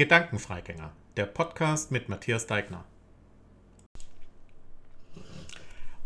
Gedankenfreigänger, 0.00 0.92
der 1.18 1.26
Podcast 1.26 1.90
mit 1.90 2.08
Matthias 2.08 2.46
Deigner. 2.46 2.86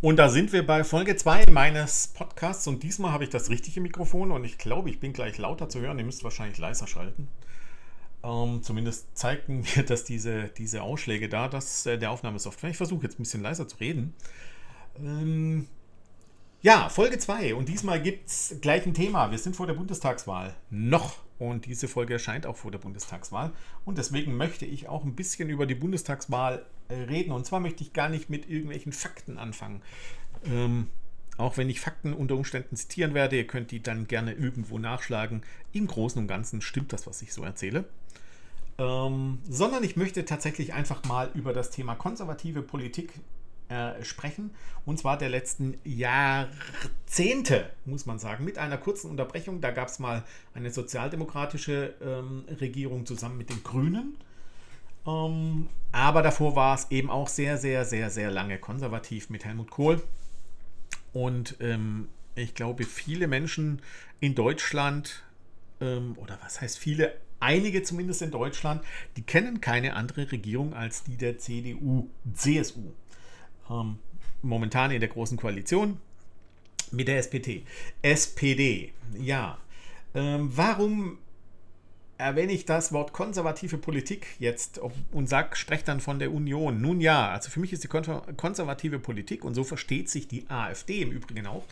Und 0.01 0.17
da 0.17 0.29
sind 0.29 0.53
wir 0.53 0.67
bei 0.67 0.83
Folge 0.83 1.15
2 1.15 1.45
meines 1.53 2.09
Podcasts 2.09 2.67
und 2.67 2.83
diesmal 2.83 3.13
habe 3.13 3.23
ich 3.23 3.31
das 3.31 3.51
richtige 3.51 3.81
Mikrofon 3.81 4.33
und 4.33 4.43
ich 4.43 4.59
glaube, 4.59 4.91
ich 4.91 4.99
bin 4.99 5.13
gleich 5.13 5.39
lauter 5.39 5.69
zu 5.69 5.81
hören. 5.81 5.97
Ihr 6.01 6.05
müsst 6.05 6.25
wahrscheinlich 6.25 6.59
leiser 6.59 6.89
schalten. 6.89 7.29
Ähm, 8.25 8.65
zumindest 8.65 9.17
zeigten 9.17 9.61
mir 9.77 9.85
das 9.85 10.03
diese, 10.03 10.49
diese 10.49 10.83
Ausschläge 10.83 11.29
da, 11.29 11.47
dass 11.47 11.87
äh, 11.87 11.97
der 11.97 12.11
Aufnahmesoftware. 12.11 12.71
Ich 12.71 12.77
versuche 12.77 13.05
jetzt 13.05 13.21
ein 13.21 13.23
bisschen 13.23 13.43
leiser 13.43 13.69
zu 13.69 13.77
reden. 13.77 14.13
Ähm, 14.99 15.69
ja, 16.63 16.89
Folge 16.89 17.19
2 17.19 17.55
und 17.55 17.69
diesmal 17.69 18.03
gibt 18.03 18.27
es 18.27 18.57
gleich 18.61 18.87
ein 18.87 18.95
Thema. 18.95 19.31
Wir 19.31 19.39
sind 19.39 19.55
vor 19.55 19.69
der 19.69 19.75
Bundestagswahl. 19.75 20.57
Noch. 20.69 21.19
Und 21.39 21.67
diese 21.67 21.89
Folge 21.89 22.15
erscheint 22.15 22.47
auch 22.47 22.57
vor 22.57 22.71
der 22.71 22.79
Bundestagswahl. 22.79 23.53
Und 23.85 23.99
deswegen 23.99 24.37
möchte 24.37 24.67
ich 24.67 24.89
auch 24.89 25.05
ein 25.05 25.15
bisschen 25.15 25.49
über 25.51 25.67
die 25.67 25.75
Bundestagswahl 25.75 26.65
äh, 26.89 26.95
reden. 26.95 27.33
Und 27.33 27.45
zwar 27.45 27.61
möchte 27.61 27.83
ich 27.83 27.93
gar 27.93 28.09
nicht 28.09 28.31
mit 28.31 28.49
irgendwelchen 28.49 28.93
Fakten 28.93 29.39
anfangen. 29.39 29.83
Ähm, 30.45 30.89
auch 31.37 31.57
wenn 31.57 31.69
ich 31.69 31.81
Fakten 31.81 32.13
unter 32.13 32.37
Umständen 32.37 32.77
zitieren 32.77 33.15
werde, 33.15 33.37
ihr 33.37 33.47
könnt 33.47 33.73
die 33.73 33.83
dann 33.83 34.07
gerne 34.07 34.33
irgendwo 34.33 34.79
nachschlagen. 34.79 35.43
Im 35.73 35.89
Großen 35.89 36.21
und 36.21 36.29
Ganzen 36.29 36.61
stimmt 36.61 36.93
das, 36.93 37.07
was 37.07 37.23
ich 37.23 37.33
so 37.33 37.43
erzähle. 37.43 37.85
Ähm, 38.79 39.39
sondern 39.49 39.83
ich 39.85 39.97
möchte 39.97 40.25
tatsächlich 40.25 40.73
einfach 40.73 41.05
mal 41.05 41.31
über 41.35 41.53
das 41.53 41.71
Thema 41.71 41.95
konservative 41.95 42.63
Politik 42.63 43.13
äh, 43.75 44.05
sprechen. 44.05 44.51
Und 44.87 44.99
zwar 44.99 45.19
der 45.19 45.29
letzten 45.29 45.79
Jahrzehnte, 45.85 47.71
muss 47.85 48.07
man 48.07 48.19
sagen, 48.19 48.45
mit 48.45 48.59
einer 48.59 48.79
kurzen 48.79 49.11
Unterbrechung. 49.11 49.61
Da 49.61 49.71
gab 49.71 49.89
es 49.89 49.99
mal 49.99 50.23
eine 50.55 50.71
sozialdemokratische 50.71 51.95
ähm, 52.01 52.45
Regierung 52.61 53.05
zusammen 53.05 53.37
mit 53.37 53.51
den 53.51 53.63
Grünen. 53.65 54.17
Ähm, 55.07 55.69
aber 55.93 56.23
davor 56.23 56.55
war 56.55 56.75
es 56.77 56.91
eben 56.91 57.11
auch 57.11 57.29
sehr, 57.29 57.59
sehr, 57.59 57.85
sehr, 57.85 58.11
sehr 58.11 58.31
lange 58.31 58.59
konservativ 58.59 59.31
mit 59.31 59.45
Helmut 59.45 59.71
Kohl. 59.71 60.03
Und 61.13 61.57
ähm, 61.61 62.09
ich 62.35 62.55
glaube, 62.55 62.85
viele 62.85 63.27
Menschen 63.27 63.83
in 64.21 64.35
Deutschland, 64.35 65.25
ähm, 65.81 66.17
oder 66.19 66.39
was 66.43 66.61
heißt 66.61 66.79
viele, 66.79 67.15
einige 67.41 67.83
zumindest 67.83 68.23
in 68.23 68.31
Deutschland, 68.31 68.83
die 69.17 69.23
kennen 69.23 69.61
keine 69.61 69.95
andere 69.95 70.31
Regierung 70.33 70.75
als 70.75 71.05
die 71.05 71.17
der 71.17 71.39
CDU-CSU 71.39 72.93
ähm, 73.71 73.99
momentan 74.43 74.91
in 74.91 75.01
der 75.01 75.09
Großen 75.09 75.37
Koalition 75.37 75.99
mit 76.91 77.09
der 77.09 77.19
SPD. 77.19 77.65
SPD, 78.03 78.93
ja. 79.19 79.59
Ähm, 80.15 80.51
warum 80.55 81.19
erwähne 82.19 82.53
ich 82.53 82.65
das 82.65 82.93
Wort 82.93 83.13
konservative 83.13 83.79
Politik 83.79 84.27
jetzt 84.39 84.81
und 85.11 85.29
sage, 85.29 85.57
spreche 85.57 85.85
dann 85.85 86.01
von 86.01 86.19
der 86.19 86.33
Union? 86.33 86.81
Nun 86.81 87.01
ja, 87.01 87.31
also 87.31 87.51
für 87.51 87.61
mich 87.61 87.73
ist 87.73 87.85
die 87.85 87.89
konservative 87.89 88.99
Politik 88.99 89.45
und 89.45 89.55
so 89.55 89.65
versteht 89.65 90.09
sich 90.09 90.29
die 90.29 90.49
AfD 90.49 91.03
im 91.03 91.11
Übrigen 91.11 91.47
auch, 91.47 91.65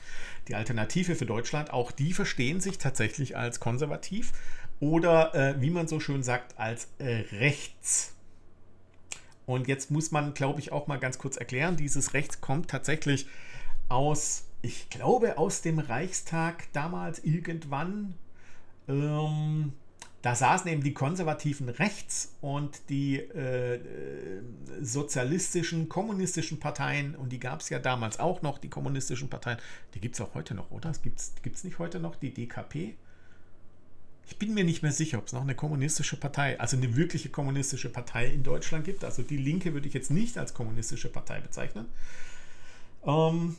die 0.49 0.55
Alternative 0.55 1.15
für 1.15 1.27
Deutschland, 1.27 1.71
auch 1.73 1.93
die 1.93 2.13
verstehen 2.13 2.61
sich 2.61 2.79
tatsächlich 2.79 3.37
als 3.37 3.61
konservativ 3.61 4.33
oder 4.81 5.35
äh, 5.35 5.61
wie 5.61 5.71
man 5.71 5.87
so 5.87 6.01
schön 6.01 6.25
sagt, 6.25 6.59
als 6.59 6.89
äh, 6.99 7.25
rechts. 7.33 8.12
Und 9.53 9.69
jetzt 9.69 9.91
muss 9.91 10.11
man, 10.13 10.33
glaube 10.33 10.61
ich, 10.61 10.73
auch 10.73 10.87
mal 10.87 10.99
ganz 10.99 11.19
kurz 11.19 11.37
erklären, 11.37 11.77
dieses 11.77 12.15
Recht 12.15 12.41
kommt 12.41 12.71
tatsächlich 12.71 13.27
aus, 13.91 14.45
ich 14.63 14.89
glaube, 14.89 15.37
aus 15.37 15.61
dem 15.61 15.79
Reichstag 15.79 16.73
damals 16.73 17.19
irgendwann. 17.23 18.15
Ähm, 18.89 19.75
da 20.23 20.35
saßen 20.35 20.71
eben 20.71 20.83
die 20.83 20.95
konservativen 20.95 21.69
rechts 21.69 22.35
und 22.41 22.89
die 22.89 23.17
äh, 23.19 23.79
sozialistischen, 24.81 25.91
kommunistischen 25.91 26.59
Parteien, 26.59 27.15
und 27.15 27.31
die 27.31 27.39
gab 27.39 27.61
es 27.61 27.69
ja 27.69 27.79
damals 27.79 28.21
auch 28.21 28.41
noch, 28.41 28.57
die 28.57 28.71
kommunistischen 28.71 29.29
Parteien, 29.29 29.59
die 29.93 30.01
gibt 30.01 30.15
es 30.15 30.23
auch 30.23 30.33
heute 30.35 30.55
noch, 30.55 30.71
oder? 30.71 30.93
Gibt 31.03 31.21
es 31.21 31.65
nicht 31.65 31.79
heute 31.79 32.01
noch 32.01 32.17
die 32.17 32.33
DKP? 32.33 32.95
Ich 34.27 34.39
bin 34.39 34.55
mir 34.55 34.65
nicht 34.65 34.83
mehr 34.83 34.93
sicher, 34.93 35.19
ob 35.19 35.27
es 35.27 35.33
noch 35.33 35.43
eine 35.43 35.55
kommunistische 35.55 36.17
Partei, 36.17 36.59
also 36.59 36.77
eine 36.77 36.97
wirkliche 36.97 37.29
kommunistische 37.29 37.89
Partei 37.91 38.27
in 38.27 38.43
Deutschland 38.43 38.85
gibt. 38.85 39.05
Also 39.05 39.23
die 39.23 39.37
Linke 39.37 39.75
würde 39.75 39.89
ich 39.89 39.95
jetzt 39.95 40.11
nicht 40.11 40.39
als 40.39 40.55
kommunistische 40.55 41.09
Partei 41.09 41.41
bezeichnen. 41.41 41.87
Ähm, 43.05 43.57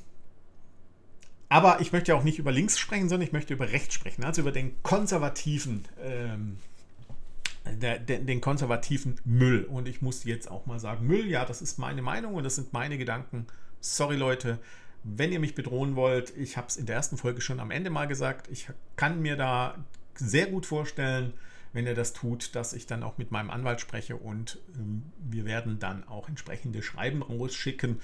aber 1.49 1.81
ich 1.81 1.91
möchte 1.91 2.15
auch 2.15 2.23
nicht 2.23 2.39
über 2.39 2.51
links 2.51 2.79
sprechen, 2.79 3.09
sondern 3.09 3.27
ich 3.27 3.33
möchte 3.33 3.53
über 3.53 3.71
rechts 3.71 3.93
sprechen, 3.93 4.23
also 4.23 4.41
über 4.41 4.51
den 4.51 4.81
konservativen, 4.81 5.87
ähm, 6.01 6.57
der, 7.65 7.99
der, 7.99 8.19
den 8.19 8.41
konservativen 8.41 9.19
Müll. 9.23 9.65
Und 9.65 9.87
ich 9.87 10.01
muss 10.01 10.23
jetzt 10.23 10.49
auch 10.49 10.65
mal 10.65 10.79
sagen, 10.79 11.05
Müll, 11.05 11.27
ja, 11.27 11.45
das 11.45 11.61
ist 11.61 11.77
meine 11.77 12.01
Meinung 12.01 12.33
und 12.33 12.43
das 12.43 12.55
sind 12.55 12.73
meine 12.73 12.97
Gedanken. 12.97 13.45
Sorry 13.81 14.15
Leute, 14.15 14.57
wenn 15.03 15.31
ihr 15.31 15.39
mich 15.39 15.53
bedrohen 15.53 15.95
wollt, 15.95 16.35
ich 16.35 16.57
habe 16.57 16.67
es 16.67 16.77
in 16.77 16.85
der 16.85 16.95
ersten 16.95 17.17
Folge 17.17 17.41
schon 17.41 17.59
am 17.59 17.69
Ende 17.69 17.89
mal 17.89 18.07
gesagt, 18.07 18.47
ich 18.49 18.69
kann 18.95 19.21
mir 19.21 19.35
da 19.35 19.75
sehr 20.15 20.47
gut 20.47 20.65
vorstellen, 20.65 21.33
wenn 21.73 21.87
er 21.87 21.95
das 21.95 22.13
tut, 22.13 22.55
dass 22.55 22.73
ich 22.73 22.85
dann 22.85 23.03
auch 23.03 23.17
mit 23.17 23.31
meinem 23.31 23.49
Anwalt 23.49 23.81
spreche 23.81 24.15
und 24.15 24.59
ähm, 24.75 25.11
wir 25.19 25.45
werden 25.45 25.79
dann 25.79 26.07
auch 26.07 26.29
entsprechende 26.29 26.83
Schreiben 26.83 27.23
rausschicken, 27.23 27.99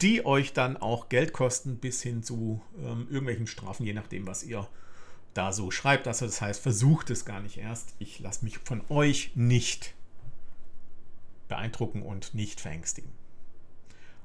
die 0.00 0.24
euch 0.24 0.52
dann 0.52 0.76
auch 0.76 1.08
Geld 1.08 1.32
kosten 1.32 1.76
bis 1.76 2.02
hin 2.02 2.22
zu 2.22 2.62
ähm, 2.78 3.06
irgendwelchen 3.10 3.46
Strafen, 3.46 3.84
je 3.84 3.92
nachdem, 3.92 4.26
was 4.26 4.44
ihr 4.44 4.66
da 5.34 5.52
so 5.52 5.70
schreibt. 5.70 6.06
Also 6.06 6.26
das 6.26 6.40
heißt, 6.40 6.62
versucht 6.62 7.10
es 7.10 7.24
gar 7.24 7.40
nicht 7.40 7.58
erst. 7.58 7.94
Ich 7.98 8.20
lasse 8.20 8.44
mich 8.44 8.58
von 8.58 8.82
euch 8.88 9.32
nicht 9.34 9.94
beeindrucken 11.48 12.02
und 12.02 12.34
nicht 12.34 12.60
verängstigen. 12.60 13.10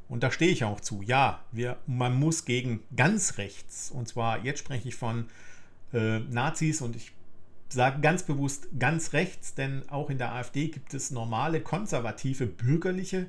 Und 0.08 0.22
da 0.22 0.32
stehe 0.32 0.52
ich 0.52 0.64
auch 0.64 0.80
zu. 0.80 1.02
Ja, 1.02 1.44
wir, 1.52 1.78
man 1.88 2.14
muss 2.16 2.46
gegen 2.46 2.84
ganz 2.96 3.38
rechts, 3.40 3.90
und 3.90 4.08
zwar 4.08 4.46
jetzt 4.46 4.60
spreche 4.60 4.88
ich 4.88 4.96
von 4.96 5.28
äh, 5.94 6.20
Nazis 6.20 6.82
und 6.82 6.96
ich 6.96 7.12
sage 7.70 8.02
ganz 8.02 8.24
bewusst 8.24 8.68
ganz 8.80 9.14
rechts, 9.14 9.56
denn 9.56 9.88
auch 9.90 10.10
in 10.10 10.18
der 10.18 10.34
AfD 10.34 10.68
gibt 10.68 10.94
es 10.94 11.12
normale, 11.12 11.62
konservative, 11.62 12.46
bürgerliche 12.46 13.28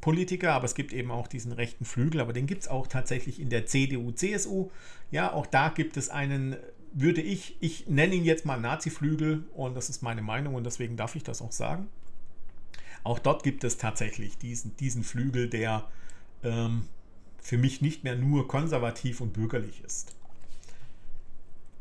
Politiker, 0.00 0.52
aber 0.52 0.64
es 0.64 0.74
gibt 0.74 0.92
eben 0.92 1.10
auch 1.10 1.26
diesen 1.26 1.52
rechten 1.52 1.84
Flügel, 1.84 2.20
aber 2.20 2.32
den 2.32 2.46
gibt 2.46 2.62
es 2.62 2.68
auch 2.68 2.86
tatsächlich 2.86 3.40
in 3.40 3.50
der 3.50 3.66
CDU, 3.66 4.12
CSU. 4.12 4.70
Ja, 5.10 5.32
auch 5.32 5.46
da 5.46 5.68
gibt 5.70 5.96
es 5.96 6.08
einen, 6.08 6.56
würde 6.92 7.20
ich, 7.20 7.56
ich 7.60 7.88
nenne 7.88 8.14
ihn 8.14 8.24
jetzt 8.24 8.46
mal 8.46 8.60
Nazi-Flügel 8.60 9.44
und 9.54 9.76
das 9.76 9.88
ist 9.90 10.02
meine 10.02 10.22
Meinung 10.22 10.54
und 10.54 10.64
deswegen 10.64 10.96
darf 10.96 11.16
ich 11.16 11.24
das 11.24 11.42
auch 11.42 11.52
sagen. 11.52 11.88
Auch 13.04 13.18
dort 13.18 13.42
gibt 13.42 13.64
es 13.64 13.78
tatsächlich 13.78 14.38
diesen, 14.38 14.76
diesen 14.76 15.02
Flügel, 15.02 15.48
der 15.48 15.84
ähm, 16.42 16.84
für 17.40 17.58
mich 17.58 17.80
nicht 17.80 18.04
mehr 18.04 18.16
nur 18.16 18.48
konservativ 18.48 19.20
und 19.20 19.32
bürgerlich 19.32 19.82
ist. 19.84 20.17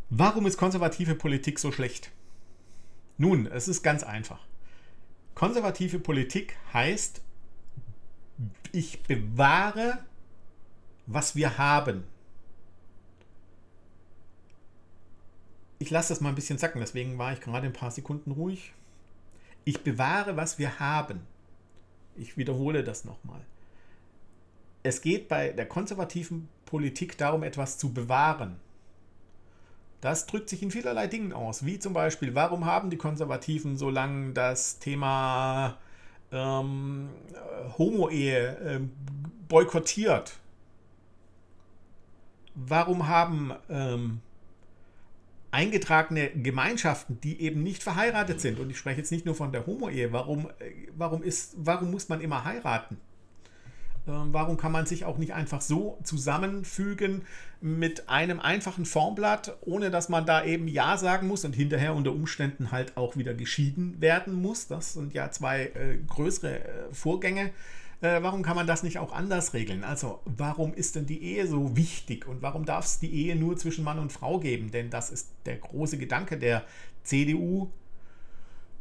Warum 0.10 0.46
ist 0.46 0.58
konservative 0.58 1.16
Politik 1.16 1.60
so 1.60 1.72
schlecht? 1.72 2.12
Nun, 3.18 3.46
es 3.48 3.68
ist 3.68 3.84
ganz 3.84 4.04
einfach. 4.04 4.40
Konservative 5.36 6.00
Politik 6.00 6.56
heißt, 6.74 7.22
ich 8.72 9.04
bewahre, 9.04 10.00
was 11.08 11.36
wir 11.36 11.58
haben. 11.58 12.04
Ich 15.80 15.90
lasse 15.90 16.10
das 16.10 16.22
mal 16.22 16.30
ein 16.30 16.36
bisschen 16.36 16.58
zacken, 16.58 16.80
deswegen 16.80 17.18
war 17.18 17.34
ich 17.34 17.42
gerade 17.42 17.68
ein 17.68 17.74
paar 17.74 17.92
Sekunden 17.92 18.32
ruhig. 18.32 18.74
Ich 19.66 19.84
bewahre, 19.84 20.38
was 20.38 20.58
wir 20.58 20.80
haben. 20.80 21.22
Ich 22.16 22.38
wiederhole 22.38 22.84
das 22.84 23.04
nochmal. 23.04 23.42
Es 24.84 25.02
geht 25.02 25.28
bei 25.28 25.50
der 25.50 25.68
konservativen 25.68 26.48
Politik 26.66 27.18
darum, 27.18 27.44
etwas 27.44 27.78
zu 27.78 27.94
bewahren. 27.94 28.60
Das 30.02 30.28
drückt 30.28 30.50
sich 30.50 30.62
in 30.62 30.72
vielerlei 30.72 31.08
Dingen 31.08 31.34
aus, 31.34 31.66
wie 31.66 31.80
zum 31.80 31.94
Beispiel, 31.94 32.36
warum 32.36 32.66
haben 32.66 32.90
die 32.90 32.98
Konservativen 32.98 33.78
so 33.78 33.90
lange 33.90 34.34
das 34.34 34.78
Thema 34.80 35.78
ähm, 36.32 37.10
Homo-Ehe 37.78 38.58
ähm, 38.64 38.92
boykottiert? 39.48 40.34
Warum 42.54 43.08
haben 43.08 43.54
ähm, 43.70 44.22
eingetragene 45.50 46.30
Gemeinschaften, 46.30 47.20
die 47.22 47.42
eben 47.42 47.64
nicht 47.64 47.82
verheiratet 47.82 48.40
sind, 48.40 48.60
und 48.60 48.70
ich 48.70 48.78
spreche 48.78 49.00
jetzt 49.00 49.12
nicht 49.12 49.26
nur 49.26 49.34
von 49.34 49.52
der 49.52 49.66
Homo-Ehe, 49.66 50.12
warum, 50.14 50.50
äh, 50.60 50.72
warum, 50.96 51.24
warum 51.56 51.92
muss 51.92 52.08
man 52.10 52.22
immer 52.22 52.44
heiraten? 52.44 52.98
Ähm, 54.08 54.30
warum 54.32 54.58
kann 54.58 54.72
man 54.72 54.86
sich 54.86 55.06
auch 55.06 55.18
nicht 55.18 55.34
einfach 55.34 55.62
so 55.62 56.00
zusammenfügen 56.04 57.24
mit 57.60 58.08
einem 58.08 58.40
einfachen 58.40 58.86
Formblatt, 58.86 59.58
ohne 59.62 59.92
dass 59.92 60.10
man 60.10 60.26
da 60.26 60.46
eben 60.46 60.68
Ja 60.68 60.98
sagen 60.98 61.28
muss 61.28 61.44
und 61.44 61.54
hinterher 61.54 61.94
unter 61.94 62.12
Umständen 62.12 62.72
halt 62.72 62.96
auch 62.96 63.18
wieder 63.18 63.34
geschieden 63.34 64.00
werden 64.00 64.34
muss? 64.34 64.68
Das 64.68 64.94
sind 64.94 65.14
ja 65.14 65.32
zwei 65.32 65.66
äh, 65.66 65.98
größere 66.08 66.60
äh, 66.60 66.94
Vorgänge. 66.94 67.52
Äh, 68.00 68.22
warum 68.22 68.44
kann 68.44 68.56
man 68.56 68.68
das 68.68 68.84
nicht 68.84 69.00
auch 69.00 69.12
anders 69.12 69.54
regeln? 69.54 69.84
Also, 69.84 70.22
warum 70.26 70.74
ist 70.74 70.96
denn 70.96 71.08
die 71.08 71.24
Ehe 71.24 71.48
so 71.48 71.76
wichtig 71.76 72.28
und 72.28 72.42
warum 72.42 72.64
darf 72.64 72.86
es 72.86 73.00
die 73.00 73.12
Ehe 73.12 73.36
nur 73.36 73.58
zwischen 73.58 73.84
Mann 73.84 74.00
und 74.00 74.14
Frau 74.14 74.40
geben? 74.40 74.72
Denn 74.72 74.90
das 74.90 75.10
ist 75.10 75.30
der 75.46 75.58
große 75.58 75.98
Gedanke 75.98 76.38
der 76.38 76.64
CDU 77.04 77.72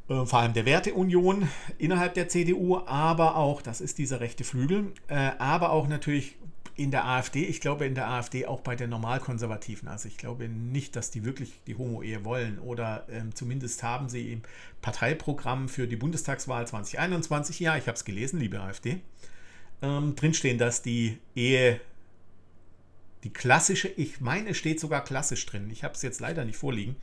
vor 0.06 0.38
allem 0.38 0.52
der 0.52 0.66
Werteunion 0.66 1.48
innerhalb 1.78 2.14
der 2.14 2.28
CDU, 2.28 2.78
aber 2.86 3.36
auch, 3.36 3.60
das 3.60 3.80
ist 3.80 3.98
dieser 3.98 4.20
rechte 4.20 4.44
Flügel, 4.44 4.92
äh, 5.08 5.32
aber 5.38 5.70
auch 5.70 5.88
natürlich 5.88 6.36
in 6.76 6.90
der 6.90 7.06
AfD, 7.06 7.44
ich 7.44 7.60
glaube 7.60 7.86
in 7.86 7.94
der 7.94 8.08
AfD 8.08 8.46
auch 8.46 8.60
bei 8.60 8.76
den 8.76 8.90
Normalkonservativen. 8.90 9.88
Also 9.88 10.08
ich 10.08 10.18
glaube 10.18 10.48
nicht, 10.48 10.94
dass 10.94 11.10
die 11.10 11.24
wirklich 11.24 11.52
die 11.66 11.74
Homo-Ehe 11.74 12.24
wollen 12.24 12.58
oder 12.58 13.06
ähm, 13.10 13.34
zumindest 13.34 13.82
haben 13.82 14.08
sie 14.08 14.32
im 14.32 14.42
Parteiprogramm 14.82 15.68
für 15.68 15.86
die 15.86 15.96
Bundestagswahl 15.96 16.66
2021, 16.66 17.60
ja, 17.60 17.76
ich 17.76 17.86
habe 17.86 17.96
es 17.96 18.04
gelesen, 18.04 18.38
liebe 18.38 18.60
AfD, 18.60 19.00
ähm, 19.80 20.14
drinstehen, 20.16 20.58
dass 20.58 20.82
die 20.82 21.18
Ehe, 21.34 21.80
die 23.24 23.32
klassische, 23.32 23.88
ich 23.88 24.20
meine, 24.20 24.54
steht 24.54 24.78
sogar 24.78 25.02
klassisch 25.02 25.46
drin, 25.46 25.70
ich 25.70 25.82
habe 25.82 25.94
es 25.94 26.02
jetzt 26.02 26.20
leider 26.20 26.44
nicht 26.44 26.58
vorliegen, 26.58 26.96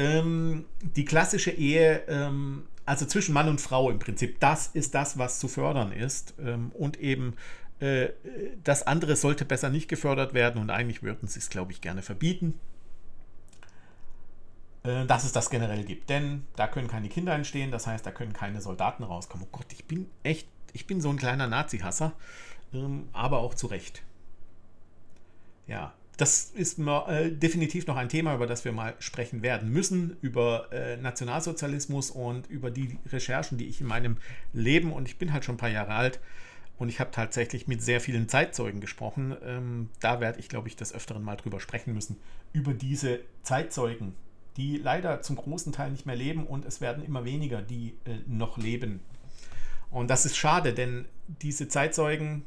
ähm, 0.00 0.64
die 0.80 1.04
klassische 1.04 1.50
Ehe, 1.50 2.02
ähm, 2.08 2.66
also 2.86 3.04
zwischen 3.04 3.34
Mann 3.34 3.48
und 3.48 3.60
Frau 3.60 3.90
im 3.90 3.98
Prinzip, 3.98 4.40
das 4.40 4.68
ist 4.68 4.94
das, 4.94 5.18
was 5.18 5.38
zu 5.38 5.46
fördern 5.46 5.92
ist 5.92 6.34
ähm, 6.40 6.72
und 6.72 6.98
eben 6.98 7.36
äh, 7.80 8.08
das 8.64 8.86
andere 8.86 9.14
sollte 9.14 9.44
besser 9.44 9.68
nicht 9.68 9.88
gefördert 9.88 10.32
werden 10.32 10.60
und 10.60 10.70
eigentlich 10.70 11.02
würden 11.02 11.28
sie 11.28 11.38
es, 11.38 11.50
glaube 11.50 11.72
ich, 11.72 11.82
gerne 11.82 12.00
verbieten, 12.00 12.58
äh, 14.84 15.04
dass 15.04 15.24
es 15.24 15.32
das 15.32 15.50
generell 15.50 15.84
gibt. 15.84 16.08
Denn 16.08 16.46
da 16.56 16.66
können 16.66 16.88
keine 16.88 17.10
Kinder 17.10 17.34
entstehen, 17.34 17.70
das 17.70 17.86
heißt, 17.86 18.04
da 18.06 18.10
können 18.10 18.32
keine 18.32 18.62
Soldaten 18.62 19.02
rauskommen. 19.02 19.46
Oh 19.46 19.58
Gott, 19.58 19.70
ich 19.72 19.84
bin 19.84 20.08
echt, 20.22 20.48
ich 20.72 20.86
bin 20.86 21.02
so 21.02 21.10
ein 21.10 21.18
kleiner 21.18 21.46
Nazi-Hasser, 21.46 22.12
ähm, 22.72 23.08
aber 23.12 23.38
auch 23.38 23.54
zu 23.54 23.66
Recht. 23.66 24.02
Ja, 25.66 25.92
das 26.20 26.50
ist 26.50 26.78
äh, 26.78 27.30
definitiv 27.30 27.86
noch 27.86 27.96
ein 27.96 28.10
Thema, 28.10 28.34
über 28.34 28.46
das 28.46 28.66
wir 28.66 28.72
mal 28.72 28.94
sprechen 28.98 29.42
werden 29.42 29.70
müssen, 29.70 30.18
über 30.20 30.70
äh, 30.70 30.98
Nationalsozialismus 30.98 32.10
und 32.10 32.46
über 32.48 32.70
die 32.70 32.98
Recherchen, 33.10 33.56
die 33.56 33.66
ich 33.66 33.80
in 33.80 33.86
meinem 33.86 34.18
Leben, 34.52 34.92
und 34.92 35.08
ich 35.08 35.16
bin 35.16 35.32
halt 35.32 35.46
schon 35.46 35.54
ein 35.54 35.58
paar 35.58 35.70
Jahre 35.70 35.94
alt, 35.94 36.20
und 36.78 36.90
ich 36.90 37.00
habe 37.00 37.10
tatsächlich 37.10 37.68
mit 37.68 37.82
sehr 37.82 38.00
vielen 38.00 38.28
Zeitzeugen 38.28 38.80
gesprochen. 38.80 39.36
Ähm, 39.44 39.90
da 40.00 40.20
werde 40.20 40.40
ich, 40.40 40.48
glaube 40.48 40.68
ich, 40.68 40.76
des 40.76 40.94
Öfteren 40.94 41.22
mal 41.22 41.36
drüber 41.36 41.60
sprechen 41.60 41.92
müssen. 41.92 42.16
Über 42.52 42.72
diese 42.72 43.20
Zeitzeugen, 43.42 44.14
die 44.56 44.76
leider 44.76 45.20
zum 45.22 45.36
großen 45.36 45.72
Teil 45.72 45.90
nicht 45.90 46.06
mehr 46.06 46.16
leben 46.16 46.46
und 46.46 46.64
es 46.64 46.80
werden 46.80 47.04
immer 47.04 47.24
weniger, 47.24 47.60
die 47.62 47.94
äh, 48.04 48.16
noch 48.26 48.56
leben. 48.58 49.00
Und 49.90 50.08
das 50.08 50.24
ist 50.24 50.36
schade, 50.36 50.72
denn 50.72 51.06
diese 51.42 51.68
Zeitzeugen, 51.68 52.44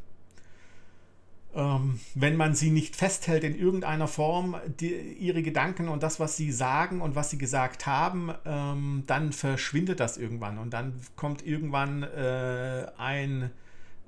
ähm, 1.55 1.99
wenn 2.15 2.35
man 2.35 2.55
sie 2.55 2.71
nicht 2.71 2.95
festhält 2.95 3.43
in 3.43 3.55
irgendeiner 3.55 4.07
Form, 4.07 4.55
die, 4.79 4.93
ihre 4.93 5.43
Gedanken 5.43 5.87
und 5.87 6.03
das, 6.03 6.19
was 6.19 6.37
sie 6.37 6.51
sagen 6.51 7.01
und 7.01 7.15
was 7.15 7.29
sie 7.29 7.37
gesagt 7.37 7.85
haben, 7.85 8.31
ähm, 8.45 9.03
dann 9.07 9.31
verschwindet 9.33 9.99
das 9.99 10.17
irgendwann. 10.17 10.57
Und 10.57 10.71
dann 10.71 10.93
kommt 11.15 11.45
irgendwann 11.45 12.03
äh, 12.03 12.87
ein 12.97 13.51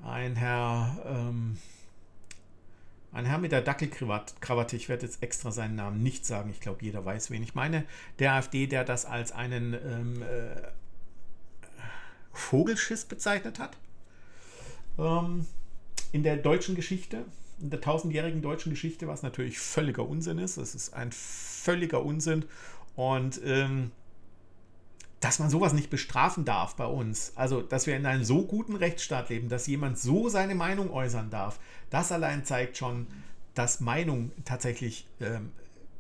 ein 0.05 0.35
Herr, 0.35 0.97
ähm, 1.05 1.57
ein 3.11 3.25
Herr 3.25 3.37
mit 3.37 3.51
der 3.51 3.61
Dackelkrawatte, 3.61 4.75
ich 4.75 4.89
werde 4.89 5.05
jetzt 5.05 5.23
extra 5.23 5.51
seinen 5.51 5.75
Namen 5.75 6.03
nicht 6.03 6.25
sagen, 6.25 6.49
ich 6.49 6.59
glaube, 6.59 6.83
jeder 6.83 7.03
weiß, 7.03 7.31
wen 7.31 7.43
ich 7.43 7.55
meine, 7.55 7.85
der 8.19 8.33
AfD, 8.33 8.67
der 8.67 8.83
das 8.83 9.05
als 9.05 9.31
einen 9.31 9.73
ähm, 9.73 10.21
äh, 10.21 10.61
Vogelschiss 12.33 13.05
bezeichnet 13.05 13.59
hat. 13.59 13.77
Ähm, 14.97 15.47
in 16.11 16.23
der 16.23 16.37
deutschen 16.37 16.75
Geschichte, 16.75 17.25
in 17.59 17.69
der 17.69 17.81
tausendjährigen 17.81 18.41
deutschen 18.41 18.71
Geschichte, 18.71 19.07
was 19.07 19.23
natürlich 19.23 19.59
völliger 19.59 20.07
Unsinn 20.07 20.37
ist. 20.39 20.57
Es 20.57 20.75
ist 20.75 20.93
ein 20.93 21.11
völliger 21.11 22.03
Unsinn. 22.03 22.45
Und 22.95 23.41
ähm, 23.43 23.91
dass 25.19 25.39
man 25.39 25.49
sowas 25.49 25.73
nicht 25.73 25.89
bestrafen 25.89 26.45
darf 26.45 26.75
bei 26.75 26.85
uns. 26.85 27.33
Also, 27.35 27.61
dass 27.61 27.87
wir 27.87 27.95
in 27.95 28.05
einem 28.05 28.23
so 28.23 28.43
guten 28.43 28.75
Rechtsstaat 28.75 29.29
leben, 29.29 29.49
dass 29.49 29.65
jemand 29.65 29.97
so 29.97 30.29
seine 30.29 30.53
Meinung 30.53 30.91
äußern 30.91 31.29
darf, 31.29 31.59
das 31.89 32.11
allein 32.11 32.45
zeigt 32.45 32.77
schon, 32.77 33.07
dass 33.55 33.79
Meinung 33.79 34.31
tatsächlich 34.43 35.07
ähm, 35.19 35.51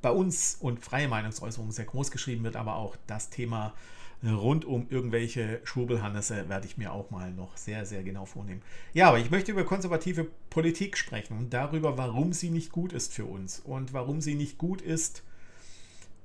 bei 0.01 0.11
uns 0.11 0.57
und 0.59 0.79
freie 0.79 1.07
Meinungsäußerung 1.07 1.71
sehr 1.71 1.85
groß 1.85 2.11
geschrieben 2.11 2.43
wird, 2.43 2.55
aber 2.55 2.75
auch 2.75 2.95
das 3.07 3.31
Thema 3.31 3.73
rund 4.23 4.65
um 4.65 4.87
irgendwelche 4.89 5.59
Schwurbelhannesse 5.63 6.49
werde 6.49 6.65
ich 6.65 6.77
mir 6.77 6.91
auch 6.91 7.11
mal 7.11 7.31
noch 7.31 7.57
sehr, 7.57 7.85
sehr 7.85 8.03
genau 8.03 8.25
vornehmen. 8.25 8.61
Ja, 8.93 9.09
aber 9.09 9.19
ich 9.19 9.31
möchte 9.31 9.51
über 9.51 9.65
konservative 9.65 10.27
Politik 10.49 10.97
sprechen 10.97 11.37
und 11.37 11.53
darüber, 11.53 11.97
warum 11.97 12.33
sie 12.33 12.49
nicht 12.49 12.71
gut 12.71 12.93
ist 12.93 13.13
für 13.13 13.25
uns 13.25 13.59
und 13.59 13.93
warum 13.93 14.21
sie 14.21 14.35
nicht 14.35 14.57
gut 14.57 14.81
ist 14.81 15.23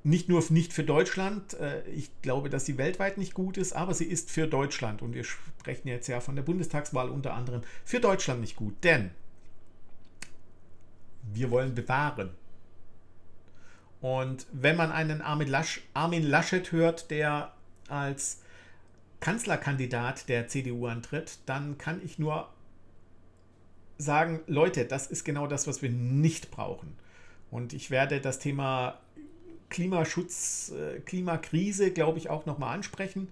nicht 0.02 0.28
nur 0.28 0.42
nicht 0.50 0.72
für 0.72 0.84
Deutschland, 0.84 1.54
äh, 1.54 1.82
ich 1.88 2.10
glaube, 2.22 2.48
dass 2.48 2.64
sie 2.64 2.78
weltweit 2.78 3.18
nicht 3.18 3.34
gut 3.34 3.56
ist, 3.56 3.74
aber 3.74 3.92
sie 3.94 4.06
ist 4.06 4.30
für 4.30 4.46
Deutschland, 4.46 5.02
und 5.02 5.14
wir 5.14 5.24
sprechen 5.24 5.88
jetzt 5.88 6.06
ja 6.08 6.20
von 6.20 6.36
der 6.36 6.42
Bundestagswahl 6.42 7.10
unter 7.10 7.34
anderem, 7.34 7.62
für 7.84 8.00
Deutschland 8.00 8.40
nicht 8.40 8.56
gut, 8.56 8.74
denn 8.82 9.10
wir 11.34 11.50
wollen 11.50 11.74
bewahren. 11.74 12.30
Und 14.00 14.46
wenn 14.52 14.76
man 14.76 14.90
einen 14.90 15.20
Armin, 15.20 15.48
Lasch, 15.48 15.82
Armin 15.92 16.22
Laschet 16.22 16.72
hört, 16.72 17.10
der 17.10 17.52
als 17.90 18.42
Kanzlerkandidat 19.20 20.28
der 20.28 20.48
CDU 20.48 20.86
antritt, 20.86 21.38
dann 21.46 21.78
kann 21.78 22.00
ich 22.04 22.18
nur 22.18 22.48
sagen, 23.98 24.40
Leute, 24.46 24.86
das 24.86 25.06
ist 25.06 25.24
genau 25.24 25.46
das, 25.46 25.66
was 25.66 25.82
wir 25.82 25.90
nicht 25.90 26.50
brauchen. 26.50 26.96
Und 27.50 27.72
ich 27.72 27.90
werde 27.90 28.20
das 28.20 28.38
Thema 28.38 28.98
Klimaschutz, 29.68 30.72
äh, 30.72 31.00
Klimakrise, 31.00 31.92
glaube 31.92 32.18
ich, 32.18 32.30
auch 32.30 32.46
nochmal 32.46 32.74
ansprechen 32.74 33.28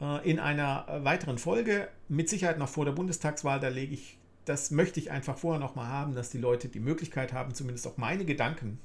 äh, 0.00 0.28
in 0.28 0.38
einer 0.38 0.86
weiteren 1.04 1.38
Folge. 1.38 1.88
Mit 2.08 2.28
Sicherheit 2.28 2.58
noch 2.58 2.68
vor 2.68 2.84
der 2.84 2.92
Bundestagswahl, 2.92 3.60
da 3.60 3.68
lege 3.68 3.94
ich, 3.94 4.18
das 4.44 4.70
möchte 4.70 4.98
ich 4.98 5.10
einfach 5.10 5.38
vorher 5.38 5.60
nochmal 5.60 5.86
haben, 5.86 6.14
dass 6.14 6.30
die 6.30 6.38
Leute 6.38 6.68
die 6.68 6.80
Möglichkeit 6.80 7.32
haben, 7.32 7.54
zumindest 7.54 7.86
auch 7.86 7.96
meine 7.96 8.24
Gedanken 8.24 8.78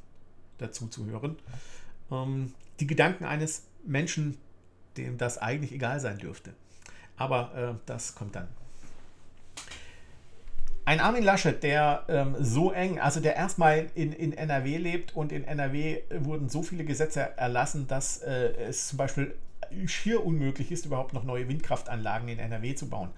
dazu 0.59 0.87
zu 0.87 1.05
hören. 1.05 1.37
Ähm, 2.11 2.53
die 2.79 2.87
Gedanken 2.87 3.25
eines 3.25 3.65
Menschen, 3.85 4.37
dem 4.97 5.17
das 5.17 5.37
eigentlich 5.37 5.71
egal 5.71 5.99
sein 5.99 6.17
dürfte. 6.17 6.53
Aber 7.17 7.51
äh, 7.55 7.73
das 7.85 8.15
kommt 8.15 8.35
dann. 8.35 8.47
Ein 10.85 11.01
Armin 11.01 11.23
Laschet, 11.23 11.61
der 11.63 12.05
ähm, 12.07 12.37
so 12.39 12.71
eng, 12.71 12.97
also 12.97 13.19
der 13.19 13.35
erstmal 13.35 13.87
in, 13.93 14.13
in 14.13 14.31
NRW 14.31 14.77
lebt 14.77 15.13
und 15.17 15.33
in 15.33 15.43
NRW 15.43 16.01
wurden 16.19 16.47
so 16.47 16.63
viele 16.63 16.85
Gesetze 16.85 17.37
erlassen, 17.37 17.87
dass 17.87 18.19
äh, 18.19 18.53
es 18.69 18.87
zum 18.87 18.97
Beispiel 18.97 19.35
schier 19.85 20.25
unmöglich 20.25 20.71
ist, 20.71 20.85
überhaupt 20.85 21.13
noch 21.13 21.25
neue 21.25 21.49
Windkraftanlagen 21.49 22.29
in 22.29 22.39
NRW 22.39 22.73
zu 22.75 22.87
bauen. 22.87 23.09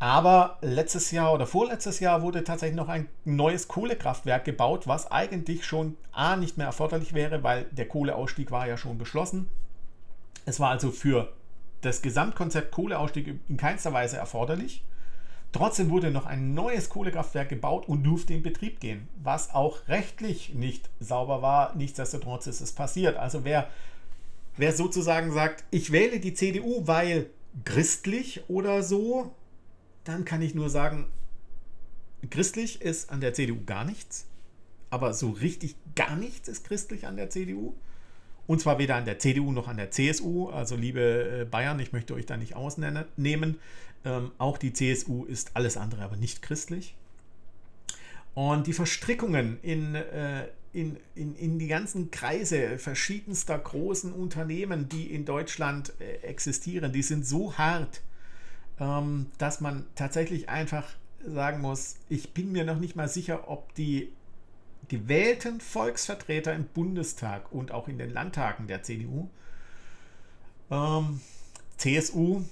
Aber 0.00 0.58
letztes 0.62 1.12
Jahr 1.12 1.32
oder 1.32 1.46
vorletztes 1.46 2.00
Jahr 2.00 2.22
wurde 2.22 2.42
tatsächlich 2.42 2.76
noch 2.76 2.88
ein 2.88 3.06
neues 3.24 3.68
Kohlekraftwerk 3.68 4.44
gebaut, 4.44 4.88
was 4.88 5.12
eigentlich 5.12 5.64
schon 5.64 5.96
A 6.10 6.34
nicht 6.34 6.58
mehr 6.58 6.66
erforderlich 6.66 7.14
wäre, 7.14 7.44
weil 7.44 7.66
der 7.70 7.86
Kohleausstieg 7.86 8.50
war 8.50 8.66
ja 8.66 8.76
schon 8.76 8.98
beschlossen. 8.98 9.48
Es 10.44 10.60
war 10.60 10.70
also 10.70 10.90
für 10.90 11.32
das 11.82 12.02
Gesamtkonzept 12.02 12.72
Kohleausstieg 12.72 13.40
in 13.48 13.56
keinster 13.56 13.92
Weise 13.92 14.16
erforderlich. 14.16 14.84
Trotzdem 15.52 15.90
wurde 15.90 16.10
noch 16.10 16.24
ein 16.24 16.54
neues 16.54 16.88
Kohlekraftwerk 16.88 17.50
gebaut 17.50 17.86
und 17.86 18.02
durfte 18.04 18.32
in 18.32 18.42
Betrieb 18.42 18.80
gehen, 18.80 19.06
was 19.22 19.52
auch 19.54 19.86
rechtlich 19.88 20.54
nicht 20.54 20.88
sauber 20.98 21.42
war. 21.42 21.74
Nichtsdestotrotz 21.76 22.46
ist 22.46 22.62
es 22.62 22.72
passiert. 22.72 23.16
Also 23.16 23.44
wer, 23.44 23.68
wer 24.56 24.72
sozusagen 24.72 25.30
sagt, 25.32 25.64
ich 25.70 25.92
wähle 25.92 26.20
die 26.20 26.32
CDU, 26.32 26.86
weil 26.86 27.28
christlich 27.64 28.44
oder 28.48 28.82
so, 28.82 29.34
dann 30.04 30.24
kann 30.24 30.40
ich 30.40 30.54
nur 30.54 30.70
sagen, 30.70 31.10
christlich 32.30 32.80
ist 32.80 33.10
an 33.10 33.20
der 33.20 33.34
CDU 33.34 33.58
gar 33.66 33.84
nichts. 33.84 34.26
Aber 34.88 35.12
so 35.12 35.30
richtig 35.30 35.76
gar 35.94 36.16
nichts 36.16 36.48
ist 36.48 36.64
christlich 36.64 37.06
an 37.06 37.16
der 37.16 37.28
CDU. 37.28 37.74
Und 38.46 38.60
zwar 38.60 38.78
weder 38.78 38.96
an 38.96 39.04
der 39.04 39.18
CDU 39.18 39.52
noch 39.52 39.68
an 39.68 39.76
der 39.76 39.90
CSU. 39.90 40.48
Also 40.48 40.76
liebe 40.76 41.40
äh, 41.42 41.44
Bayern, 41.44 41.78
ich 41.80 41.92
möchte 41.92 42.14
euch 42.14 42.26
da 42.26 42.36
nicht 42.36 42.54
ausnehmen. 42.54 43.58
Ähm, 44.04 44.32
auch 44.38 44.58
die 44.58 44.72
CSU 44.72 45.24
ist 45.24 45.52
alles 45.54 45.76
andere, 45.76 46.02
aber 46.02 46.16
nicht 46.16 46.42
christlich. 46.42 46.94
Und 48.34 48.66
die 48.66 48.72
Verstrickungen 48.72 49.58
in, 49.62 49.94
äh, 49.94 50.46
in, 50.72 50.96
in, 51.14 51.36
in 51.36 51.58
die 51.58 51.68
ganzen 51.68 52.10
Kreise 52.10 52.78
verschiedenster 52.78 53.58
großen 53.58 54.12
Unternehmen, 54.12 54.88
die 54.88 55.12
in 55.12 55.24
Deutschland 55.24 55.92
äh, 56.00 56.26
existieren, 56.26 56.92
die 56.92 57.02
sind 57.02 57.26
so 57.26 57.56
hart, 57.58 58.00
ähm, 58.80 59.26
dass 59.38 59.60
man 59.60 59.86
tatsächlich 59.94 60.48
einfach 60.48 60.88
sagen 61.24 61.60
muss, 61.60 61.96
ich 62.08 62.32
bin 62.32 62.52
mir 62.52 62.64
noch 62.64 62.78
nicht 62.78 62.96
mal 62.96 63.08
sicher, 63.08 63.48
ob 63.48 63.74
die 63.74 64.10
gewählten 64.92 65.62
Volksvertreter 65.62 66.52
im 66.52 66.66
Bundestag 66.66 67.50
und 67.50 67.72
auch 67.72 67.88
in 67.88 67.96
den 67.96 68.10
Landtagen 68.10 68.66
der 68.66 68.82
CDU, 68.82 69.30
ähm, 70.70 71.22
CSU, 71.78 72.42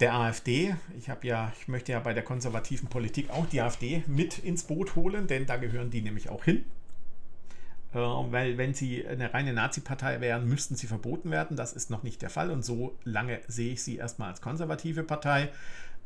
der 0.00 0.14
AfD. 0.14 0.74
Ich 0.98 1.10
habe 1.10 1.26
ja, 1.26 1.52
ich 1.60 1.68
möchte 1.68 1.92
ja 1.92 2.00
bei 2.00 2.14
der 2.14 2.22
konservativen 2.22 2.88
Politik 2.88 3.28
auch 3.28 3.44
die 3.44 3.60
AfD 3.60 4.02
mit 4.06 4.38
ins 4.38 4.62
Boot 4.62 4.96
holen, 4.96 5.26
denn 5.26 5.44
da 5.44 5.58
gehören 5.58 5.90
die 5.90 6.00
nämlich 6.00 6.30
auch 6.30 6.44
hin. 6.44 6.64
Äh, 7.92 7.98
weil 7.98 8.56
wenn 8.56 8.72
sie 8.72 9.06
eine 9.06 9.34
reine 9.34 9.52
Nazi-Partei 9.52 10.22
wären, 10.22 10.48
müssten 10.48 10.76
sie 10.76 10.86
verboten 10.86 11.30
werden. 11.30 11.54
Das 11.54 11.74
ist 11.74 11.90
noch 11.90 12.02
nicht 12.02 12.22
der 12.22 12.30
Fall 12.30 12.50
und 12.50 12.64
so 12.64 12.96
lange 13.04 13.40
sehe 13.46 13.74
ich 13.74 13.82
sie 13.82 13.96
erstmal 13.96 14.30
als 14.30 14.40
konservative 14.40 15.02
Partei. 15.02 15.50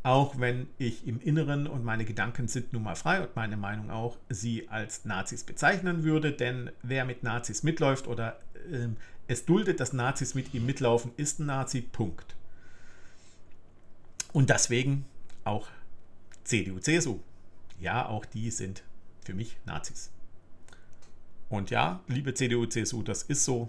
Auch 0.03 0.39
wenn 0.39 0.69
ich 0.79 1.07
im 1.07 1.21
Inneren 1.21 1.67
und 1.67 1.85
meine 1.85 2.05
Gedanken 2.05 2.49
sind 2.49 2.73
nun 2.73 2.85
mal 2.85 2.95
frei 2.95 3.21
und 3.21 3.35
meine 3.35 3.57
Meinung 3.57 3.91
auch, 3.91 4.17
sie 4.29 4.69
als 4.69 5.05
Nazis 5.05 5.45
bezeichnen 5.45 6.05
würde. 6.05 6.33
Denn 6.33 6.71
wer 6.83 7.05
mit 7.05 7.23
Nazis 7.23 7.63
mitläuft 7.63 8.07
oder 8.07 8.39
äh, 8.71 8.89
es 9.27 9.45
duldet, 9.45 9.81
dass 9.81 9.93
Nazis 9.93 10.35
mit 10.35 10.55
ihm 10.55 10.67
mitlaufen, 10.67 11.11
ist 11.17 11.41
ein 11.41 11.47
Nazi. 11.47 11.83
Punkt. 11.83 12.35
Und 14.33 14.51
deswegen 14.51 15.05
auch 15.45 15.69
CDU, 16.45 16.79
CSU. 16.79 17.19
Ja, 17.81 18.07
auch 18.07 18.25
die 18.25 18.51
sind 18.51 18.83
für 19.25 19.35
mich 19.35 19.57
Nazis. 19.67 20.11
Und 21.49 21.71
ja, 21.71 22.01
liebe 22.09 22.35
CDU, 22.35 22.67
CSU, 22.67 23.03
das 23.03 23.23
ist 23.23 23.45
so. 23.45 23.69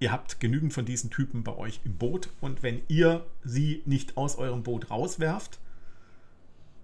Ihr 0.00 0.10
habt 0.10 0.40
genügend 0.40 0.72
von 0.72 0.86
diesen 0.86 1.10
Typen 1.10 1.44
bei 1.44 1.54
euch 1.54 1.80
im 1.84 1.96
Boot 1.96 2.30
und 2.40 2.62
wenn 2.62 2.80
ihr 2.88 3.26
sie 3.44 3.82
nicht 3.84 4.16
aus 4.16 4.36
eurem 4.36 4.62
Boot 4.62 4.90
rauswerft, 4.90 5.60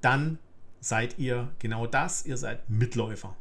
dann 0.03 0.39
seid 0.81 1.19
ihr 1.19 1.51
genau 1.59 1.87
das, 1.87 2.27
ihr 2.27 2.37
seid 2.37 2.69
Mitläufer. 2.69 3.35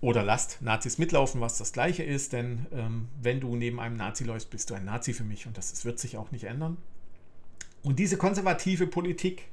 Oder 0.00 0.22
lasst 0.22 0.62
Nazis 0.62 0.98
mitlaufen, 0.98 1.40
was 1.40 1.58
das 1.58 1.72
gleiche 1.72 2.04
ist, 2.04 2.32
denn 2.32 2.66
ähm, 2.70 3.08
wenn 3.20 3.40
du 3.40 3.56
neben 3.56 3.80
einem 3.80 3.96
Nazi 3.96 4.22
läufst, 4.22 4.50
bist 4.50 4.70
du 4.70 4.74
ein 4.74 4.84
Nazi 4.84 5.12
für 5.12 5.24
mich 5.24 5.48
und 5.48 5.58
das, 5.58 5.70
das 5.70 5.84
wird 5.84 5.98
sich 5.98 6.16
auch 6.16 6.30
nicht 6.30 6.44
ändern. 6.44 6.76
Und 7.82 7.98
diese 7.98 8.16
konservative 8.16 8.86
Politik, 8.86 9.48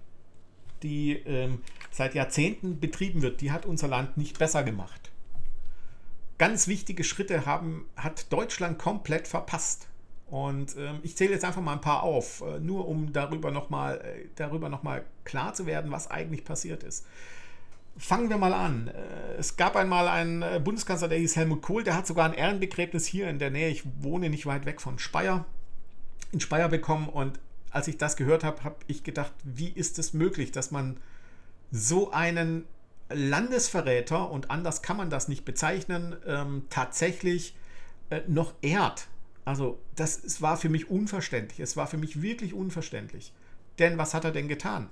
die 0.84 1.14
ähm, 1.26 1.62
seit 1.90 2.14
Jahrzehnten 2.14 2.80
betrieben 2.80 3.24
wird, 3.24 3.42
die 3.42 3.52
hat 3.52 3.66
unser 3.66 3.88
Land 3.88 4.18
nicht 4.18 4.38
besser 4.38 4.64
gemacht. 4.64 5.13
Ganz 6.44 6.68
wichtige 6.68 7.06
Schritte 7.06 7.46
haben, 7.46 7.86
hat 7.96 8.34
Deutschland 8.34 8.78
komplett 8.78 9.30
verpasst. 9.30 9.88
Und 10.28 10.76
ähm, 10.78 11.00
ich 11.02 11.16
zähle 11.16 11.32
jetzt 11.32 11.46
einfach 11.46 11.62
mal 11.62 11.72
ein 11.72 11.80
paar 11.80 12.04
auf, 12.04 12.42
äh, 12.42 12.60
nur 12.60 12.90
um 12.90 13.14
darüber 13.14 13.50
nochmal 13.50 14.02
äh, 14.38 14.70
noch 14.70 14.82
klar 15.24 15.54
zu 15.54 15.66
werden, 15.66 15.90
was 15.90 16.12
eigentlich 16.12 16.44
passiert 16.44 16.84
ist. 16.84 17.06
Fangen 17.98 18.30
wir 18.30 18.38
mal 18.38 18.52
an. 18.52 18.90
Äh, 18.90 19.36
es 19.40 19.56
gab 19.56 19.78
einmal 19.78 20.10
einen 20.10 20.42
äh, 20.42 20.60
Bundeskanzler, 20.62 21.08
der 21.08 21.18
hieß 21.20 21.38
Helmut 21.38 21.62
Kohl, 21.62 21.86
der 21.86 21.96
hat 21.96 22.08
sogar 22.08 22.26
ein 22.26 22.34
Ehrenbegräbnis 22.34 23.06
hier 23.06 23.30
in 23.30 23.40
der 23.40 23.50
Nähe, 23.50 23.70
ich 23.70 23.84
wohne 24.02 24.30
nicht 24.30 24.46
weit 24.46 24.66
weg 24.66 24.82
von 24.82 25.00
Speyer, 25.00 25.46
in 26.34 26.42
Speyer 26.42 26.68
bekommen 26.68 27.08
und 27.08 27.40
als 27.72 27.88
ich 27.88 27.98
das 27.98 28.18
gehört 28.18 28.44
habe, 28.44 28.66
habe 28.66 28.76
ich 28.88 29.06
gedacht, 29.06 29.32
wie 29.46 29.70
ist 29.70 29.98
es 29.98 30.12
möglich, 30.12 30.52
dass 30.52 30.72
man 30.72 30.98
so 31.72 32.12
einen 32.12 32.66
Landesverräter, 33.10 34.30
und 34.32 34.50
anders 34.50 34.82
kann 34.82 34.98
man 34.98 35.10
das 35.10 35.28
nicht 35.28 35.46
bezeichnen, 35.46 36.16
ähm, 36.26 36.64
tatsächlich 36.70 37.56
äh, 38.10 38.22
noch 38.28 38.54
ehrt. 38.62 39.08
Also 39.46 39.80
das 39.96 40.24
es 40.24 40.42
war 40.42 40.58
für 40.58 40.70
mich 40.70 40.90
unverständlich. 40.90 41.60
Es 41.60 41.76
war 41.76 41.88
für 41.88 41.98
mich 41.98 42.22
wirklich 42.22 42.54
unverständlich. 42.54 43.34
Denn 43.80 43.98
was 43.98 44.14
hat 44.14 44.24
er 44.24 44.32
denn 44.32 44.48
getan? 44.48 44.90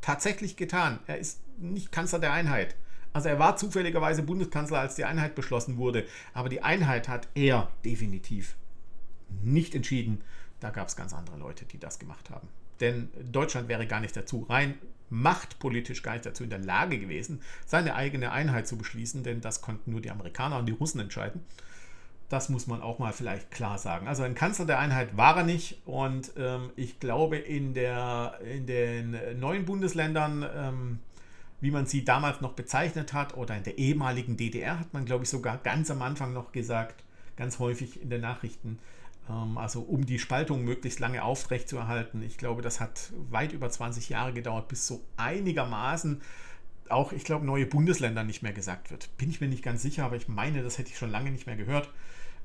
Tatsächlich 0.00 0.56
getan. 0.56 0.98
Er 1.06 1.18
ist 1.18 1.40
nicht 1.58 1.92
Kanzler 1.92 2.18
der 2.18 2.32
Einheit. 2.32 2.74
Also 3.12 3.28
er 3.28 3.38
war 3.38 3.56
zufälligerweise 3.56 4.22
Bundeskanzler, 4.22 4.80
als 4.80 4.94
die 4.94 5.04
Einheit 5.04 5.34
beschlossen 5.34 5.76
wurde. 5.76 6.04
Aber 6.34 6.48
die 6.48 6.62
Einheit 6.62 7.08
hat 7.08 7.28
er 7.34 7.70
definitiv 7.84 8.56
nicht 9.42 9.74
entschieden, 9.74 10.22
da 10.60 10.70
gab 10.70 10.88
es 10.88 10.96
ganz 10.96 11.12
andere 11.12 11.36
Leute, 11.36 11.64
die 11.64 11.78
das 11.78 11.98
gemacht 11.98 12.30
haben. 12.30 12.48
Denn 12.80 13.10
Deutschland 13.30 13.68
wäre 13.68 13.86
gar 13.86 14.00
nicht 14.00 14.16
dazu 14.16 14.46
rein 14.48 14.78
machtpolitisch 15.10 16.02
gar 16.02 16.12
nicht 16.12 16.26
dazu 16.26 16.44
in 16.44 16.50
der 16.50 16.58
Lage 16.58 16.98
gewesen, 16.98 17.40
seine 17.66 17.94
eigene 17.94 18.32
Einheit 18.32 18.66
zu 18.66 18.76
beschließen, 18.76 19.22
denn 19.22 19.40
das 19.40 19.60
konnten 19.62 19.90
nur 19.90 20.00
die 20.00 20.10
Amerikaner 20.10 20.58
und 20.58 20.66
die 20.66 20.72
Russen 20.72 21.00
entscheiden. 21.00 21.42
Das 22.28 22.50
muss 22.50 22.66
man 22.66 22.82
auch 22.82 22.98
mal 22.98 23.12
vielleicht 23.12 23.50
klar 23.50 23.78
sagen. 23.78 24.06
Also 24.06 24.22
ein 24.22 24.34
Kanzler 24.34 24.66
der 24.66 24.78
Einheit 24.78 25.16
war 25.16 25.38
er 25.38 25.44
nicht 25.44 25.78
und 25.86 26.32
ähm, 26.36 26.70
ich 26.76 27.00
glaube 27.00 27.38
in, 27.38 27.72
der, 27.72 28.38
in 28.44 28.66
den 28.66 29.16
neuen 29.40 29.64
Bundesländern, 29.64 30.46
ähm, 30.54 30.98
wie 31.60 31.70
man 31.70 31.86
sie 31.86 32.04
damals 32.04 32.40
noch 32.40 32.52
bezeichnet 32.52 33.14
hat, 33.14 33.36
oder 33.36 33.56
in 33.56 33.64
der 33.64 33.78
ehemaligen 33.78 34.36
DDR 34.36 34.78
hat 34.78 34.92
man, 34.92 35.06
glaube 35.06 35.24
ich, 35.24 35.30
sogar 35.30 35.58
ganz 35.58 35.90
am 35.90 36.02
Anfang 36.02 36.32
noch 36.32 36.52
gesagt, 36.52 37.02
ganz 37.36 37.58
häufig 37.58 38.02
in 38.02 38.10
den 38.10 38.20
Nachrichten, 38.20 38.78
also 39.28 39.80
um 39.80 40.06
die 40.06 40.18
Spaltung 40.18 40.64
möglichst 40.64 41.00
lange 41.00 41.22
aufrechtzuerhalten. 41.22 42.22
Ich 42.22 42.38
glaube, 42.38 42.62
das 42.62 42.80
hat 42.80 43.12
weit 43.30 43.52
über 43.52 43.68
20 43.68 44.08
Jahre 44.08 44.32
gedauert, 44.32 44.68
bis 44.68 44.86
so 44.86 45.02
einigermaßen 45.16 46.22
auch, 46.88 47.12
ich 47.12 47.24
glaube, 47.24 47.44
neue 47.44 47.66
Bundesländer 47.66 48.24
nicht 48.24 48.42
mehr 48.42 48.54
gesagt 48.54 48.90
wird. 48.90 49.14
Bin 49.18 49.28
ich 49.28 49.40
mir 49.40 49.48
nicht 49.48 49.62
ganz 49.62 49.82
sicher, 49.82 50.04
aber 50.04 50.16
ich 50.16 50.28
meine, 50.28 50.62
das 50.62 50.78
hätte 50.78 50.90
ich 50.90 50.98
schon 50.98 51.10
lange 51.10 51.30
nicht 51.30 51.46
mehr 51.46 51.56
gehört. 51.56 51.90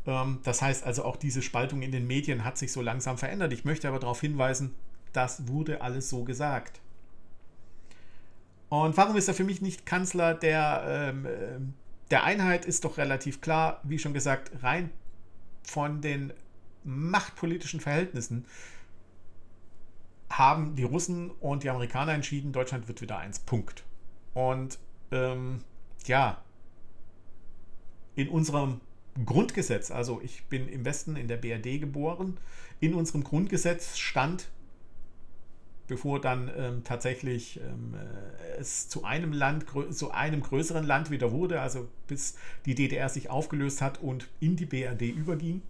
Ähm, 0.06 0.40
das 0.44 0.62
heißt 0.62 0.84
also, 0.84 1.06
auch 1.06 1.16
diese 1.16 1.42
Spaltung 1.42 1.82
in 1.82 1.92
den 1.92 2.06
Medien 2.06 2.44
hat 2.44 2.58
sich 2.58 2.72
so 2.72 2.82
langsam 2.82 3.18
verändert. 3.18 3.54
Ich 3.54 3.64
möchte 3.64 3.88
aber 3.88 4.00
darauf 4.00 4.20
hinweisen, 4.20 4.76
das 5.14 5.48
wurde 5.48 5.82
alles 5.82 6.10
so 6.10 6.24
gesagt. 6.24 6.82
Und 8.70 8.98
warum 8.98 9.16
ist 9.16 9.28
er 9.28 9.34
für 9.34 9.44
mich 9.44 9.62
nicht 9.62 9.86
Kanzler 9.86 10.34
der, 10.34 10.84
ähm, 10.88 11.26
äh, 11.26 11.30
der 12.12 12.24
Einheit? 12.24 12.66
Ist 12.66 12.84
doch 12.84 12.98
relativ 12.98 13.40
klar, 13.40 13.80
wie 13.84 14.00
schon 14.00 14.14
gesagt, 14.14 14.52
rein 14.64 14.90
von 15.64 16.02
den 16.02 16.34
machtpolitischen 16.84 17.80
Verhältnissen 17.80 18.46
haben 20.30 20.76
die 20.76 20.84
Russen 20.84 21.30
und 21.30 21.64
die 21.64 21.70
Amerikaner 21.70 22.14
entschieden, 22.14 22.52
Deutschland 22.52 22.88
wird 22.88 23.02
wieder 23.02 23.18
eins. 23.18 23.40
Punkt. 23.40 23.84
Und 24.34 24.80
ähm, 25.12 25.62
ja, 26.06 26.42
in 28.16 28.30
unserem 28.30 28.82
Grundgesetz, 29.26 29.92
also 29.92 30.22
ich 30.22 30.46
bin 30.46 30.68
im 30.68 30.86
Westen 30.86 31.16
in 31.16 31.28
der 31.28 31.38
BRD 31.38 31.80
geboren, 31.80 32.38
in 32.80 32.96
unserem 32.96 33.24
Grundgesetz 33.24 33.98
stand, 33.98 34.50
bevor 35.88 36.20
dann 36.20 36.52
ähm, 36.58 36.84
tatsächlich 36.84 37.60
ähm, 37.60 37.94
äh, 37.94 38.60
es 38.60 38.90
zu 38.90 39.04
einem 39.04 39.34
Land, 39.34 39.66
zu 39.92 40.12
einem 40.12 40.42
größeren 40.42 40.86
Land 40.86 41.12
wieder 41.12 41.32
wurde, 41.32 41.62
also 41.62 41.88
bis 42.08 42.36
die 42.66 42.74
DDR 42.74 43.10
sich 43.10 43.30
aufgelöst 43.30 43.82
hat 43.82 44.02
und 44.02 44.30
in 44.40 44.56
die 44.56 44.66
BRD 44.66 45.04
überging, 45.04 45.62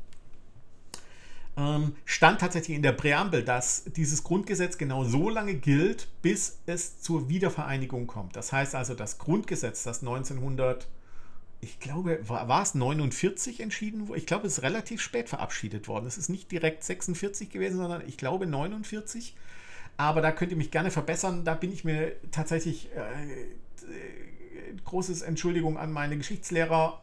stand 2.05 2.41
tatsächlich 2.41 2.75
in 2.75 2.81
der 2.81 2.93
Präambel, 2.93 3.43
dass 3.43 3.83
dieses 3.95 4.23
Grundgesetz 4.23 4.79
genau 4.79 5.03
so 5.03 5.29
lange 5.29 5.53
gilt, 5.53 6.07
bis 6.23 6.59
es 6.65 6.99
zur 6.99 7.29
Wiedervereinigung 7.29 8.07
kommt. 8.07 8.35
Das 8.35 8.51
heißt 8.51 8.73
also, 8.73 8.95
das 8.95 9.19
Grundgesetz, 9.19 9.83
das 9.83 10.01
1900, 10.01 10.87
ich 11.61 11.79
glaube, 11.79 12.19
war, 12.27 12.47
war 12.47 12.63
es 12.63 12.73
49 12.73 13.59
entschieden 13.59 14.07
wurde? 14.07 14.17
Ich 14.17 14.25
glaube, 14.25 14.47
es 14.47 14.57
ist 14.57 14.63
relativ 14.63 14.99
spät 14.99 15.29
verabschiedet 15.29 15.87
worden. 15.87 16.07
Es 16.07 16.17
ist 16.17 16.29
nicht 16.29 16.51
direkt 16.51 16.83
46 16.83 17.51
gewesen, 17.51 17.77
sondern 17.77 18.01
ich 18.07 18.17
glaube 18.17 18.47
49. 18.47 19.35
Aber 19.95 20.21
da 20.21 20.31
könnt 20.31 20.51
ihr 20.51 20.57
mich 20.57 20.71
gerne 20.71 20.89
verbessern. 20.89 21.45
Da 21.45 21.53
bin 21.53 21.71
ich 21.71 21.83
mir 21.83 22.13
tatsächlich 22.31 22.89
äh, 22.95 23.43
äh, 23.43 23.45
großes 24.85 25.21
Entschuldigung 25.21 25.77
an 25.77 25.91
meine 25.91 26.17
Geschichtslehrer. 26.17 26.99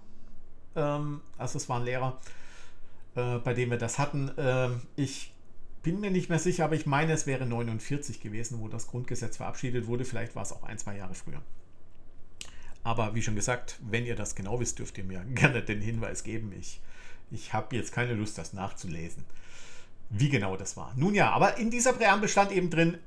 Ähm, 0.75 1.21
also 1.39 1.57
es 1.57 1.69
waren 1.69 1.85
Lehrer 1.85 2.19
äh, 3.15 3.39
bei 3.39 3.55
dem 3.55 3.71
wir 3.71 3.79
das 3.79 3.99
hatten. 3.99 4.29
Äh, 4.37 4.71
ich 4.97 5.33
bin 5.83 6.01
mir 6.01 6.11
nicht 6.11 6.29
mehr 6.29 6.39
sicher, 6.39 6.65
aber 6.65 6.75
ich 6.75 6.87
meine, 6.87 7.13
es 7.13 7.27
wäre 7.27 7.47
49 7.47 8.21
gewesen, 8.21 8.61
wo 8.61 8.69
das 8.69 8.87
Grundgesetz 8.87 9.39
verabschiedet 9.39 9.87
wurde. 9.87 10.05
Vielleicht 10.05 10.35
war 10.37 10.43
es 10.43 10.53
auch 10.53 10.63
ein, 10.63 10.79
zwei 10.79 10.97
Jahre 10.97 11.15
früher. 11.15 11.43
Aber 12.83 13.15
wie 13.15 13.23
schon 13.23 13.35
gesagt, 13.35 13.79
wenn 13.83 14.07
ihr 14.07 14.17
das 14.17 14.35
genau 14.35 14.61
wisst, 14.61 14.79
dürft 14.79 14.99
ihr 14.99 15.05
mir 15.05 15.21
gerne 15.35 15.63
den 15.63 15.81
Hinweis 15.81 16.25
geben. 16.25 16.53
Ich, 16.59 16.81
ich 17.31 17.53
habe 17.53 17.77
jetzt 17.77 17.93
keine 17.93 18.15
Lust, 18.15 18.39
das 18.39 18.53
nachzulesen, 18.53 19.25
wie 20.11 20.29
genau 20.29 20.57
das 20.57 20.77
war. 20.77 20.93
Nun 20.97 21.15
ja, 21.15 21.31
aber 21.31 21.59
in 21.59 21.71
dieser 21.71 21.93
Präambel 21.93 22.29
stand 22.29 22.53
eben 22.53 22.71
drin, 22.71 22.99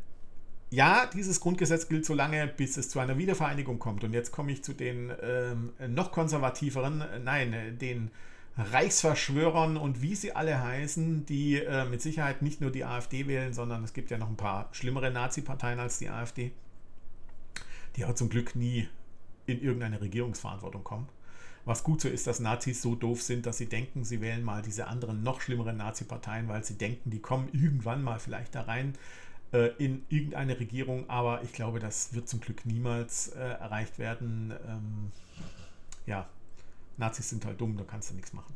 ja, 0.70 1.06
dieses 1.06 1.40
Grundgesetz 1.40 1.88
gilt 1.88 2.04
so 2.04 2.16
lange, 2.16 2.48
bis 2.48 2.78
es 2.78 2.90
zu 2.90 3.00
einer 3.00 3.20
Wiedervereinigung 3.20 3.78
kommt. 3.78 4.04
Und 4.04 4.12
jetzt 4.12 4.32
komme 4.32 4.52
ich 4.52 4.64
zu 4.64 4.74
den 4.74 5.12
ähm, 5.22 5.74
noch 5.88 6.12
konservativeren, 6.12 7.04
nein, 7.24 7.78
den 7.80 8.10
Reichsverschwörern 8.58 9.78
und 9.78 10.02
wie 10.02 10.16
sie 10.16 10.36
alle 10.36 10.62
heißen, 10.62 11.26
die 11.26 11.58
äh, 11.58 11.86
mit 11.86 12.02
Sicherheit 12.02 12.42
nicht 12.42 12.62
nur 12.62 12.72
die 12.72 12.86
AfD 12.86 13.28
wählen, 13.28 13.54
sondern 13.54 13.84
es 13.84 13.94
gibt 13.94 14.12
ja 14.12 14.18
noch 14.18 14.30
ein 14.30 14.38
paar 14.38 14.70
schlimmere 14.74 15.10
Nazi-Parteien 15.10 15.80
als 15.80 15.98
die 15.98 16.10
AfD, 16.10 16.52
die 17.96 18.04
aber 18.04 18.16
zum 18.16 18.30
Glück 18.30 18.56
nie 18.56 18.88
in 19.48 19.62
irgendeine 19.62 20.02
Regierungsverantwortung 20.02 20.84
kommen. 20.84 21.10
Was 21.66 21.84
gut 21.84 22.02
so 22.02 22.10
ist, 22.10 22.28
dass 22.28 22.40
Nazis 22.40 22.82
so 22.82 22.94
doof 22.94 23.22
sind, 23.22 23.46
dass 23.46 23.58
sie 23.58 23.68
denken, 23.68 24.04
sie 24.04 24.22
wählen 24.22 24.44
mal 24.44 24.62
diese 24.62 24.88
anderen 24.88 25.24
noch 25.24 25.42
schlimmeren 25.42 25.78
Nazi-Parteien, 25.78 26.48
weil 26.48 26.64
sie 26.64 26.78
denken, 26.78 27.10
die 27.10 27.20
kommen 27.20 27.50
irgendwann 27.54 28.04
mal 28.04 28.20
vielleicht 28.20 28.54
da 28.54 28.64
rein 28.64 28.94
äh, 29.54 29.70
in 29.78 30.04
irgendeine 30.10 30.60
Regierung. 30.60 31.10
Aber 31.10 31.42
ich 31.44 31.54
glaube, 31.54 31.80
das 31.80 32.14
wird 32.14 32.28
zum 32.28 32.42
Glück 32.42 32.66
niemals 32.66 33.30
äh, 33.30 33.40
erreicht 33.40 33.98
werden. 33.98 34.54
Ähm, 34.68 35.12
ja, 36.06 36.28
Nazis 36.98 37.30
sind 37.30 37.46
halt 37.46 37.60
dumm, 37.60 37.78
da 37.78 37.84
kannst 37.84 38.12
du 38.12 38.16
nichts 38.16 38.34
machen. 38.34 38.54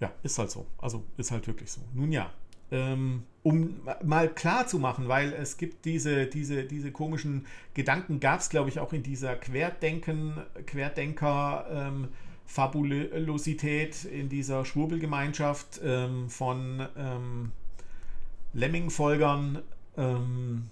Ja, 0.00 0.12
ist 0.22 0.38
halt 0.38 0.50
so. 0.50 0.66
Also 0.78 1.04
ist 1.16 1.30
halt 1.30 1.46
wirklich 1.46 1.70
so. 1.70 1.80
Nun 1.94 2.12
ja, 2.12 2.30
ähm, 2.70 3.24
um 3.42 3.80
mal 4.02 4.28
klar 4.28 4.66
zu 4.66 4.78
machen, 4.78 5.08
weil 5.08 5.32
es 5.32 5.56
gibt 5.56 5.84
diese, 5.84 6.26
diese, 6.26 6.64
diese 6.64 6.90
komischen 6.92 7.46
Gedanken, 7.74 8.20
gab 8.20 8.40
es 8.40 8.48
glaube 8.48 8.68
ich 8.68 8.80
auch 8.80 8.92
in 8.92 9.02
dieser 9.02 9.36
Querdenken, 9.36 10.38
Querdenker, 10.66 11.66
ähm, 11.70 12.08
Fabulosität, 12.46 14.04
in 14.04 14.28
dieser 14.28 14.64
Schwurbelgemeinschaft 14.64 15.80
ähm, 15.84 16.28
von 16.28 16.86
ähm, 16.96 17.52
Lemming-Folgern, 18.52 19.62
ähm, 19.96 20.70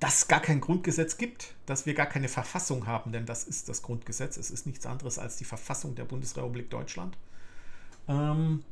dass 0.00 0.18
es 0.18 0.28
gar 0.28 0.40
kein 0.40 0.60
Grundgesetz 0.60 1.16
gibt, 1.16 1.54
dass 1.64 1.86
wir 1.86 1.94
gar 1.94 2.06
keine 2.06 2.28
Verfassung 2.28 2.86
haben, 2.86 3.12
denn 3.12 3.26
das 3.26 3.44
ist 3.44 3.68
das 3.68 3.82
Grundgesetz. 3.82 4.36
Es 4.36 4.50
ist 4.50 4.66
nichts 4.66 4.84
anderes 4.86 5.18
als 5.18 5.36
die 5.36 5.44
Verfassung 5.44 5.94
der 5.94 6.04
Bundesrepublik 6.04 6.68
Deutschland. 6.70 7.16
Ähm, 8.08 8.62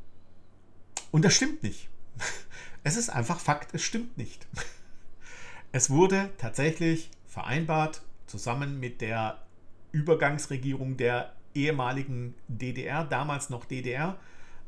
und 1.11 1.25
das 1.25 1.33
stimmt 1.35 1.63
nicht. 1.63 1.89
Es 2.87 2.97
ist 2.97 3.09
einfach 3.09 3.39
Fakt, 3.39 3.73
es 3.73 3.81
stimmt 3.81 4.15
nicht. 4.15 4.45
Es 5.71 5.89
wurde 5.89 6.29
tatsächlich 6.37 7.09
vereinbart, 7.25 8.03
zusammen 8.27 8.79
mit 8.79 9.01
der 9.01 9.41
Übergangsregierung 9.91 10.95
der 10.95 11.33
ehemaligen 11.55 12.35
DDR, 12.47 13.03
damals 13.03 13.49
noch 13.49 13.65
DDR. 13.65 14.17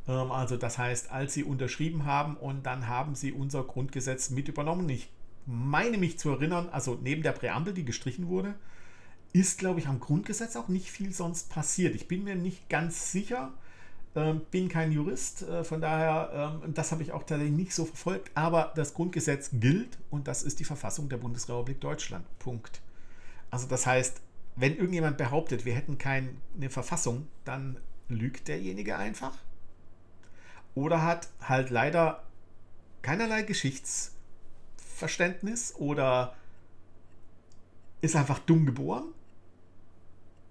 Ähm, 0.08 0.32
also 0.32 0.58
das 0.58 0.78
heißt, 0.78 1.12
als 1.12 1.34
sie 1.34 1.44
unterschrieben 1.44 2.06
haben 2.06 2.36
und 2.38 2.66
dann 2.66 2.88
haben 2.88 3.14
sie 3.14 3.32
unser 3.32 3.64
Grundgesetz 3.64 4.32
mit 4.32 4.48
übernommen. 4.48 4.90
Ich 4.90 5.10
meine 5.48 5.98
mich 5.98 6.20
zu 6.20 6.30
erinnern, 6.30 6.70
also 6.70 7.00
neben 7.02 7.24
der 7.24 7.32
Präambel, 7.32 7.74
die 7.74 7.86
gestrichen 7.86 8.28
wurde, 8.28 8.54
ist, 9.34 9.58
glaube 9.58 9.80
ich, 9.80 9.88
am 9.88 10.00
Grundgesetz 10.00 10.56
auch 10.56 10.68
nicht 10.68 10.92
viel 10.92 11.14
sonst 11.14 11.50
passiert. 11.50 11.96
Ich 11.96 12.08
bin 12.08 12.24
mir 12.24 12.36
nicht 12.36 12.70
ganz 12.70 13.12
sicher, 13.12 13.54
äh, 14.14 14.34
bin 14.52 14.68
kein 14.68 14.92
Jurist, 14.92 15.44
äh, 15.44 15.64
von 15.64 15.80
daher, 15.80 16.62
äh, 16.66 16.72
das 16.72 16.92
habe 16.92 17.02
ich 17.02 17.14
auch 17.14 17.24
tatsächlich 17.24 17.56
nicht 17.56 17.74
so 17.74 17.86
verfolgt, 17.86 18.32
aber 18.36 18.74
das 18.76 18.94
Grundgesetz 18.94 19.52
gilt 19.54 19.98
und 20.10 20.28
das 20.28 20.44
ist 20.44 20.60
die 20.60 20.66
Verfassung 20.66 21.08
der 21.08 21.18
Bundesrepublik 21.18 21.80
Deutschland. 21.80 22.26
Punkt. 22.40 22.82
Also 23.50 23.68
das 23.68 23.86
heißt, 23.86 24.22
wenn 24.56 24.76
irgendjemand 24.76 25.18
behauptet, 25.18 25.66
wir 25.66 25.76
hätten 25.76 25.98
keine 25.98 26.32
Verfassung, 26.70 27.28
dann 27.46 27.78
lügt 28.10 28.48
derjenige 28.48 28.98
einfach. 28.98 29.38
Oder 30.74 31.04
hat 31.04 31.30
halt 31.42 31.70
leider 31.70 32.24
keinerlei 33.02 33.44
Geschichtsverständnis 34.98 35.76
oder 35.76 36.36
ist 38.02 38.16
einfach 38.16 38.40
dumm 38.40 38.66
geboren. 38.66 39.06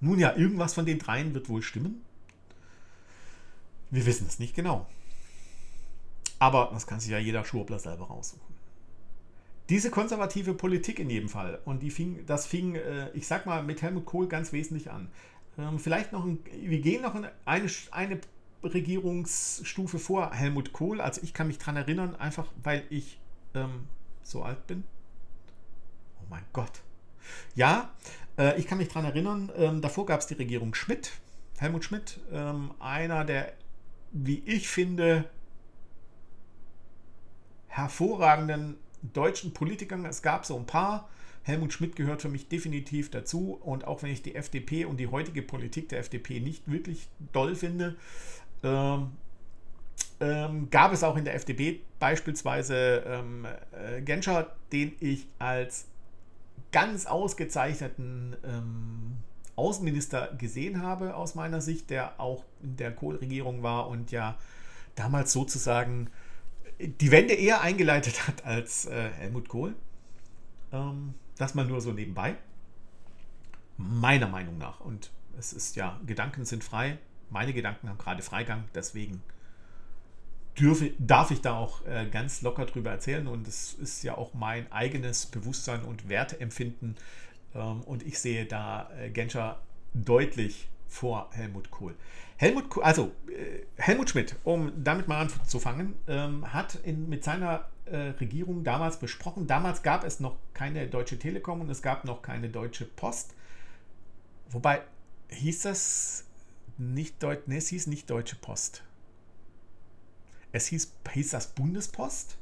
Nun 0.00 0.18
ja, 0.18 0.36
irgendwas 0.36 0.74
von 0.74 0.86
den 0.86 0.98
dreien 0.98 1.34
wird 1.34 1.48
wohl 1.48 1.62
stimmen. 1.62 2.02
Wir 3.90 4.04
wissen 4.06 4.26
es 4.26 4.38
nicht 4.38 4.54
genau. 4.54 4.86
Aber 6.38 6.70
das 6.72 6.86
kann 6.86 7.00
sich 7.00 7.10
ja 7.10 7.18
jeder 7.18 7.44
Schwurbler 7.44 7.78
selber 7.78 8.06
raussuchen. 8.06 8.54
Diese 9.68 9.90
konservative 9.90 10.54
Politik 10.54 11.00
in 11.00 11.10
jedem 11.10 11.28
Fall, 11.28 11.60
und 11.64 11.82
die 11.82 11.90
fing, 11.90 12.24
das 12.26 12.46
fing, 12.46 12.76
äh, 12.76 13.10
ich 13.14 13.26
sag 13.26 13.46
mal, 13.46 13.64
mit 13.64 13.82
Helmut 13.82 14.04
Kohl 14.04 14.28
ganz 14.28 14.52
wesentlich 14.52 14.90
an. 14.90 15.08
Ähm, 15.58 15.80
vielleicht 15.80 16.12
noch, 16.12 16.24
ein, 16.24 16.38
wir 16.52 16.80
gehen 16.80 17.02
noch 17.02 17.14
in 17.16 17.26
eine, 17.44 17.68
eine 17.90 18.20
Regierungsstufe 18.62 19.98
vor 19.98 20.32
Helmut 20.32 20.72
Kohl. 20.72 21.00
Also 21.00 21.22
ich 21.22 21.32
kann 21.34 21.48
mich 21.48 21.58
daran 21.58 21.76
erinnern, 21.76 22.14
einfach 22.14 22.46
weil 22.62 22.84
ich 22.90 23.18
ähm, 23.54 23.88
so 24.26 24.42
alt 24.42 24.66
bin. 24.66 24.84
Oh 26.20 26.26
mein 26.28 26.44
Gott. 26.52 26.82
Ja, 27.54 27.90
äh, 28.38 28.58
ich 28.58 28.66
kann 28.66 28.78
mich 28.78 28.88
daran 28.88 29.04
erinnern, 29.04 29.52
ähm, 29.56 29.80
davor 29.80 30.06
gab 30.06 30.20
es 30.20 30.26
die 30.26 30.34
Regierung 30.34 30.74
Schmidt, 30.74 31.12
Helmut 31.58 31.84
Schmidt, 31.84 32.20
ähm, 32.32 32.72
einer 32.78 33.24
der, 33.24 33.52
wie 34.12 34.42
ich 34.46 34.68
finde, 34.68 35.28
hervorragenden 37.68 38.76
deutschen 39.02 39.52
Politikern, 39.52 40.04
es 40.04 40.22
gab 40.22 40.44
so 40.44 40.56
ein 40.56 40.66
paar. 40.66 41.08
Helmut 41.42 41.72
Schmidt 41.72 41.94
gehört 41.94 42.22
für 42.22 42.28
mich 42.28 42.48
definitiv 42.48 43.10
dazu. 43.10 43.52
Und 43.62 43.86
auch 43.86 44.02
wenn 44.02 44.10
ich 44.10 44.22
die 44.22 44.34
FDP 44.34 44.84
und 44.84 44.96
die 44.96 45.06
heutige 45.06 45.42
Politik 45.42 45.88
der 45.90 46.00
FDP 46.00 46.40
nicht 46.40 46.68
wirklich 46.68 47.08
doll 47.32 47.54
finde, 47.54 47.96
ähm, 48.64 49.12
ähm, 50.20 50.70
gab 50.70 50.92
es 50.92 51.02
auch 51.02 51.16
in 51.16 51.24
der 51.24 51.34
FDP 51.34 51.80
beispielsweise 51.98 53.04
ähm, 53.06 53.46
äh, 53.72 54.00
Genscher, 54.02 54.54
den 54.72 54.92
ich 55.00 55.26
als 55.38 55.86
ganz 56.72 57.06
ausgezeichneten 57.06 58.36
ähm, 58.44 59.16
Außenminister 59.56 60.34
gesehen 60.38 60.82
habe 60.82 61.14
aus 61.16 61.34
meiner 61.34 61.60
Sicht, 61.60 61.90
der 61.90 62.20
auch 62.20 62.44
in 62.62 62.76
der 62.76 62.92
Kohl-Regierung 62.92 63.62
war 63.62 63.88
und 63.88 64.10
ja 64.10 64.36
damals 64.94 65.32
sozusagen 65.32 66.10
die 66.78 67.10
Wende 67.10 67.34
eher 67.34 67.62
eingeleitet 67.62 68.26
hat 68.26 68.44
als 68.44 68.86
äh, 68.86 69.10
Helmut 69.10 69.48
Kohl. 69.48 69.74
Ähm, 70.72 71.14
das 71.38 71.54
mal 71.54 71.64
nur 71.64 71.80
so 71.80 71.92
nebenbei. 71.92 72.36
Meiner 73.76 74.28
Meinung 74.28 74.58
nach. 74.58 74.80
Und 74.80 75.10
es 75.38 75.52
ist 75.52 75.76
ja, 75.76 76.00
Gedanken 76.06 76.44
sind 76.44 76.64
frei. 76.64 76.98
Meine 77.30 77.52
Gedanken 77.52 77.88
haben 77.88 77.98
gerade 77.98 78.22
Freigang. 78.22 78.64
Deswegen 78.74 79.22
dürfe, 80.58 80.92
darf 80.98 81.30
ich 81.30 81.40
da 81.40 81.56
auch 81.56 81.84
äh, 81.86 82.06
ganz 82.10 82.42
locker 82.42 82.66
drüber 82.66 82.90
erzählen. 82.90 83.26
Und 83.26 83.46
es 83.48 83.74
ist 83.74 84.02
ja 84.02 84.16
auch 84.16 84.34
mein 84.34 84.70
eigenes 84.72 85.26
Bewusstsein 85.26 85.82
und 85.82 86.08
Werteempfinden. 86.08 86.96
Ähm, 87.54 87.82
und 87.82 88.04
ich 88.04 88.18
sehe 88.18 88.46
da 88.46 88.90
äh, 88.98 89.10
Genscher 89.10 89.60
deutlich 89.94 90.68
vor 90.88 91.30
Helmut 91.32 91.70
Kohl. 91.70 91.94
Helmut, 92.36 92.68
Kohl, 92.68 92.82
also 92.82 93.12
äh, 93.28 93.64
Helmut 93.76 94.10
Schmidt, 94.10 94.36
um 94.44 94.72
damit 94.82 95.08
mal 95.08 95.20
anzufangen, 95.20 95.94
ähm, 96.06 96.52
hat 96.52 96.76
in, 96.84 97.08
mit 97.08 97.24
seiner 97.24 97.66
äh, 97.86 97.96
Regierung 98.20 98.64
damals 98.64 98.98
besprochen, 98.98 99.46
damals 99.46 99.82
gab 99.82 100.04
es 100.04 100.20
noch 100.20 100.36
keine 100.52 100.86
Deutsche 100.86 101.18
Telekom 101.18 101.60
und 101.60 101.70
es 101.70 101.82
gab 101.82 102.04
noch 102.04 102.22
keine 102.22 102.48
Deutsche 102.48 102.84
Post. 102.84 103.34
Wobei 104.50 104.82
hieß 105.28 105.62
das 105.62 106.24
nicht 106.78 107.22
Deutsch, 107.22 107.44
nee, 107.46 107.56
es 107.56 107.68
hieß 107.68 107.86
nicht 107.86 108.10
Deutsche 108.10 108.36
Post. 108.36 108.82
Es 110.56 110.68
hieß, 110.68 110.90
hieß 111.12 111.30
das 111.32 111.48
Bundespost 111.48 112.38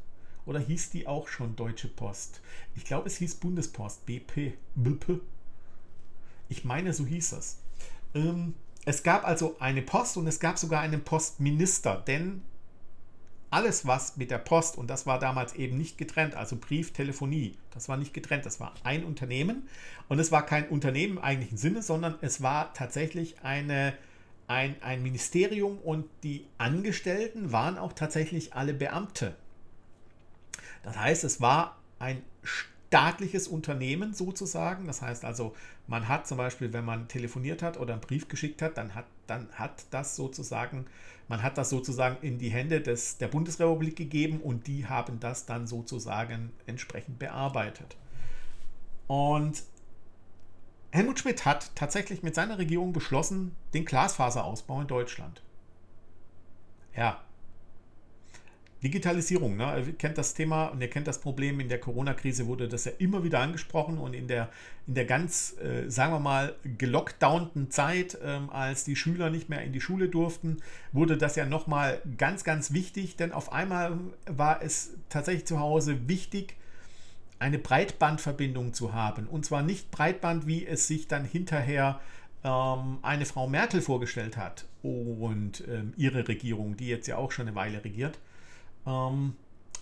oder 0.46 0.60
hieß 0.60 0.90
die 0.90 1.08
auch 1.08 1.26
schon 1.26 1.56
Deutsche 1.56 1.88
Post? 1.88 2.42
Ich 2.76 2.84
glaube, 2.84 3.08
es 3.08 3.16
hieß 3.16 3.34
Bundespost, 3.34 4.06
BP, 4.06 4.54
BP. 4.76 5.20
Ich 6.48 6.64
meine, 6.64 6.92
so 6.92 7.04
hieß 7.04 7.30
das. 7.30 7.58
Ähm, 8.14 8.54
es 8.84 9.02
gab 9.02 9.26
also 9.26 9.56
eine 9.58 9.82
Post 9.82 10.16
und 10.16 10.28
es 10.28 10.38
gab 10.38 10.58
sogar 10.58 10.80
einen 10.82 11.02
Postminister, 11.02 12.04
denn 12.06 12.42
alles, 13.50 13.84
was 13.84 14.16
mit 14.16 14.30
der 14.30 14.38
Post, 14.38 14.78
und 14.78 14.86
das 14.86 15.06
war 15.06 15.18
damals 15.18 15.54
eben 15.54 15.76
nicht 15.76 15.98
getrennt, 15.98 16.36
also 16.36 16.54
Brief, 16.54 16.92
Telefonie, 16.92 17.56
das 17.72 17.88
war 17.88 17.96
nicht 17.96 18.14
getrennt, 18.14 18.46
das 18.46 18.60
war 18.60 18.74
ein 18.84 19.02
Unternehmen. 19.04 19.68
Und 20.08 20.20
es 20.20 20.30
war 20.30 20.46
kein 20.46 20.68
Unternehmen 20.68 21.16
im 21.16 21.22
eigentlichen 21.24 21.58
Sinne, 21.58 21.82
sondern 21.82 22.14
es 22.20 22.42
war 22.42 22.74
tatsächlich 22.74 23.42
eine, 23.42 23.92
ein, 24.46 24.76
ein 24.82 25.02
Ministerium 25.02 25.78
und 25.78 26.06
die 26.22 26.46
Angestellten 26.58 27.52
waren 27.52 27.78
auch 27.78 27.92
tatsächlich 27.92 28.54
alle 28.54 28.74
Beamte. 28.74 29.34
Das 30.82 30.98
heißt, 30.98 31.24
es 31.24 31.40
war 31.40 31.78
ein 31.98 32.22
staatliches 32.42 33.48
Unternehmen 33.48 34.14
sozusagen. 34.14 34.86
Das 34.86 35.02
heißt 35.02 35.24
also, 35.24 35.54
man 35.86 36.08
hat 36.08 36.26
zum 36.26 36.38
Beispiel, 36.38 36.72
wenn 36.72 36.84
man 36.84 37.08
telefoniert 37.08 37.62
hat 37.62 37.78
oder 37.78 37.94
einen 37.94 38.02
Brief 38.02 38.28
geschickt 38.28 38.62
hat, 38.62 38.76
dann 38.76 38.94
hat, 38.94 39.06
dann 39.26 39.48
hat 39.52 39.86
das 39.90 40.14
sozusagen, 40.14 40.86
man 41.26 41.42
hat 41.42 41.58
das 41.58 41.70
sozusagen 41.70 42.24
in 42.24 42.38
die 42.38 42.50
Hände 42.50 42.80
des, 42.80 43.18
der 43.18 43.28
Bundesrepublik 43.28 43.96
gegeben 43.96 44.40
und 44.40 44.66
die 44.66 44.86
haben 44.86 45.18
das 45.20 45.46
dann 45.46 45.66
sozusagen 45.66 46.52
entsprechend 46.66 47.18
bearbeitet. 47.18 47.96
Und 49.06 49.64
Helmut 50.94 51.18
Schmidt 51.18 51.44
hat 51.44 51.74
tatsächlich 51.74 52.22
mit 52.22 52.36
seiner 52.36 52.56
Regierung 52.56 52.92
beschlossen, 52.92 53.56
den 53.74 53.84
Glasfaserausbau 53.84 54.80
in 54.80 54.86
Deutschland. 54.86 55.42
Ja, 56.96 57.20
Digitalisierung, 58.84 59.56
ne? 59.56 59.82
ihr 59.84 59.94
kennt 59.94 60.18
das 60.18 60.34
Thema 60.34 60.66
und 60.66 60.80
ihr 60.80 60.88
kennt 60.88 61.08
das 61.08 61.20
Problem. 61.20 61.58
In 61.58 61.68
der 61.68 61.80
Corona-Krise 61.80 62.46
wurde 62.46 62.68
das 62.68 62.84
ja 62.84 62.92
immer 62.98 63.24
wieder 63.24 63.40
angesprochen 63.40 63.98
und 63.98 64.14
in 64.14 64.28
der, 64.28 64.50
in 64.86 64.94
der 64.94 65.04
ganz, 65.04 65.56
äh, 65.58 65.90
sagen 65.90 66.12
wir 66.12 66.20
mal, 66.20 66.54
gelockdownten 66.78 67.72
Zeit, 67.72 68.16
ähm, 68.22 68.48
als 68.50 68.84
die 68.84 68.94
Schüler 68.94 69.30
nicht 69.30 69.48
mehr 69.48 69.62
in 69.62 69.72
die 69.72 69.80
Schule 69.80 70.08
durften, 70.08 70.58
wurde 70.92 71.16
das 71.16 71.34
ja 71.34 71.44
nochmal 71.44 72.02
ganz, 72.18 72.44
ganz 72.44 72.72
wichtig, 72.72 73.16
denn 73.16 73.32
auf 73.32 73.52
einmal 73.52 73.98
war 74.26 74.62
es 74.62 74.92
tatsächlich 75.08 75.46
zu 75.46 75.58
Hause 75.58 76.06
wichtig, 76.06 76.54
eine 77.44 77.58
Breitbandverbindung 77.58 78.74
zu 78.74 78.92
haben. 78.92 79.26
Und 79.26 79.44
zwar 79.44 79.62
nicht 79.62 79.90
Breitband, 79.90 80.46
wie 80.46 80.66
es 80.66 80.86
sich 80.86 81.08
dann 81.08 81.24
hinterher 81.24 82.00
ähm, 82.42 82.98
eine 83.02 83.26
Frau 83.26 83.46
Merkel 83.46 83.80
vorgestellt 83.80 84.36
hat 84.36 84.66
und 84.82 85.62
ähm, 85.68 85.92
ihre 85.96 86.26
Regierung, 86.26 86.76
die 86.76 86.88
jetzt 86.88 87.06
ja 87.06 87.16
auch 87.16 87.32
schon 87.32 87.48
eine 87.48 87.56
Weile 87.56 87.84
regiert 87.84 88.18
ähm, 88.86 89.36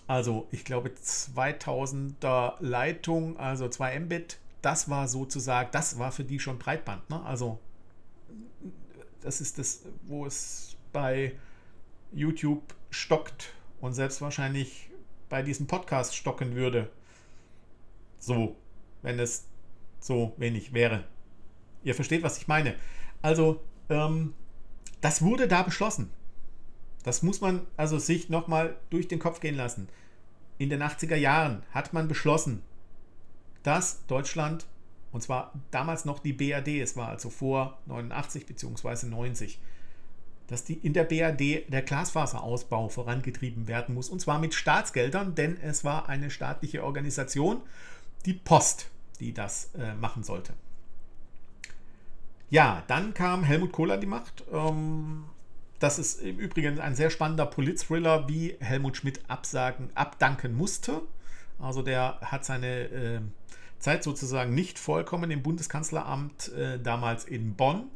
also 0.07 0.47
ich 0.51 0.65
glaube 0.65 0.89
2000er 0.89 2.55
Leitung, 2.59 3.37
also 3.37 3.67
2 3.67 3.99
Mbit, 4.01 4.39
das 4.61 4.89
war 4.89 5.07
sozusagen, 5.07 5.69
das 5.71 5.99
war 5.99 6.11
für 6.11 6.23
die 6.23 6.39
schon 6.39 6.59
Breitband. 6.59 7.09
Ne? 7.09 7.21
Also 7.23 7.59
das 9.21 9.41
ist 9.41 9.57
das, 9.57 9.83
wo 10.03 10.25
es 10.25 10.75
bei 10.91 11.33
YouTube 12.11 12.61
stockt 12.89 13.53
und 13.81 13.93
selbst 13.93 14.21
wahrscheinlich 14.21 14.89
bei 15.29 15.41
diesem 15.41 15.67
Podcast 15.67 16.15
stocken 16.15 16.55
würde. 16.55 16.89
So, 18.23 18.55
wenn 19.01 19.19
es 19.19 19.49
so 19.99 20.33
wenig 20.37 20.71
wäre. 20.71 21.03
Ihr 21.83 21.93
versteht, 21.93 22.23
was 22.23 22.37
ich 22.37 22.47
meine. 22.47 22.75
Also 23.21 23.59
ähm, 23.89 24.33
das 25.01 25.21
wurde 25.21 25.49
da 25.49 25.61
beschlossen. 25.61 26.09
Das 27.03 27.21
muss 27.21 27.41
man 27.41 27.67
also 27.75 27.99
sich 27.99 28.29
nochmal 28.29 28.77
durch 28.89 29.09
den 29.09 29.19
Kopf 29.19 29.41
gehen 29.41 29.55
lassen. 29.55 29.89
In 30.57 30.69
den 30.69 30.81
80er 30.81 31.17
Jahren 31.17 31.63
hat 31.71 31.91
man 31.91 32.07
beschlossen, 32.07 32.61
dass 33.61 34.05
Deutschland, 34.07 34.67
und 35.11 35.21
zwar 35.21 35.51
damals 35.71 36.05
noch 36.05 36.19
die 36.19 36.31
BRD, 36.31 36.79
es 36.79 36.95
war 36.95 37.09
also 37.09 37.29
vor 37.29 37.77
89 37.87 38.45
bzw. 38.45 39.07
90, 39.07 39.59
dass 40.47 40.63
die 40.63 40.75
in 40.75 40.93
der 40.93 41.03
BRD 41.03 41.69
der 41.69 41.81
Glasfaserausbau 41.81 42.87
vorangetrieben 42.87 43.67
werden 43.67 43.95
muss. 43.95 44.07
Und 44.07 44.21
zwar 44.21 44.39
mit 44.39 44.53
Staatsgeldern, 44.53 45.35
denn 45.35 45.57
es 45.59 45.83
war 45.83 46.07
eine 46.07 46.29
staatliche 46.29 46.85
Organisation, 46.85 47.61
die 48.25 48.33
Post, 48.33 48.89
die 49.19 49.33
das 49.33 49.71
äh, 49.75 49.93
machen 49.95 50.23
sollte. 50.23 50.53
Ja, 52.49 52.83
dann 52.87 53.13
kam 53.13 53.43
Helmut 53.43 53.71
Kohl 53.71 53.91
an 53.91 54.01
die 54.01 54.07
Macht. 54.07 54.43
Ähm, 54.51 55.25
das 55.79 55.99
ist 55.99 56.21
im 56.21 56.37
Übrigen 56.37 56.79
ein 56.79 56.95
sehr 56.95 57.09
spannender 57.09 57.45
Polit-Thriller, 57.45 58.29
wie 58.29 58.55
Helmut 58.59 58.97
Schmidt 58.97 59.21
absagen, 59.27 59.89
abdanken 59.95 60.55
musste. 60.55 61.01
Also 61.59 61.81
der 61.81 62.19
hat 62.21 62.45
seine 62.45 62.83
äh, 62.83 63.19
Zeit 63.79 64.03
sozusagen 64.03 64.53
nicht 64.53 64.79
vollkommen 64.79 65.29
im 65.29 65.43
Bundeskanzleramt 65.43 66.53
äh, 66.53 66.79
damals 66.79 67.25
in 67.25 67.55
Bonn 67.55 67.89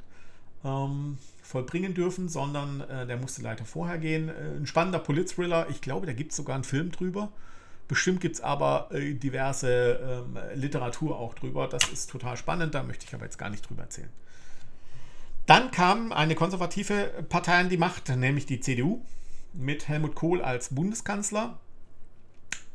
ähm, 0.66 1.18
vollbringen 1.42 1.94
dürfen, 1.94 2.28
sondern 2.28 2.82
äh, 2.82 3.08
der 3.08 3.18
musste 3.18 3.42
leider 3.42 3.63
vorher 3.63 3.98
gehen. 3.98 4.30
Äh, 4.30 4.58
ein 4.58 4.68
spannender 4.68 5.00
Polit-Thriller, 5.00 5.68
ich 5.70 5.80
glaube, 5.80 6.06
da 6.06 6.13
gibt 6.13 6.32
es 6.32 6.38
sogar 6.38 6.56
einen 6.56 6.66
Film 6.66 6.92
drüber. 6.92 7.32
Bestimmt 7.88 8.19
gibt 8.19 8.36
es 8.36 8.41
aber 8.41 8.89
äh, 8.91 9.13
diverse 9.13 10.26
ähm, 10.28 10.38
Literatur 10.56 11.17
auch 11.17 11.34
drüber. 11.34 11.67
Das 11.67 11.88
ist 11.89 12.10
total 12.10 12.36
spannend, 12.36 12.76
da 12.76 12.84
möchte 12.84 13.06
ich 13.06 13.13
aber 13.13 13.23
jetzt 13.23 13.38
gar 13.38 13.50
nicht 13.50 13.67
drüber 13.67 13.84
erzählen. 13.84 14.10
Dann 15.45 15.71
kam 15.71 16.12
eine 16.12 16.36
konservative 16.36 17.23
Partei 17.30 17.60
an 17.60 17.69
die 17.69 17.78
Macht, 17.78 18.10
nämlich 18.10 18.45
die 18.45 18.60
CDU, 18.60 19.02
mit 19.54 19.88
Helmut 19.88 20.15
Kohl 20.15 20.41
als 20.41 20.76
Bundeskanzler. 20.76 21.60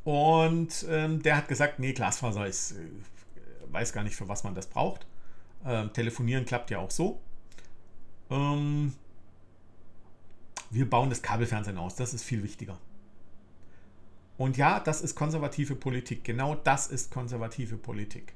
Und 0.04 0.86
ähm, 0.88 1.22
der 1.22 1.36
hat 1.36 1.48
gesagt, 1.48 1.78
nee, 1.78 1.92
Glasfaser 1.92 2.46
ist, 2.46 2.72
äh, 2.72 2.76
weiß 3.70 3.92
gar 3.92 4.02
nicht, 4.02 4.16
für 4.16 4.28
was 4.28 4.42
man 4.42 4.54
das 4.54 4.66
braucht. 4.66 5.06
Ähm, 5.64 5.92
telefonieren 5.92 6.46
klappt 6.46 6.70
ja 6.70 6.78
auch 6.78 6.90
so. 6.90 7.20
Ähm, 8.30 8.94
wir 10.70 10.88
bauen 10.88 11.10
das 11.10 11.20
Kabelfernsehen 11.20 11.76
aus, 11.76 11.94
das 11.94 12.14
ist 12.14 12.24
viel 12.24 12.42
wichtiger. 12.42 12.78
Und 14.42 14.56
ja, 14.56 14.80
das 14.80 15.02
ist 15.02 15.14
konservative 15.14 15.76
Politik. 15.76 16.24
Genau 16.24 16.56
das 16.56 16.88
ist 16.88 17.12
konservative 17.12 17.76
Politik. 17.76 18.34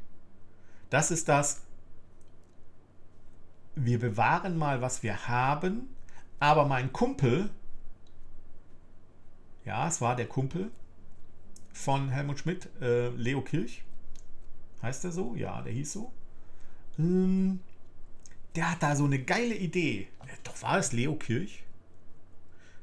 Das 0.88 1.10
ist 1.10 1.28
das, 1.28 1.62
wir 3.74 3.98
bewahren 3.98 4.56
mal, 4.56 4.80
was 4.80 5.02
wir 5.02 5.26
haben, 5.26 5.88
aber 6.38 6.64
mein 6.64 6.92
Kumpel, 6.92 7.50
ja, 9.64 9.88
es 9.88 10.00
war 10.00 10.14
der 10.14 10.28
Kumpel 10.28 10.70
von 11.72 12.08
Helmut 12.10 12.38
Schmidt, 12.38 12.68
äh, 12.80 13.08
Leo 13.08 13.40
Kirch, 13.40 13.82
heißt 14.82 15.06
er 15.06 15.10
so? 15.10 15.34
Ja, 15.34 15.60
der 15.62 15.72
hieß 15.72 15.92
so. 15.92 16.12
Ähm, 17.00 17.58
der 18.54 18.70
hat 18.70 18.80
da 18.84 18.94
so 18.94 19.06
eine 19.06 19.18
geile 19.18 19.56
Idee. 19.56 20.06
Doch 20.44 20.62
war 20.62 20.78
es 20.78 20.92
Leo 20.92 21.16
Kirch? 21.16 21.64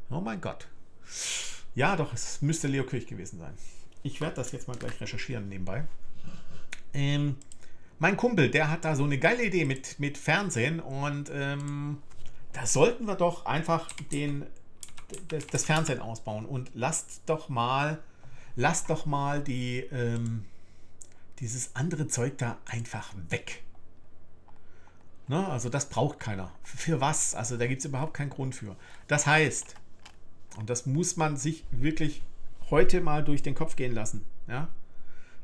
Oh 0.09 0.19
mein 0.19 0.41
Gott. 0.41 0.67
Ja, 1.75 1.95
doch, 1.95 2.13
es 2.13 2.41
müsste 2.41 2.67
Leo 2.67 2.83
Kirch 2.83 3.07
gewesen 3.07 3.39
sein. 3.39 3.53
Ich 4.03 4.21
werde 4.21 4.35
das 4.35 4.51
jetzt 4.51 4.67
mal 4.67 4.77
gleich 4.77 4.99
recherchieren 5.01 5.49
nebenbei. 5.49 5.85
Ähm, 6.93 7.37
mein 7.99 8.17
Kumpel, 8.17 8.51
der 8.51 8.69
hat 8.69 8.85
da 8.85 8.95
so 8.95 9.03
eine 9.03 9.17
geile 9.17 9.43
Idee 9.43 9.65
mit, 9.65 9.99
mit 9.99 10.17
Fernsehen 10.17 10.79
und 10.79 11.31
ähm, 11.33 12.01
da 12.51 12.65
sollten 12.65 13.05
wir 13.05 13.15
doch 13.15 13.45
einfach 13.45 13.91
den, 14.11 14.45
das, 15.29 15.65
Fernsehen 15.65 15.99
ausbauen 15.99 16.45
und 16.45 16.71
lasst 16.75 17.21
doch 17.25 17.49
mal, 17.49 18.03
lasst 18.55 18.89
doch 18.89 19.05
mal 19.05 19.41
die, 19.41 19.79
ähm, 19.91 20.45
dieses 21.39 21.75
andere 21.75 22.07
Zeug 22.07 22.37
da 22.37 22.57
einfach 22.65 23.13
weg. 23.29 23.63
Ne? 25.27 25.47
Also 25.47 25.69
das 25.69 25.89
braucht 25.89 26.19
keiner. 26.19 26.51
Für 26.63 27.01
was? 27.01 27.33
Also 27.33 27.57
da 27.57 27.65
gibt 27.65 27.79
es 27.79 27.85
überhaupt 27.85 28.13
keinen 28.13 28.29
Grund 28.29 28.53
für. 28.53 28.75
Das 29.07 29.25
heißt, 29.25 29.75
und 30.57 30.69
das 30.69 30.85
muss 30.85 31.17
man 31.17 31.37
sich 31.37 31.65
wirklich 31.71 32.21
heute 32.69 33.01
mal 33.01 33.23
durch 33.23 33.41
den 33.41 33.55
Kopf 33.55 33.75
gehen 33.75 33.93
lassen. 33.93 34.25
Ja? 34.47 34.69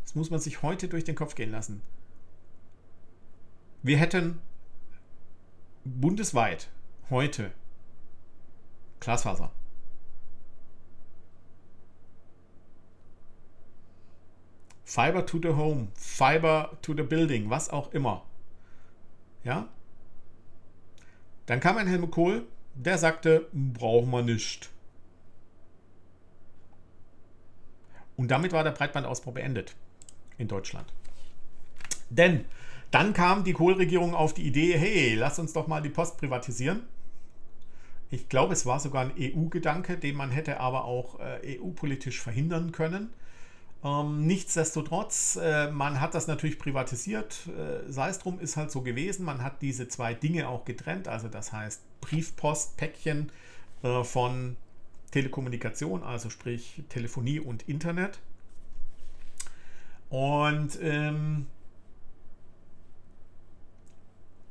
Das 0.03 0.15
muss 0.15 0.29
man 0.29 0.39
sich 0.39 0.61
heute 0.61 0.87
durch 0.87 1.03
den 1.03 1.15
Kopf 1.15 1.35
gehen 1.35 1.51
lassen. 1.51 1.81
Wir 3.81 3.97
hätten 3.97 4.39
bundesweit 5.85 6.69
heute 7.09 7.51
Glasfaser. 8.99 9.51
Fiber 14.83 15.25
to 15.25 15.39
the 15.39 15.49
home, 15.49 15.89
Fiber 15.93 16.77
to 16.81 16.95
the 16.95 17.03
building, 17.03 17.49
was 17.49 17.69
auch 17.69 17.93
immer. 17.93 18.25
Ja? 19.43 19.69
Dann 21.45 21.59
kam 21.59 21.77
ein 21.77 21.87
Helmut 21.87 22.11
Kohl, 22.11 22.47
der 22.73 22.97
sagte, 22.97 23.47
brauchen 23.53 24.09
wir 24.09 24.23
nicht. 24.23 24.71
Und 28.19 28.27
damit 28.27 28.51
war 28.51 28.65
der 28.65 28.71
Breitbandausbau 28.71 29.31
beendet 29.31 29.77
in 30.37 30.49
Deutschland. 30.49 30.91
Denn 32.09 32.43
dann 32.91 33.13
kam 33.13 33.45
die 33.45 33.53
Kohl-Regierung 33.53 34.13
auf 34.13 34.33
die 34.33 34.45
Idee, 34.45 34.77
hey, 34.77 35.15
lass 35.15 35.39
uns 35.39 35.53
doch 35.53 35.67
mal 35.67 35.81
die 35.81 35.87
Post 35.87 36.17
privatisieren. 36.17 36.81
Ich 38.11 38.27
glaube, 38.27 38.51
es 38.51 38.65
war 38.65 38.81
sogar 38.81 39.03
ein 39.03 39.13
EU-Gedanke, 39.17 39.95
den 39.95 40.17
man 40.17 40.31
hätte 40.31 40.59
aber 40.59 40.83
auch 40.83 41.17
äh, 41.21 41.59
EU-politisch 41.61 42.19
verhindern 42.19 42.73
können. 42.73 43.13
Ähm, 43.85 44.27
nichtsdestotrotz, 44.27 45.39
äh, 45.41 45.71
man 45.71 46.01
hat 46.01 46.13
das 46.13 46.27
natürlich 46.27 46.59
privatisiert. 46.59 47.47
Äh, 47.47 47.89
sei 47.89 48.09
es 48.09 48.19
drum, 48.19 48.37
ist 48.41 48.57
halt 48.57 48.69
so 48.69 48.81
gewesen. 48.81 49.23
Man 49.23 49.45
hat 49.45 49.61
diese 49.61 49.87
zwei 49.87 50.13
Dinge 50.13 50.49
auch 50.49 50.65
getrennt. 50.65 51.07
Also 51.07 51.29
das 51.29 51.53
heißt 51.53 51.81
Briefpost, 52.01 52.75
Päckchen 52.75 53.31
äh, 53.81 54.03
von 54.03 54.57
Telekommunikation, 55.11 56.03
also 56.03 56.29
sprich 56.29 56.83
Telefonie 56.89 57.39
und 57.39 57.67
Internet. 57.67 58.19
Und 60.09 60.77
ähm, 60.81 61.47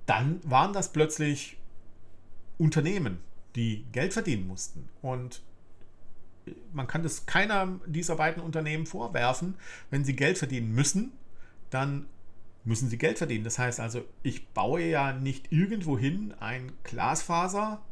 dann 0.06 0.40
waren 0.44 0.72
das 0.72 0.92
plötzlich 0.92 1.56
Unternehmen, 2.56 3.18
die 3.56 3.84
Geld 3.92 4.12
verdienen 4.12 4.46
mussten. 4.46 4.88
Und 5.02 5.42
man 6.72 6.86
kann 6.86 7.02
das 7.02 7.26
keiner 7.26 7.78
dieser 7.86 8.16
beiden 8.16 8.42
Unternehmen 8.42 8.86
vorwerfen. 8.86 9.54
Wenn 9.90 10.04
sie 10.04 10.16
Geld 10.16 10.38
verdienen 10.38 10.72
müssen, 10.74 11.12
dann 11.70 12.06
müssen 12.64 12.88
sie 12.88 12.98
Geld 12.98 13.18
verdienen. 13.18 13.44
Das 13.44 13.58
heißt 13.58 13.80
also, 13.80 14.04
ich 14.22 14.48
baue 14.48 14.82
ja 14.82 15.12
nicht 15.12 15.52
irgendwohin 15.52 16.34
ein 16.40 16.72
Glasfaser 16.84 17.82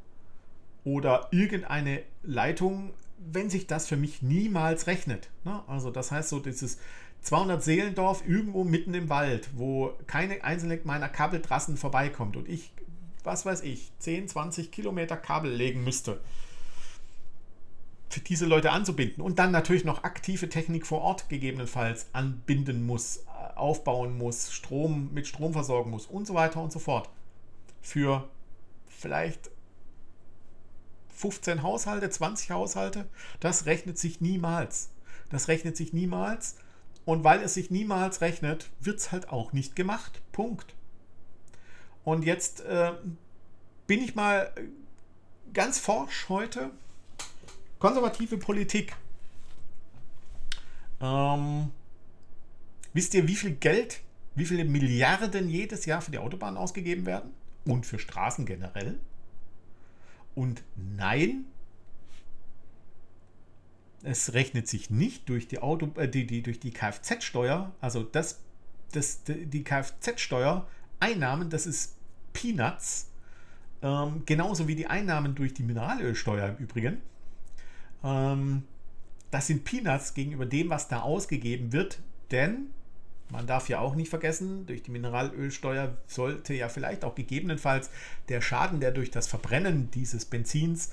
oder 0.87 1.27
irgendeine 1.33 2.01
Leitung, 2.23 2.95
wenn 3.19 3.51
sich 3.51 3.67
das 3.67 3.89
für 3.89 3.97
mich 3.97 4.23
niemals 4.23 4.87
rechnet. 4.87 5.29
Ne? 5.45 5.61
Also 5.67 5.91
das 5.91 6.13
heißt 6.13 6.29
so, 6.29 6.39
dieses 6.39 6.79
200 7.23 7.61
Seelendorf 7.63 8.23
irgendwo 8.27 8.63
mitten 8.63 8.95
im 8.95 9.09
Wald, 9.09 9.51
wo 9.57 9.93
keine 10.07 10.45
einzelne 10.45 10.79
meiner 10.85 11.09
Kabeltrassen 11.09 11.77
vorbeikommt 11.77 12.37
und 12.37 12.49
ich, 12.49 12.71
was 13.25 13.45
weiß 13.45 13.63
ich, 13.63 13.91
10, 13.99 14.29
20 14.29 14.71
Kilometer 14.71 15.17
Kabel 15.17 15.51
legen 15.51 15.83
müsste 15.83 16.21
für 18.09 18.21
diese 18.21 18.47
Leute 18.47 18.71
anzubinden 18.71 19.25
und 19.25 19.41
dann 19.41 19.51
natürlich 19.51 19.85
noch 19.85 20.05
aktive 20.05 20.49
Technik 20.49 20.87
vor 20.87 21.01
Ort 21.01 21.29
gegebenenfalls 21.29 22.07
anbinden 22.13 22.87
muss, 22.87 23.17
äh, 23.17 23.57
aufbauen 23.57 24.17
muss, 24.17 24.53
Strom 24.53 25.11
mit 25.13 25.27
Strom 25.27 25.53
versorgen 25.53 25.91
muss 25.91 26.07
und 26.07 26.29
so 26.29 26.35
weiter 26.35 26.63
und 26.63 26.73
so 26.73 26.79
fort. 26.79 27.09
Für 27.83 28.29
vielleicht 28.89 29.51
15 31.17 31.63
Haushalte, 31.63 32.11
20 32.11 32.51
Haushalte, 32.51 33.07
das 33.41 33.67
rechnet 33.67 33.99
sich 33.99 34.21
niemals. 34.21 34.91
Das 35.31 35.49
rechnet 35.49 35.77
sich 35.77 35.93
niemals. 35.93 36.57
Und 37.05 37.25
weil 37.25 37.43
es 37.43 37.55
sich 37.55 37.71
niemals 37.71 38.21
rechnet, 38.21 38.69
wird 38.81 38.99
es 38.99 39.13
halt 39.13 39.31
auch 39.31 39.53
nicht 39.53 39.77
gemacht. 39.77 40.21
Punkt. 40.33 40.75
Und 42.05 42.25
jetzt 42.25 42.61
äh, 42.61 42.93
bin 43.87 44.03
ich 44.03 44.15
mal 44.15 44.53
ganz 45.53 45.79
forsch 45.79 46.29
heute 46.29 46.71
Konservative 47.79 48.39
Politik. 48.39 48.95
Ähm, 51.01 51.71
wisst 52.93 53.15
ihr, 53.15 53.29
wie 53.29 53.37
viel 53.37 53.53
Geld, 53.53 54.01
wie 54.35 54.47
viele 54.47 54.65
Milliarden 54.65 55.49
jedes 55.49 55.87
Jahr 55.87 56.01
für 56.03 56.11
die 56.11 56.19
Autobahn 56.19 56.57
ausgegeben 56.57 57.07
werden? 57.07 57.33
Und 57.65 57.87
für 57.87 57.99
Straßen 57.99 58.47
generell? 58.47 58.99
Und 60.37 60.63
nein, 60.77 61.47
es 64.05 64.35
rechnet 64.35 64.69
sich 64.69 64.89
nicht 64.91 65.29
durch 65.29 65.49
die, 65.49 65.59
Auto, 65.59 65.91
äh, 65.97 66.09
die, 66.09 66.29
die, 66.29 66.43
durch 66.43 66.61
die 66.61 66.71
Kfz-Steuer, 66.71 67.73
also 67.81 68.05
das, 68.05 68.39
das, 68.93 69.25
die 69.25 69.65
Kfz-Steuer-Einnahmen, 69.65 71.51
das 71.51 71.67
ist 71.67 71.97
Peanuts, 72.33 73.11
äh, 73.11 73.17
Ähm, 73.83 74.23
genauso 74.25 74.69
wie 74.69 74.75
die 74.75 74.87
Einnahmen 74.87 75.35
durch 75.35 75.53
die 75.53 75.63
Mineralölsteuer 75.63 76.49
im 76.49 76.57
Übrigen. 76.57 77.03
Ähm, 78.03 78.65
das 79.31 79.49
sind 79.49 79.65
Peanuts 79.65 80.15
gegenüber 80.15 80.47
dem, 80.47 80.71
was 80.71 80.89
da 80.89 81.03
ausgegeben 81.03 81.73
wird, 81.73 82.01
denn 82.31 82.71
man 83.31 83.47
darf 83.47 83.69
ja 83.69 83.81
auch 83.81 83.95
nicht 83.95 84.09
vergessen, 84.09 84.67
durch 84.67 84.83
die 84.83 84.91
Mineralölsteuer 84.91 85.97
sollte 86.07 86.55
ja 86.55 86.69
vielleicht 86.69 87.05
auch 87.05 87.15
gegebenenfalls 87.15 87.91
der 88.29 88.41
Schaden, 88.41 88.81
der 88.81 88.93
durch 88.93 89.11
das 89.11 89.27
Verbrennen 89.27 89.91
dieses 89.91 90.25
Benzins, 90.25 90.93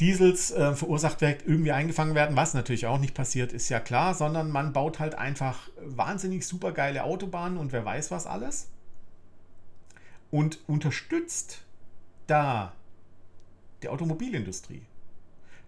Diesels 0.00 0.50
äh, 0.50 0.74
verursacht 0.74 1.20
wird, 1.20 1.46
irgendwie 1.46 1.70
eingefangen 1.70 2.16
werden, 2.16 2.34
was 2.36 2.52
natürlich 2.52 2.86
auch 2.86 2.98
nicht 2.98 3.14
passiert, 3.14 3.52
ist 3.52 3.68
ja 3.68 3.78
klar, 3.78 4.14
sondern 4.14 4.50
man 4.50 4.72
baut 4.72 4.98
halt 4.98 5.14
einfach 5.14 5.68
wahnsinnig 5.80 6.46
supergeile 6.46 7.04
Autobahnen 7.04 7.58
und 7.58 7.72
wer 7.72 7.84
weiß 7.84 8.10
was 8.10 8.26
alles 8.26 8.68
und 10.32 10.58
unterstützt 10.66 11.60
da 12.26 12.72
die 13.84 13.88
Automobilindustrie. 13.88 14.82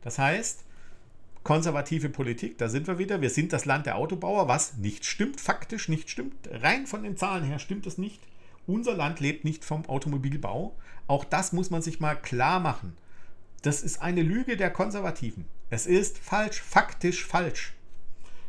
Das 0.03 0.19
heißt, 0.19 0.65
konservative 1.47 2.09
Politik, 2.09 2.59
da 2.59 2.69
sind 2.69 2.89
wir 2.89 2.99
wieder. 2.99 3.21
Wir 3.21 3.31
sind 3.31 3.53
das 3.53 3.67
Land 3.67 3.87
der 3.87 3.99
Autobauer, 3.99 4.49
was 4.49 4.79
nicht 4.79 5.05
stimmt, 5.05 5.41
faktisch 5.41 5.89
nicht 5.89 6.11
stimmt. 6.11 6.35
Rein 6.51 6.89
von 6.89 7.05
den 7.05 7.17
Zahlen 7.17 7.45
her 7.45 7.61
stimmt 7.61 7.87
es 7.87 7.99
nicht. 7.99 8.21
Unser 8.67 8.95
Land 8.95 9.21
lebt 9.21 9.45
nicht 9.45 9.65
vom 9.65 9.89
Automobilbau. 9.89 10.77
Auch 11.07 11.25
das 11.25 11.53
muss 11.53 11.71
man 11.71 11.83
sich 11.83 12.01
mal 12.01 12.17
klar 12.17 12.59
machen. 12.59 12.97
Das 13.63 13.83
ist 13.83 14.03
eine 14.03 14.23
Lüge 14.23 14.57
der 14.57 14.73
Konservativen. 14.73 15.45
Es 15.71 15.87
ist 15.87 16.19
falsch, 16.19 16.61
faktisch 16.61 17.25
falsch. 17.25 17.75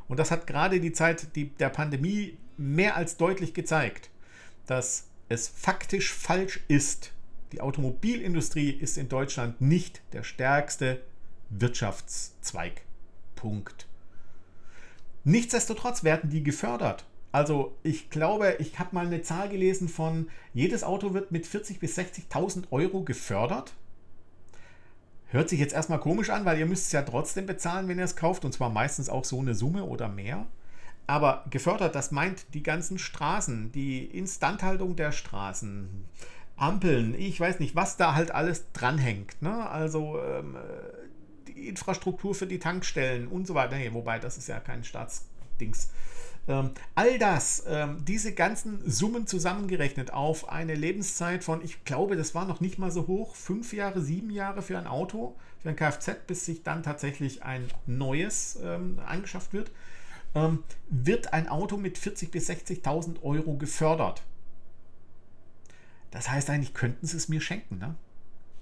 Und 0.07 0.17
das 0.17 0.31
hat 0.31 0.47
gerade 0.47 0.79
die 0.79 0.91
Zeit 0.91 1.27
der 1.35 1.69
Pandemie 1.69 2.35
mehr 2.57 2.95
als 2.95 3.17
deutlich 3.17 3.53
gezeigt, 3.53 4.09
dass 4.65 5.05
es 5.29 5.47
faktisch 5.47 6.11
falsch 6.11 6.61
ist. 6.67 7.11
Die 7.51 7.61
Automobilindustrie 7.61 8.71
ist 8.71 8.97
in 8.97 9.07
Deutschland 9.07 9.61
nicht 9.61 10.01
der 10.13 10.23
stärkste 10.23 11.03
Wirtschaftszweig. 11.49 12.86
Punkt. 13.37 13.87
Nichtsdestotrotz 15.23 16.03
werden 16.03 16.29
die 16.29 16.43
gefördert. 16.43 17.05
Also 17.31 17.77
ich 17.83 18.09
glaube, 18.09 18.57
ich 18.59 18.79
habe 18.79 18.95
mal 18.95 19.05
eine 19.05 19.21
Zahl 19.21 19.47
gelesen 19.47 19.87
von, 19.87 20.29
jedes 20.53 20.83
Auto 20.83 21.13
wird 21.13 21.31
mit 21.31 21.45
40.000 21.45 21.79
bis 21.79 21.97
60.000 21.97 22.65
Euro 22.71 23.03
gefördert. 23.03 23.73
Hört 25.29 25.49
sich 25.49 25.59
jetzt 25.59 25.73
erstmal 25.73 25.99
komisch 25.99 26.29
an, 26.29 26.45
weil 26.45 26.57
ihr 26.57 26.65
müsst 26.65 26.87
es 26.87 26.91
ja 26.93 27.01
trotzdem 27.01 27.45
bezahlen, 27.45 27.87
wenn 27.87 27.99
ihr 27.99 28.05
es 28.05 28.15
kauft. 28.15 28.45
Und 28.45 28.53
zwar 28.53 28.69
meistens 28.69 29.09
auch 29.09 29.25
so 29.25 29.39
eine 29.39 29.55
Summe 29.55 29.83
oder 29.83 30.07
mehr. 30.07 30.47
Aber 31.05 31.45
gefördert, 31.49 31.95
das 31.95 32.11
meint 32.11 32.53
die 32.53 32.63
ganzen 32.63 32.99
Straßen, 32.99 33.71
die 33.71 34.05
Instandhaltung 34.05 34.95
der 34.95 35.11
Straßen, 35.13 36.05
Ampeln, 36.57 37.13
ich 37.13 37.39
weiß 37.39 37.59
nicht, 37.59 37.75
was 37.75 37.97
da 37.97 38.15
halt 38.15 38.31
alles 38.31 38.71
dranhängt. 38.73 39.41
Ne? 39.41 39.69
Also 39.69 40.19
ähm, 40.19 40.57
Infrastruktur 41.65 42.35
für 42.35 42.47
die 42.47 42.59
Tankstellen 42.59 43.27
und 43.27 43.47
so 43.47 43.55
weiter. 43.55 43.77
Nee, 43.77 43.93
wobei, 43.93 44.19
das 44.19 44.37
ist 44.37 44.47
ja 44.47 44.59
kein 44.59 44.83
Staatsdings. 44.83 45.89
Ähm, 46.47 46.71
all 46.95 47.19
das, 47.19 47.65
ähm, 47.67 48.05
diese 48.05 48.33
ganzen 48.33 48.89
Summen 48.89 49.27
zusammengerechnet 49.27 50.13
auf 50.13 50.49
eine 50.49 50.75
Lebenszeit 50.75 51.43
von, 51.43 51.61
ich 51.61 51.83
glaube, 51.83 52.15
das 52.15 52.35
war 52.35 52.45
noch 52.45 52.61
nicht 52.61 52.79
mal 52.79 52.89
so 52.89 53.07
hoch, 53.07 53.35
fünf 53.35 53.73
Jahre, 53.73 54.01
sieben 54.01 54.29
Jahre 54.29 54.61
für 54.61 54.77
ein 54.77 54.87
Auto, 54.87 55.35
für 55.59 55.69
ein 55.69 55.75
Kfz, 55.75 56.11
bis 56.25 56.45
sich 56.45 56.63
dann 56.63 56.83
tatsächlich 56.83 57.43
ein 57.43 57.67
neues 57.85 58.57
ähm, 58.63 58.99
angeschafft 59.05 59.51
wird, 59.51 59.71
ähm, 60.35 60.63
wird 60.89 61.33
ein 61.33 61.49
Auto 61.49 61.75
mit 61.75 61.97
40.000 61.97 62.31
bis 62.31 62.49
60.000 62.49 63.23
Euro 63.23 63.55
gefördert. 63.55 64.23
Das 66.11 66.29
heißt 66.29 66.49
eigentlich, 66.49 66.73
könnten 66.73 67.05
sie 67.05 67.17
es 67.17 67.27
mir 67.27 67.41
schenken. 67.41 67.77
Ne? 67.77 67.95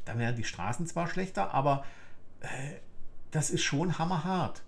Dann 0.06 0.18
wären 0.18 0.36
die 0.36 0.44
Straßen 0.44 0.88
zwar 0.88 1.08
schlechter, 1.08 1.54
aber 1.54 1.86
das 3.32 3.50
ist 3.50 3.64
schon 3.64 3.98
hammerhart. 3.98 4.62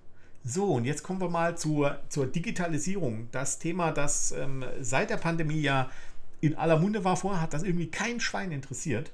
So, 0.43 0.73
und 0.73 0.85
jetzt 0.85 1.03
kommen 1.03 1.19
wir 1.19 1.29
mal 1.29 1.57
zur, 1.57 1.99
zur 2.09 2.27
Digitalisierung. 2.27 3.27
Das 3.31 3.59
Thema, 3.59 3.91
das 3.91 4.31
ähm, 4.31 4.63
seit 4.79 5.09
der 5.09 5.17
Pandemie 5.17 5.61
ja 5.61 5.89
in 6.39 6.55
aller 6.55 6.79
Munde 6.79 7.03
war 7.03 7.17
vorher, 7.17 7.41
hat 7.41 7.53
das 7.53 7.63
irgendwie 7.63 7.89
kein 7.89 8.19
Schwein 8.19 8.51
interessiert. 8.51 9.11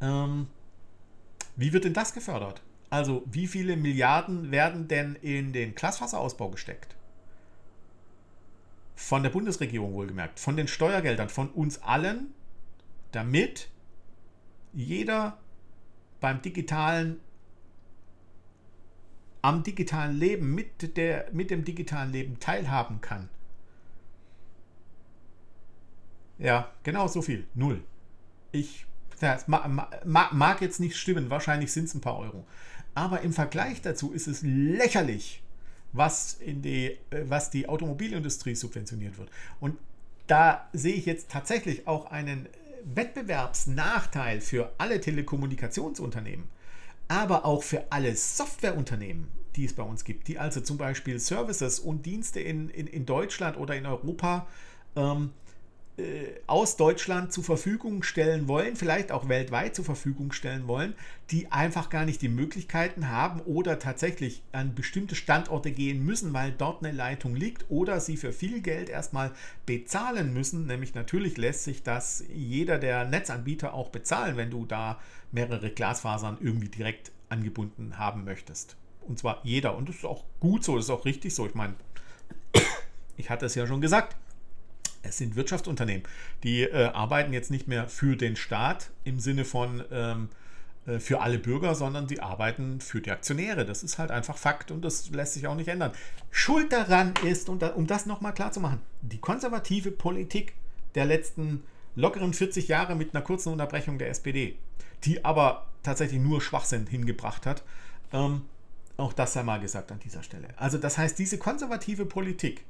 Ähm, 0.00 0.48
wie 1.56 1.72
wird 1.72 1.84
denn 1.84 1.94
das 1.94 2.12
gefördert? 2.12 2.62
Also, 2.90 3.22
wie 3.30 3.46
viele 3.46 3.76
Milliarden 3.76 4.50
werden 4.50 4.88
denn 4.88 5.14
in 5.14 5.52
den 5.52 5.74
Glasfaserausbau 5.74 6.50
gesteckt? 6.50 6.96
Von 8.96 9.22
der 9.22 9.30
Bundesregierung 9.30 9.94
wohlgemerkt, 9.94 10.40
von 10.40 10.56
den 10.56 10.68
Steuergeldern, 10.68 11.28
von 11.28 11.48
uns 11.50 11.82
allen, 11.82 12.34
damit 13.12 13.68
jeder 14.72 15.38
beim 16.20 16.42
digitalen 16.42 17.20
am 19.42 19.62
digitalen 19.62 20.18
Leben, 20.18 20.54
mit, 20.54 20.96
der, 20.98 21.28
mit 21.32 21.50
dem 21.50 21.64
digitalen 21.64 22.12
Leben 22.12 22.38
teilhaben 22.40 23.00
kann. 23.00 23.30
Ja, 26.38 26.70
genau 26.82 27.08
so 27.08 27.22
viel. 27.22 27.46
Null. 27.54 27.82
Ich 28.52 28.86
das 29.20 29.46
mag, 29.48 30.60
jetzt 30.62 30.80
nicht 30.80 30.96
stimmen, 30.96 31.28
wahrscheinlich 31.28 31.72
sind 31.72 31.84
es 31.84 31.94
ein 31.94 32.00
paar 32.00 32.18
Euro. 32.18 32.46
Aber 32.94 33.20
im 33.20 33.34
Vergleich 33.34 33.82
dazu 33.82 34.12
ist 34.12 34.26
es 34.26 34.40
lächerlich, 34.42 35.42
was, 35.92 36.34
in 36.34 36.62
die, 36.62 36.96
äh, 37.10 37.24
was 37.24 37.50
die 37.50 37.68
Automobilindustrie 37.68 38.54
subventioniert 38.54 39.18
wird. 39.18 39.30
Und 39.60 39.76
da 40.26 40.68
sehe 40.72 40.94
ich 40.94 41.04
jetzt 41.04 41.30
tatsächlich 41.30 41.86
auch 41.86 42.10
einen 42.10 42.48
Wettbewerbsnachteil 42.84 44.40
für 44.40 44.72
alle 44.78 45.00
Telekommunikationsunternehmen 45.00 46.48
aber 47.10 47.44
auch 47.44 47.64
für 47.64 47.90
alle 47.90 48.14
Softwareunternehmen, 48.14 49.26
die 49.56 49.64
es 49.64 49.74
bei 49.74 49.82
uns 49.82 50.04
gibt, 50.04 50.28
die 50.28 50.38
also 50.38 50.60
zum 50.60 50.78
Beispiel 50.78 51.18
Services 51.18 51.80
und 51.80 52.06
Dienste 52.06 52.38
in, 52.38 52.70
in, 52.70 52.86
in 52.86 53.04
Deutschland 53.04 53.56
oder 53.56 53.74
in 53.74 53.84
Europa 53.84 54.46
ähm, 54.94 55.32
äh, 55.39 55.39
aus 56.46 56.76
Deutschland 56.76 57.32
zur 57.32 57.44
Verfügung 57.44 58.02
stellen 58.02 58.48
wollen, 58.48 58.76
vielleicht 58.76 59.12
auch 59.12 59.28
weltweit 59.28 59.74
zur 59.74 59.84
Verfügung 59.84 60.32
stellen 60.32 60.68
wollen, 60.68 60.94
die 61.30 61.50
einfach 61.52 61.90
gar 61.90 62.04
nicht 62.04 62.22
die 62.22 62.28
Möglichkeiten 62.28 63.08
haben 63.08 63.40
oder 63.40 63.78
tatsächlich 63.78 64.42
an 64.52 64.74
bestimmte 64.74 65.14
Standorte 65.14 65.70
gehen 65.70 66.04
müssen, 66.04 66.32
weil 66.32 66.52
dort 66.52 66.84
eine 66.84 66.92
Leitung 66.94 67.36
liegt 67.36 67.66
oder 67.68 68.00
sie 68.00 68.16
für 68.16 68.32
viel 68.32 68.60
Geld 68.60 68.88
erstmal 68.88 69.32
bezahlen 69.66 70.34
müssen. 70.34 70.66
Nämlich 70.66 70.94
natürlich 70.94 71.36
lässt 71.36 71.64
sich 71.64 71.82
das 71.82 72.24
jeder 72.34 72.78
der 72.78 73.04
Netzanbieter 73.04 73.74
auch 73.74 73.90
bezahlen, 73.90 74.36
wenn 74.36 74.50
du 74.50 74.66
da 74.66 75.00
mehrere 75.32 75.70
Glasfasern 75.70 76.38
irgendwie 76.40 76.68
direkt 76.68 77.12
angebunden 77.28 77.98
haben 77.98 78.24
möchtest. 78.24 78.76
Und 79.06 79.18
zwar 79.18 79.40
jeder. 79.44 79.76
Und 79.76 79.88
das 79.88 79.96
ist 79.96 80.04
auch 80.04 80.24
gut 80.40 80.64
so, 80.64 80.76
das 80.76 80.86
ist 80.86 80.90
auch 80.90 81.04
richtig 81.04 81.34
so. 81.34 81.46
Ich 81.46 81.54
meine, 81.54 81.74
ich 83.16 83.30
hatte 83.30 83.46
es 83.46 83.54
ja 83.54 83.66
schon 83.66 83.80
gesagt. 83.80 84.16
Es 85.02 85.18
sind 85.18 85.36
Wirtschaftsunternehmen, 85.36 86.02
die 86.42 86.62
äh, 86.62 86.86
arbeiten 86.86 87.32
jetzt 87.32 87.50
nicht 87.50 87.68
mehr 87.68 87.88
für 87.88 88.16
den 88.16 88.36
Staat 88.36 88.90
im 89.04 89.18
Sinne 89.18 89.44
von 89.44 89.82
ähm, 89.90 90.28
äh, 90.86 90.98
für 90.98 91.20
alle 91.20 91.38
Bürger, 91.38 91.74
sondern 91.74 92.06
die 92.06 92.20
arbeiten 92.20 92.80
für 92.80 93.00
die 93.00 93.10
Aktionäre. 93.10 93.64
Das 93.64 93.82
ist 93.82 93.98
halt 93.98 94.10
einfach 94.10 94.36
Fakt 94.36 94.70
und 94.70 94.82
das 94.82 95.10
lässt 95.10 95.34
sich 95.34 95.46
auch 95.46 95.54
nicht 95.54 95.68
ändern. 95.68 95.92
Schuld 96.30 96.72
daran 96.72 97.14
ist, 97.24 97.48
und 97.48 97.62
da, 97.62 97.68
um 97.68 97.86
das 97.86 98.06
nochmal 98.06 98.34
klar 98.34 98.52
zu 98.52 98.60
machen, 98.60 98.80
die 99.00 99.18
konservative 99.18 99.90
Politik 99.90 100.54
der 100.94 101.06
letzten 101.06 101.64
lockeren 101.96 102.34
40 102.34 102.68
Jahre 102.68 102.94
mit 102.94 103.14
einer 103.14 103.24
kurzen 103.24 103.52
Unterbrechung 103.52 103.98
der 103.98 104.10
SPD 104.10 104.56
die 105.04 105.24
aber 105.24 105.66
tatsächlich 105.82 106.20
nur 106.20 106.40
Schwachsinn 106.40 106.86
hingebracht 106.86 107.46
hat. 107.46 107.62
Ähm, 108.12 108.42
auch 108.96 109.12
das 109.12 109.32
sei 109.32 109.42
mal 109.42 109.60
gesagt 109.60 109.92
an 109.92 110.00
dieser 110.00 110.22
Stelle. 110.22 110.48
Also 110.56 110.78
das 110.78 110.98
heißt, 110.98 111.18
diese 111.18 111.38
konservative 111.38 112.04
Politik, 112.04 112.64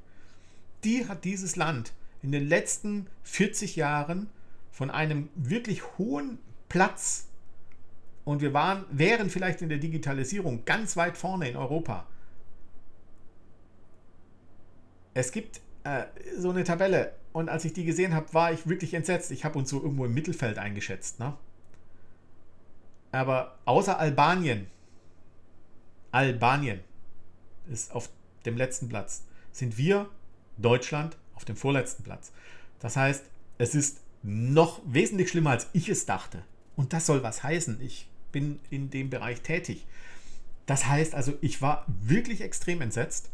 die 0.85 1.09
hat 1.09 1.25
dieses 1.25 1.57
Land 1.57 1.93
in 2.23 2.33
den 2.33 2.49
letzten 2.49 3.07
40 3.23 3.77
Jahren 3.77 4.29
von 4.71 4.91
einem 4.91 5.29
wirklich 5.35 5.99
hohen 5.99 6.39
Platz 6.69 7.29
und 8.25 8.43
wir 8.43 8.53
waren, 8.53 8.85
wären 8.91 9.31
vielleicht 9.31 9.63
in 9.63 9.69
der 9.69 9.79
Digitalisierung 9.79 10.65
ganz 10.65 10.97
weit 10.97 11.17
vorne 11.17 11.49
in 11.49 11.57
Europa. 11.57 12.07
Es 15.15 15.33
gibt 15.33 15.61
äh, 15.85 16.05
so 16.37 16.51
eine 16.51 16.65
Tabelle 16.65 17.15
und 17.33 17.49
als 17.49 17.65
ich 17.65 17.73
die 17.73 17.85
gesehen 17.85 18.15
habe, 18.15 18.33
war 18.35 18.53
ich 18.53 18.67
wirklich 18.69 18.95
entsetzt. 18.95 19.31
Ich 19.31 19.45
habe 19.45 19.59
uns 19.59 19.71
so 19.71 19.83
irgendwo 19.83 20.05
im 20.05 20.15
Mittelfeld 20.15 20.59
eingeschätzt. 20.59 21.19
Ne? 21.19 21.37
Aber 23.13 23.59
außer 23.65 23.99
Albanien, 23.99 24.69
Albanien 26.13 26.81
ist 27.69 27.93
auf 27.93 28.11
dem 28.45 28.57
letzten 28.57 28.89
Platz, 28.89 29.25
sind 29.53 29.77
wir, 29.79 30.09
Deutschland, 30.57 31.17
auf 31.41 31.47
dem 31.47 31.57
vorletzten 31.57 32.03
Platz. 32.03 32.33
Das 32.81 32.97
heißt, 32.97 33.25
es 33.57 33.75
ist 33.75 34.01
noch 34.23 34.81
wesentlich 34.85 35.31
schlimmer, 35.31 35.51
als 35.51 35.69
ich 35.73 35.89
es 35.89 36.05
dachte. 36.05 36.43
Und 36.77 36.93
das 36.93 37.07
soll 37.07 37.23
was 37.23 37.43
heißen. 37.43 37.81
Ich 37.81 38.09
bin 38.31 38.61
in 38.69 38.91
dem 38.91 39.09
Bereich 39.09 39.41
tätig. 39.41 39.87
Das 40.67 40.87
heißt 40.87 41.15
also, 41.15 41.33
ich 41.41 41.63
war 41.63 41.87
wirklich 41.89 42.43
extrem 42.43 42.83
entsetzt 42.83 43.31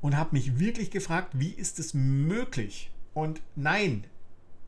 und 0.00 0.16
habe 0.16 0.34
mich 0.34 0.58
wirklich 0.58 0.90
gefragt, 0.90 1.30
wie 1.34 1.50
ist 1.50 1.78
es 1.78 1.94
möglich? 1.94 2.90
Und 3.14 3.40
nein, 3.54 4.04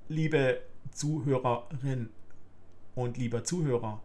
liebe 0.09 0.61
Zuhörerin 0.93 2.09
und 2.95 3.19
lieber 3.19 3.43
Zuhörer, 3.43 4.01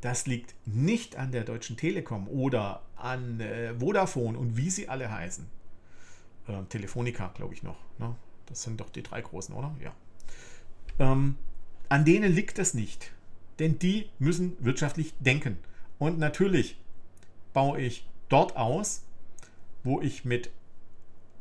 das 0.00 0.26
liegt 0.26 0.54
nicht 0.64 1.16
an 1.16 1.32
der 1.32 1.44
Deutschen 1.44 1.76
Telekom 1.76 2.28
oder 2.28 2.82
an 2.96 3.40
äh, 3.40 3.74
Vodafone 3.78 4.38
und 4.38 4.56
wie 4.56 4.70
sie 4.70 4.88
alle 4.88 5.10
heißen. 5.10 5.46
Äh, 6.48 6.64
Telefonica, 6.68 7.28
glaube 7.34 7.54
ich 7.54 7.62
noch. 7.62 7.78
Ne? 7.98 8.14
Das 8.46 8.62
sind 8.62 8.80
doch 8.80 8.90
die 8.90 9.02
drei 9.02 9.20
großen, 9.20 9.54
oder? 9.54 9.74
Ja. 9.82 9.92
Ähm, 10.98 11.36
an 11.88 12.04
denen 12.04 12.32
liegt 12.32 12.58
es 12.58 12.74
nicht. 12.74 13.12
Denn 13.58 13.78
die 13.78 14.08
müssen 14.18 14.56
wirtschaftlich 14.60 15.14
denken. 15.18 15.58
Und 15.98 16.18
natürlich 16.18 16.78
baue 17.52 17.80
ich 17.80 18.06
dort 18.28 18.56
aus, 18.56 19.02
wo 19.82 20.00
ich 20.00 20.24
mit 20.24 20.50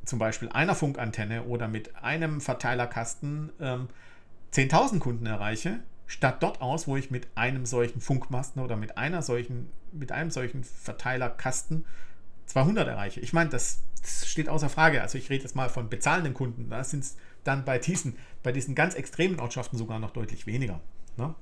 zum 0.05 0.19
Beispiel 0.19 0.49
einer 0.49 0.75
Funkantenne 0.75 1.43
oder 1.43 1.67
mit 1.67 1.95
einem 1.95 2.39
Verteilerkasten 2.39 3.51
ähm, 3.59 3.89
10.000 4.53 4.99
Kunden 4.99 5.25
erreiche, 5.25 5.79
statt 6.05 6.41
dort 6.41 6.61
aus, 6.61 6.87
wo 6.87 6.95
ich 6.95 7.11
mit 7.11 7.27
einem 7.35 7.65
solchen 7.65 7.99
Funkmasten 7.99 8.61
oder 8.61 8.77
mit 8.77 8.97
einer 8.97 9.21
solchen, 9.21 9.69
mit 9.91 10.11
einem 10.11 10.29
solchen 10.29 10.63
Verteilerkasten 10.63 11.85
200 12.47 12.88
erreiche. 12.88 13.19
Ich 13.19 13.34
meine, 13.34 13.49
das, 13.49 13.81
das, 14.01 14.27
steht 14.27 14.49
außer 14.49 14.69
Frage. 14.69 15.01
Also 15.01 15.17
ich 15.17 15.29
rede 15.29 15.43
jetzt 15.43 15.55
mal 15.55 15.69
von 15.69 15.89
bezahlenden 15.89 16.34
Kunden. 16.34 16.69
Da 16.69 16.84
sind 16.84 17.03
es 17.03 17.17
dann 17.43 17.65
bei 17.65 17.79
diesen, 17.79 18.15
bei 18.43 18.51
diesen 18.51 18.75
ganz 18.75 18.95
extremen 18.95 19.39
Ortschaften 19.39 19.77
sogar 19.77 19.99
noch 19.99 20.12
deutlich 20.12 20.47
weniger. 20.47 20.81
Ne? 21.17 21.34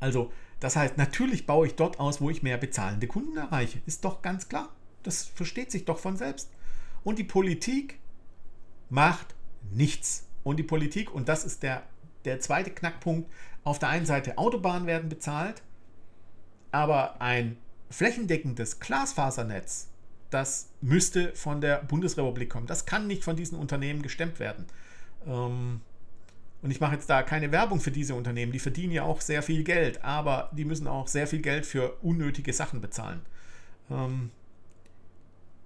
Also 0.00 0.32
das 0.60 0.76
heißt, 0.76 0.96
natürlich 0.96 1.46
baue 1.46 1.66
ich 1.66 1.74
dort 1.74 2.00
aus, 2.00 2.20
wo 2.20 2.30
ich 2.30 2.42
mehr 2.42 2.56
bezahlende 2.56 3.06
Kunden 3.06 3.36
erreiche. 3.36 3.80
Ist 3.86 4.04
doch 4.04 4.22
ganz 4.22 4.48
klar. 4.48 4.70
Das 5.02 5.24
versteht 5.24 5.70
sich 5.70 5.84
doch 5.84 5.98
von 5.98 6.16
selbst. 6.16 6.50
Und 7.02 7.18
die 7.18 7.24
Politik 7.24 7.98
macht 8.88 9.34
nichts. 9.72 10.26
Und 10.42 10.56
die 10.56 10.62
Politik, 10.62 11.14
und 11.14 11.28
das 11.28 11.44
ist 11.44 11.62
der, 11.62 11.82
der 12.24 12.40
zweite 12.40 12.70
Knackpunkt, 12.70 13.30
auf 13.62 13.78
der 13.78 13.90
einen 13.90 14.06
Seite 14.06 14.38
Autobahnen 14.38 14.86
werden 14.86 15.08
bezahlt, 15.08 15.62
aber 16.70 17.20
ein 17.20 17.56
flächendeckendes 17.94 18.80
Glasfasernetz, 18.80 19.88
das 20.30 20.68
müsste 20.80 21.32
von 21.34 21.60
der 21.60 21.82
Bundesrepublik 21.82 22.50
kommen. 22.50 22.66
Das 22.66 22.86
kann 22.86 23.06
nicht 23.06 23.22
von 23.22 23.36
diesen 23.36 23.56
Unternehmen 23.56 24.02
gestemmt 24.02 24.40
werden. 24.40 24.66
Ähm, 25.26 25.80
und 26.60 26.70
ich 26.70 26.80
mache 26.80 26.94
jetzt 26.94 27.08
da 27.08 27.22
keine 27.22 27.52
Werbung 27.52 27.78
für 27.78 27.90
diese 27.90 28.14
Unternehmen, 28.14 28.50
die 28.50 28.58
verdienen 28.58 28.92
ja 28.92 29.04
auch 29.04 29.20
sehr 29.20 29.42
viel 29.42 29.62
Geld, 29.62 30.02
aber 30.02 30.50
die 30.52 30.64
müssen 30.64 30.88
auch 30.88 31.06
sehr 31.06 31.26
viel 31.26 31.40
Geld 31.40 31.66
für 31.66 31.96
unnötige 32.02 32.52
Sachen 32.52 32.80
bezahlen. 32.80 33.20
Ähm, 33.90 34.30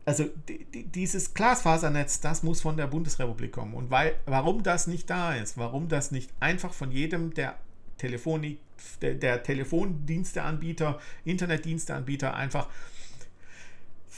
also 0.04 0.24
dieses 0.72 1.34
Glasfasernetz, 1.34 2.20
das 2.20 2.42
muss 2.42 2.60
von 2.60 2.76
der 2.76 2.88
Bundesrepublik 2.88 3.52
kommen. 3.52 3.74
Und 3.74 3.90
weil, 3.90 4.16
warum 4.26 4.62
das 4.62 4.86
nicht 4.86 5.08
da 5.08 5.34
ist, 5.34 5.56
warum 5.56 5.88
das 5.88 6.10
nicht 6.10 6.30
einfach 6.40 6.72
von 6.72 6.90
jedem 6.90 7.32
der 7.32 7.56
Telefonik, 7.98 8.58
der, 9.02 9.42
Telefondiensteanbieter, 9.42 10.98
Internetdiensteanbieter 11.24 12.34
einfach 12.34 12.68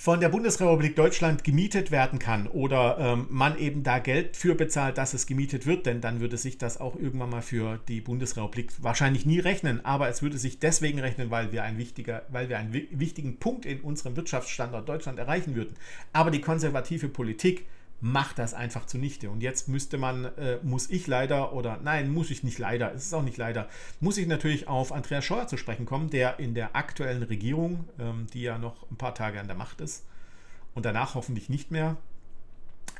von 0.00 0.18
der 0.18 0.30
Bundesrepublik 0.30 0.96
Deutschland 0.96 1.44
gemietet 1.44 1.90
werden 1.90 2.18
kann 2.18 2.46
oder 2.46 2.96
ähm, 2.98 3.26
man 3.28 3.58
eben 3.58 3.82
da 3.82 3.98
Geld 3.98 4.34
für 4.34 4.54
bezahlt, 4.54 4.96
dass 4.96 5.12
es 5.12 5.26
gemietet 5.26 5.66
wird, 5.66 5.84
denn 5.84 6.00
dann 6.00 6.20
würde 6.20 6.38
sich 6.38 6.56
das 6.56 6.80
auch 6.80 6.96
irgendwann 6.96 7.28
mal 7.28 7.42
für 7.42 7.78
die 7.86 8.00
Bundesrepublik 8.00 8.72
wahrscheinlich 8.78 9.26
nie 9.26 9.40
rechnen, 9.40 9.84
aber 9.84 10.08
es 10.08 10.22
würde 10.22 10.38
sich 10.38 10.58
deswegen 10.58 11.00
rechnen, 11.00 11.30
weil 11.30 11.52
wir, 11.52 11.64
ein 11.64 11.76
wichtiger, 11.76 12.22
weil 12.30 12.48
wir 12.48 12.56
einen 12.56 12.72
wichtigen 12.72 13.36
Punkt 13.36 13.66
in 13.66 13.82
unserem 13.82 14.16
Wirtschaftsstandort 14.16 14.88
Deutschland 14.88 15.18
erreichen 15.18 15.54
würden. 15.54 15.74
Aber 16.14 16.30
die 16.30 16.40
konservative 16.40 17.10
Politik 17.10 17.66
macht 18.00 18.38
das 18.38 18.54
einfach 18.54 18.86
zunichte. 18.86 19.30
Und 19.30 19.42
jetzt 19.42 19.68
müsste 19.68 19.98
man, 19.98 20.24
äh, 20.36 20.58
muss 20.62 20.88
ich 20.88 21.06
leider, 21.06 21.52
oder 21.52 21.78
nein, 21.82 22.10
muss 22.10 22.30
ich 22.30 22.42
nicht 22.42 22.58
leider, 22.58 22.94
es 22.94 23.06
ist 23.06 23.14
auch 23.14 23.22
nicht 23.22 23.36
leider, 23.36 23.68
muss 24.00 24.16
ich 24.16 24.26
natürlich 24.26 24.68
auf 24.68 24.92
Andreas 24.92 25.24
Scheuer 25.24 25.46
zu 25.46 25.56
sprechen 25.56 25.86
kommen, 25.86 26.10
der 26.10 26.38
in 26.38 26.54
der 26.54 26.76
aktuellen 26.76 27.22
Regierung, 27.22 27.84
ähm, 27.98 28.26
die 28.32 28.42
ja 28.42 28.58
noch 28.58 28.90
ein 28.90 28.96
paar 28.96 29.14
Tage 29.14 29.38
an 29.38 29.46
der 29.46 29.56
Macht 29.56 29.80
ist 29.80 30.04
und 30.74 30.84
danach 30.84 31.14
hoffentlich 31.14 31.48
nicht 31.48 31.70
mehr, 31.70 31.96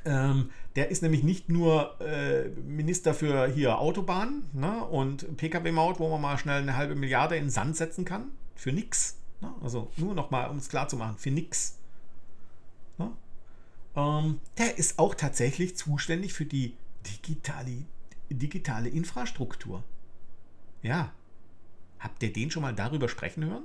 ähm, 0.04 0.50
der 0.76 0.90
ist 0.90 1.02
nämlich 1.02 1.22
nicht 1.22 1.48
nur 1.48 2.00
äh, 2.00 2.48
Minister 2.48 3.12
für 3.12 3.48
hier 3.48 3.78
Autobahnen 3.78 4.44
ne, 4.52 4.84
und 4.84 5.36
Pkw-Maut, 5.36 5.98
wo 5.98 6.08
man 6.08 6.20
mal 6.20 6.38
schnell 6.38 6.62
eine 6.62 6.76
halbe 6.76 6.94
Milliarde 6.94 7.36
in 7.36 7.44
den 7.44 7.50
Sand 7.50 7.76
setzen 7.76 8.04
kann, 8.04 8.30
für 8.54 8.72
nix. 8.72 9.18
Ne? 9.40 9.52
Also 9.62 9.90
nur 9.96 10.14
nochmal, 10.14 10.48
um 10.50 10.56
es 10.56 10.68
klar 10.68 10.88
zu 10.88 10.96
machen, 10.96 11.16
für 11.18 11.30
nix. 11.30 11.79
Ähm, 13.96 14.40
der 14.59 14.79
ist 14.79 14.98
auch 14.98 15.14
tatsächlich 15.14 15.76
zuständig 15.76 16.33
für 16.33 16.44
die 16.44 16.74
digitale, 17.07 17.85
digitale 18.31 18.88
Infrastruktur. 18.88 19.83
Ja. 20.83 21.12
Habt 21.98 22.22
ihr 22.22 22.33
den 22.33 22.50
schon 22.50 22.62
mal 22.62 22.74
darüber 22.74 23.09
sprechen 23.09 23.44
hören? 23.44 23.64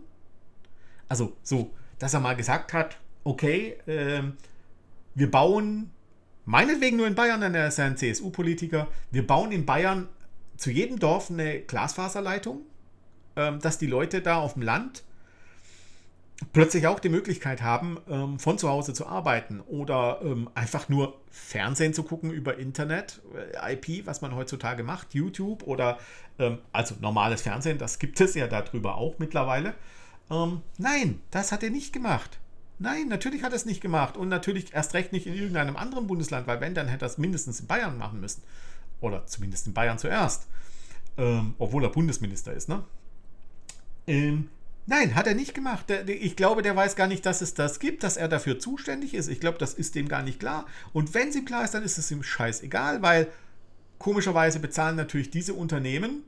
Also 1.08 1.38
so, 1.42 1.72
dass 2.00 2.14
er 2.14 2.20
mal 2.20 2.36
gesagt 2.36 2.74
hat, 2.74 2.98
okay, 3.24 3.78
äh, 3.86 4.24
wir 5.14 5.32
bauen, 5.32 5.92
meinetwegen 6.46 6.98
nur 6.98 7.08
in 7.08 7.16
Bayern, 7.16 7.42
denn 7.42 7.56
er 7.56 7.68
ist 7.68 7.78
ja 7.78 7.86
ein 7.86 7.98
CSU-Politiker, 7.98 8.88
wir 9.12 9.26
bauen 9.26 9.52
in 9.52 9.66
Bayern 9.66 10.10
zu 10.58 10.72
jedem 10.72 11.00
Dorf 11.00 11.30
eine 11.30 11.62
Glasfaserleitung, 11.62 12.62
äh, 13.36 13.58
dass 13.60 13.78
die 13.78 13.88
Leute 13.88 14.22
da 14.22 14.38
auf 14.38 14.54
dem 14.54 14.64
Land 14.64 15.04
plötzlich 16.54 16.88
auch 16.88 17.00
die 17.00 17.10
Möglichkeit 17.10 17.62
haben, 17.62 17.98
ähm, 18.10 18.40
von 18.40 18.58
zu 18.58 18.70
Hause 18.70 18.94
zu 18.94 19.08
arbeiten 19.08 19.62
oder 19.62 20.20
ähm, 20.24 20.50
einfach 20.54 20.90
nur 20.90 21.20
Fernsehen 21.30 21.94
zu 21.94 22.04
gucken 22.04 22.32
über 22.32 22.58
Internet, 22.58 23.22
äh, 23.64 23.74
IP, 23.74 24.06
was 24.06 24.22
man 24.22 24.36
heutzutage 24.36 24.84
macht, 24.84 25.14
YouTube 25.14 25.64
oder 25.64 25.98
ähm, 26.40 26.60
also 26.72 26.96
normales 27.00 27.42
Fernsehen, 27.42 27.78
das 27.78 28.00
gibt 28.00 28.20
es 28.20 28.36
ja 28.36 28.48
darüber 28.48 28.96
auch 28.96 29.18
mittlerweile. 29.18 29.76
Ähm, 30.30 30.62
nein, 30.78 31.22
das 31.32 31.52
hat 31.52 31.64
er 31.64 31.70
nicht 31.70 31.94
gemacht. 31.94 32.40
Nein, 32.78 33.08
natürlich 33.08 33.44
hat 33.44 33.54
er 33.54 33.56
es 33.56 33.66
nicht 33.66 33.80
gemacht 33.80 34.18
und 34.18 34.28
natürlich 34.28 34.74
erst 34.74 34.94
recht 34.94 35.14
nicht 35.14 35.28
in 35.28 35.34
irgendeinem 35.34 35.78
anderen 35.78 36.08
Bundesland, 36.08 36.48
weil 36.48 36.60
wenn, 36.60 36.76
dann 36.76 36.90
hätte 36.90 37.06
er 37.06 37.10
es 37.10 37.18
mindestens 37.18 37.62
in 37.62 37.68
Bayern 37.68 37.98
machen 37.98 38.20
müssen. 38.20 38.44
Oder 39.00 39.26
zumindest 39.28 39.68
in 39.68 39.74
Bayern 39.74 39.98
zuerst. 39.98 40.48
Ähm, 41.18 41.54
obwohl 41.58 41.84
er 41.84 41.90
Bundesminister 41.90 42.54
ist, 42.54 42.68
ne? 42.68 42.84
Ähm, 44.08 44.50
Nein, 44.88 45.16
hat 45.16 45.26
er 45.26 45.34
nicht 45.34 45.56
gemacht. 45.56 45.86
Ich 46.08 46.36
glaube, 46.36 46.62
der 46.62 46.76
weiß 46.76 46.96
gar 46.96 47.08
nicht, 47.08 47.26
dass 47.26 47.42
es 47.42 47.56
das 47.56 47.80
gibt, 47.80 48.04
dass 48.04 48.18
er 48.18 48.28
dafür 48.28 48.60
zuständig 48.60 49.16
ist. 49.16 49.30
Ich 49.30 49.40
glaube, 49.40 49.58
das 49.58 49.74
ist 49.74 49.96
dem 49.96 50.08
gar 50.08 50.22
nicht 50.22 50.40
klar. 50.40 50.68
Und 50.94 51.14
wenn 51.16 51.30
es 51.30 51.36
ihm 51.36 51.46
klar 51.46 51.64
ist, 51.64 51.74
dann 51.74 51.84
ist 51.84 51.98
es 51.98 52.12
ihm 52.12 52.22
scheißegal, 52.22 53.02
weil 53.02 53.28
komischerweise 53.98 54.60
bezahlen 54.60 54.96
natürlich 54.96 55.32
diese 55.32 55.56
Unternehmen, 55.56 56.24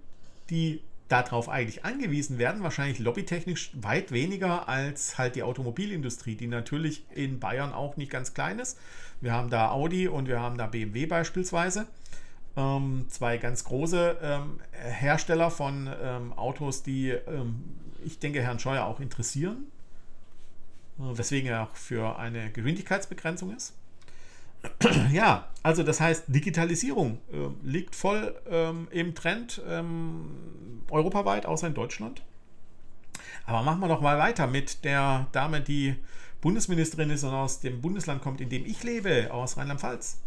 die 0.50 0.82
darauf 1.08 1.50
eigentlich 1.50 1.86
angewiesen 1.86 2.38
werden, 2.38 2.64
wahrscheinlich 2.64 3.00
lobbytechnisch 3.00 3.72
weit 3.76 4.12
weniger 4.12 4.68
als 4.68 5.18
halt 5.18 5.36
die 5.36 5.44
Automobilindustrie, 5.44 6.36
die 6.36 6.48
natürlich 6.48 7.06
in 7.14 7.40
Bayern 7.40 7.74
auch 7.74 7.96
nicht 7.96 8.12
ganz 8.12 8.34
klein 8.34 8.60
ist. 8.60 8.78
Wir 9.22 9.34
haben 9.34 9.50
da 9.50 9.72
Audi 9.72 10.08
und 10.08 10.28
wir 10.28 10.42
haben 10.42 10.58
da 10.58 10.68
BMW 10.68 11.06
beispielsweise. 11.06 11.88
Ähm, 12.58 13.06
zwei 13.10 13.38
ganz 13.38 13.64
große 13.64 14.18
ähm, 14.22 14.60
Hersteller 14.72 15.52
von 15.52 15.90
ähm, 16.02 16.34
Autos, 16.34 16.84
die 16.84 17.10
ähm, 17.10 17.64
ich 18.04 18.20
denke, 18.20 18.42
Herrn 18.42 18.60
Scheuer 18.60 18.86
auch 18.86 19.00
interessieren, 19.00 19.66
äh, 21.00 21.18
weswegen 21.18 21.50
er 21.50 21.64
auch 21.64 21.76
für 21.76 22.18
eine 22.18 22.52
Geschwindigkeitsbegrenzung 22.52 23.56
ist. 23.56 23.74
Ja, 25.12 25.48
also 25.64 25.84
das 25.84 26.02
heißt, 26.02 26.26
Digitalisierung 26.28 27.20
äh, 27.32 27.68
liegt 27.68 27.96
voll 27.96 28.36
ähm, 28.50 28.88
im 28.92 29.16
Trend 29.16 29.62
ähm, 29.68 30.82
europaweit, 30.90 31.46
außer 31.46 31.68
in 31.68 31.74
Deutschland. 31.74 32.22
Aber 33.46 33.62
machen 33.62 33.80
wir 33.80 33.88
doch 33.88 34.02
mal 34.02 34.18
weiter 34.18 34.48
mit 34.48 34.84
der 34.84 35.28
Dame, 35.32 35.62
die 35.62 35.96
Bundesministerin 36.42 37.10
ist 37.10 37.24
und 37.24 37.34
aus 37.34 37.60
dem 37.60 37.82
Bundesland 37.82 38.22
kommt, 38.22 38.42
in 38.42 38.50
dem 38.50 38.66
ich 38.66 38.84
lebe, 38.84 39.30
aus 39.32 39.58
Rheinland-Pfalz. 39.58 40.20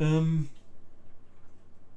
Ähm, 0.00 0.48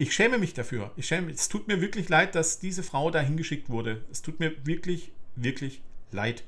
ich 0.03 0.13
schäme 0.13 0.37
mich 0.37 0.53
dafür. 0.53 0.91
Ich 0.97 1.07
schäme, 1.07 1.31
es 1.31 1.47
tut 1.47 1.69
mir 1.69 1.79
wirklich 1.79 2.09
leid, 2.09 2.35
dass 2.35 2.59
diese 2.59 2.83
Frau 2.83 3.09
da 3.09 3.21
hingeschickt 3.21 3.69
wurde. 3.69 4.03
Es 4.11 4.21
tut 4.21 4.37
mir 4.37 4.53
wirklich, 4.65 5.13
wirklich 5.37 5.81
leid. 6.11 6.43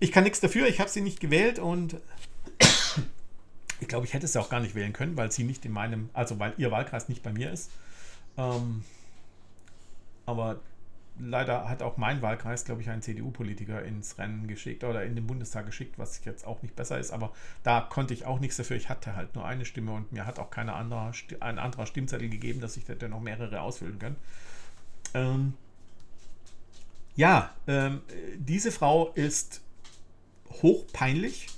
Ich 0.00 0.10
kann 0.10 0.24
nichts 0.24 0.40
dafür, 0.40 0.66
ich 0.66 0.80
habe 0.80 0.90
sie 0.90 1.02
nicht 1.02 1.20
gewählt 1.20 1.60
und 1.60 1.96
ich 3.80 3.86
glaube, 3.86 4.06
ich 4.06 4.12
hätte 4.12 4.26
sie 4.26 4.40
auch 4.40 4.50
gar 4.50 4.58
nicht 4.58 4.74
wählen 4.74 4.92
können, 4.92 5.16
weil 5.16 5.30
sie 5.30 5.44
nicht 5.44 5.64
in 5.64 5.70
meinem, 5.70 6.10
also 6.12 6.40
weil 6.40 6.52
ihr 6.56 6.72
Wahlkreis 6.72 7.08
nicht 7.08 7.22
bei 7.22 7.32
mir 7.32 7.52
ist. 7.52 7.70
Ähm, 8.36 8.82
aber 10.26 10.58
leider 11.20 11.68
hat 11.68 11.82
auch 11.82 11.96
mein 11.96 12.22
Wahlkreis, 12.22 12.64
glaube 12.64 12.82
ich, 12.82 12.90
einen 12.90 13.02
CDU-Politiker 13.02 13.82
ins 13.82 14.18
Rennen 14.18 14.46
geschickt 14.46 14.84
oder 14.84 15.04
in 15.04 15.14
den 15.14 15.26
Bundestag 15.26 15.66
geschickt, 15.66 15.98
was 15.98 16.24
jetzt 16.24 16.46
auch 16.46 16.62
nicht 16.62 16.76
besser 16.76 16.98
ist. 16.98 17.10
Aber 17.10 17.32
da 17.62 17.80
konnte 17.80 18.14
ich 18.14 18.26
auch 18.26 18.40
nichts 18.40 18.56
dafür. 18.56 18.76
Ich 18.76 18.88
hatte 18.88 19.16
halt 19.16 19.34
nur 19.34 19.44
eine 19.44 19.64
Stimme 19.64 19.92
und 19.92 20.12
mir 20.12 20.26
hat 20.26 20.38
auch 20.38 20.50
keine 20.50 20.74
andere, 20.74 21.12
ein 21.40 21.58
anderer 21.58 21.86
Stimmzettel 21.86 22.28
gegeben, 22.28 22.60
dass 22.60 22.76
ich 22.76 22.84
da 22.84 23.08
noch 23.08 23.20
mehrere 23.20 23.60
ausfüllen 23.60 23.98
kann. 23.98 24.16
Ähm, 25.14 25.54
ja, 27.16 27.54
ähm, 27.66 28.00
diese 28.36 28.72
Frau 28.72 29.10
ist 29.14 29.60
hochpeinlich. 30.62 31.48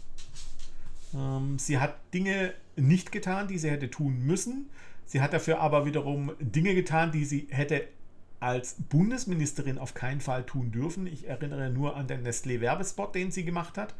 Ähm, 1.15 1.59
sie 1.59 1.79
hat 1.79 1.97
Dinge 2.13 2.55
nicht 2.77 3.13
getan, 3.13 3.49
die 3.49 3.59
sie 3.59 3.71
hätte 3.71 3.91
tun 3.91 4.25
müssen. 4.25 4.71
Sie 5.07 5.21
hat 5.21 5.33
dafür 5.33 5.61
aber 5.61 5.85
wiederum 5.85 6.33
Dinge 6.41 6.75
getan, 6.75 7.13
die 7.13 7.25
sie 7.25 7.47
hätte 7.51 7.87
als 8.43 8.75
Bundesministerin 8.75 9.79
auf 9.79 9.95
keinen 9.95 10.21
Fall 10.21 10.45
tun 10.45 10.73
dürfen. 10.73 11.07
Ich 11.07 11.29
erinnere 11.29 11.71
nur 11.71 11.97
an 11.97 12.09
den 12.09 12.27
Nestlé-Werbespot, 12.27 13.15
den 13.15 13.31
sie 13.31 13.45
gemacht 13.45 13.79
hat. 13.79 13.95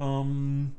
Ähm, 0.00 0.72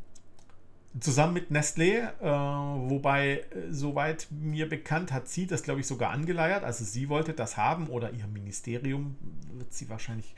zusammen 1.00 1.34
mit 1.34 1.50
Nestlé, 1.50 2.10
äh, 2.20 2.90
wobei, 2.90 3.46
äh, 3.52 3.72
soweit 3.72 4.28
mir 4.32 4.68
bekannt, 4.68 5.14
hat 5.14 5.30
sie 5.30 5.48
das, 5.48 5.64
glaube 5.64 5.80
ich, 5.80 5.88
sogar 5.88 6.12
angeleiert. 6.12 6.64
Also 6.64 6.84
sie 6.84 7.10
wollte 7.10 7.34
das 7.34 7.58
haben 7.58 7.88
oder 7.88 8.12
ihr 8.12 8.28
Ministerium 8.28 9.16
wird 9.54 9.74
sie 9.74 9.90
wahrscheinlich, 9.90 10.36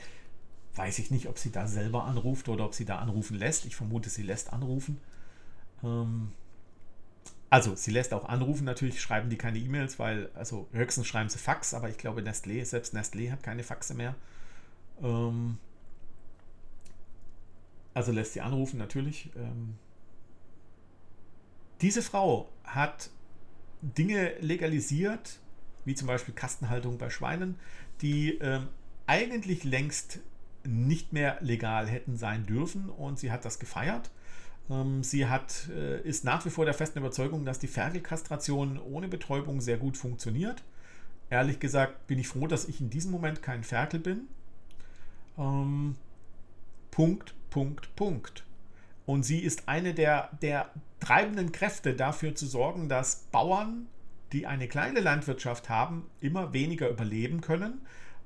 weiß 0.76 1.00
ich 1.00 1.10
nicht, 1.10 1.28
ob 1.28 1.38
sie 1.38 1.50
da 1.50 1.66
selber 1.66 2.04
anruft 2.04 2.48
oder 2.48 2.64
ob 2.64 2.74
sie 2.74 2.84
da 2.84 2.98
anrufen 2.98 3.36
lässt. 3.36 3.64
Ich 3.66 3.74
vermute, 3.74 4.08
sie 4.08 4.22
lässt 4.22 4.52
anrufen. 4.52 4.98
Ähm, 5.82 6.32
also, 7.52 7.74
sie 7.74 7.90
lässt 7.90 8.14
auch 8.14 8.24
anrufen, 8.24 8.64
natürlich 8.64 8.98
schreiben 8.98 9.28
die 9.28 9.36
keine 9.36 9.58
E-Mails, 9.58 9.98
weil, 9.98 10.30
also 10.34 10.68
höchstens 10.72 11.06
schreiben 11.06 11.28
sie 11.28 11.36
Fax, 11.36 11.74
aber 11.74 11.90
ich 11.90 11.98
glaube, 11.98 12.22
Nestlé, 12.22 12.64
selbst 12.64 12.94
Nestlé 12.94 13.30
hat 13.30 13.42
keine 13.42 13.62
Faxe 13.62 13.92
mehr. 13.92 14.14
Ähm, 15.02 15.58
also 17.92 18.10
lässt 18.10 18.32
sie 18.32 18.40
anrufen, 18.40 18.78
natürlich. 18.78 19.28
Ähm, 19.36 19.74
diese 21.82 22.00
Frau 22.00 22.48
hat 22.64 23.10
Dinge 23.82 24.32
legalisiert, 24.40 25.38
wie 25.84 25.94
zum 25.94 26.08
Beispiel 26.08 26.32
Kastenhaltung 26.32 26.96
bei 26.96 27.10
Schweinen, 27.10 27.56
die 28.00 28.38
ähm, 28.38 28.68
eigentlich 29.06 29.62
längst 29.64 30.20
nicht 30.64 31.12
mehr 31.12 31.36
legal 31.42 31.86
hätten 31.86 32.16
sein 32.16 32.46
dürfen 32.46 32.88
und 32.88 33.18
sie 33.18 33.30
hat 33.30 33.44
das 33.44 33.58
gefeiert. 33.58 34.10
Ähm, 34.70 35.02
sie 35.02 35.26
hat, 35.26 35.68
äh, 35.70 36.00
ist 36.02 36.24
nach 36.24 36.44
wie 36.44 36.50
vor 36.50 36.64
der 36.64 36.74
festen 36.74 36.98
Überzeugung, 36.98 37.44
dass 37.44 37.58
die 37.58 37.66
Ferkelkastration 37.66 38.78
ohne 38.78 39.08
Betäubung 39.08 39.60
sehr 39.60 39.78
gut 39.78 39.96
funktioniert. 39.96 40.62
Ehrlich 41.30 41.60
gesagt 41.60 42.06
bin 42.06 42.18
ich 42.18 42.28
froh, 42.28 42.46
dass 42.46 42.68
ich 42.68 42.80
in 42.80 42.90
diesem 42.90 43.10
Moment 43.10 43.42
kein 43.42 43.64
Ferkel 43.64 44.00
bin. 44.00 44.28
Ähm, 45.38 45.96
Punkt, 46.90 47.34
Punkt, 47.50 47.94
Punkt. 47.96 48.44
Und 49.06 49.24
sie 49.24 49.40
ist 49.40 49.68
eine 49.68 49.94
der, 49.94 50.30
der 50.42 50.70
treibenden 51.00 51.50
Kräfte 51.50 51.94
dafür 51.94 52.34
zu 52.34 52.46
sorgen, 52.46 52.88
dass 52.88 53.24
Bauern, 53.32 53.88
die 54.32 54.46
eine 54.46 54.68
kleine 54.68 55.00
Landwirtschaft 55.00 55.68
haben, 55.68 56.06
immer 56.20 56.52
weniger 56.52 56.88
überleben 56.88 57.40
können. 57.40 57.80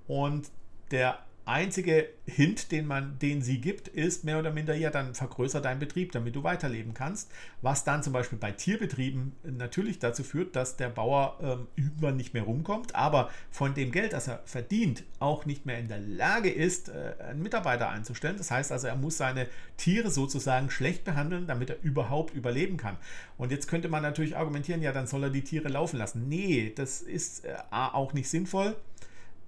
Und 0.06 0.50
der 0.90 1.18
einzige 1.46 2.08
Hint, 2.26 2.72
den 2.72 2.86
man, 2.86 3.18
den 3.20 3.40
sie 3.40 3.60
gibt, 3.60 3.86
ist 3.86 4.24
mehr 4.24 4.40
oder 4.40 4.50
minder, 4.50 4.74
ja, 4.74 4.90
dann 4.90 5.14
vergrößer 5.14 5.60
deinen 5.60 5.78
Betrieb, 5.78 6.10
damit 6.10 6.34
du 6.34 6.42
weiterleben 6.42 6.92
kannst. 6.92 7.30
Was 7.62 7.84
dann 7.84 8.02
zum 8.02 8.12
Beispiel 8.12 8.38
bei 8.38 8.50
Tierbetrieben 8.50 9.32
natürlich 9.44 10.00
dazu 10.00 10.24
führt, 10.24 10.56
dass 10.56 10.76
der 10.76 10.88
Bauer 10.88 11.38
ähm, 11.40 11.68
irgendwann 11.76 12.16
nicht 12.16 12.34
mehr 12.34 12.42
rumkommt, 12.42 12.96
aber 12.96 13.30
von 13.50 13.74
dem 13.74 13.92
Geld, 13.92 14.12
das 14.12 14.26
er 14.26 14.42
verdient, 14.44 15.04
auch 15.20 15.46
nicht 15.46 15.66
mehr 15.66 15.78
in 15.78 15.86
der 15.86 16.00
Lage 16.00 16.50
ist, 16.50 16.88
äh, 16.88 17.14
einen 17.20 17.42
Mitarbeiter 17.42 17.88
einzustellen. 17.88 18.36
Das 18.36 18.50
heißt 18.50 18.72
also, 18.72 18.88
er 18.88 18.96
muss 18.96 19.16
seine 19.16 19.46
Tiere 19.76 20.10
sozusagen 20.10 20.68
schlecht 20.70 21.04
behandeln, 21.04 21.46
damit 21.46 21.70
er 21.70 21.80
überhaupt 21.82 22.34
überleben 22.34 22.76
kann. 22.76 22.96
Und 23.38 23.52
jetzt 23.52 23.68
könnte 23.68 23.88
man 23.88 24.02
natürlich 24.02 24.36
argumentieren, 24.36 24.82
ja, 24.82 24.90
dann 24.90 25.06
soll 25.06 25.22
er 25.22 25.30
die 25.30 25.44
Tiere 25.44 25.68
laufen 25.68 25.96
lassen. 25.98 26.28
Nee, 26.28 26.72
das 26.74 27.02
ist 27.02 27.44
äh, 27.44 27.54
auch 27.70 28.14
nicht 28.14 28.28
sinnvoll. 28.28 28.74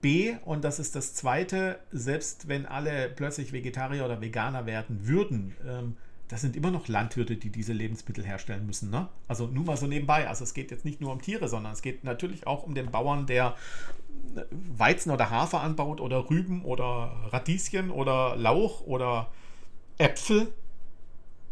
B, 0.01 0.37
und 0.45 0.65
das 0.65 0.79
ist 0.79 0.95
das 0.95 1.15
Zweite, 1.15 1.79
selbst 1.91 2.49
wenn 2.49 2.67
alle 2.67 3.09
plötzlich 3.09 3.53
Vegetarier 3.53 4.05
oder 4.05 4.21
Veganer 4.21 4.67
werden 4.67 5.07
würden, 5.07 5.57
ähm, 5.67 5.97
das 6.29 6.43
sind 6.43 6.57
immer 6.57 6.71
noch 6.71 6.89
Landwirte, 6.89 7.37
die 7.37 7.51
diese 7.51 7.73
Lebensmittel 7.73 8.25
herstellen 8.25 8.67
müssen. 8.67 8.91
Ne? 8.91 9.09
Also 9.27 9.47
nur 9.47 9.65
mal 9.65 9.77
so 9.77 9.87
nebenbei. 9.87 10.29
Also 10.29 10.45
es 10.45 10.53
geht 10.53 10.71
jetzt 10.71 10.85
nicht 10.85 11.01
nur 11.01 11.11
um 11.11 11.23
Tiere, 11.23 11.49
sondern 11.49 11.73
es 11.73 11.83
geht 11.83 12.05
natürlich 12.05 12.47
auch 12.47 12.65
um 12.65 12.75
den 12.75 12.91
Bauern, 12.91 13.27
der 13.27 13.57
äh, 14.37 14.43
Weizen 14.51 15.11
oder 15.11 15.31
Hafer 15.31 15.63
anbaut 15.63 16.01
oder 16.01 16.29
Rüben 16.29 16.65
oder 16.65 17.17
Radieschen 17.31 17.91
oder 17.91 18.37
Lauch 18.37 18.83
oder 18.83 19.31
Äpfel 19.97 20.53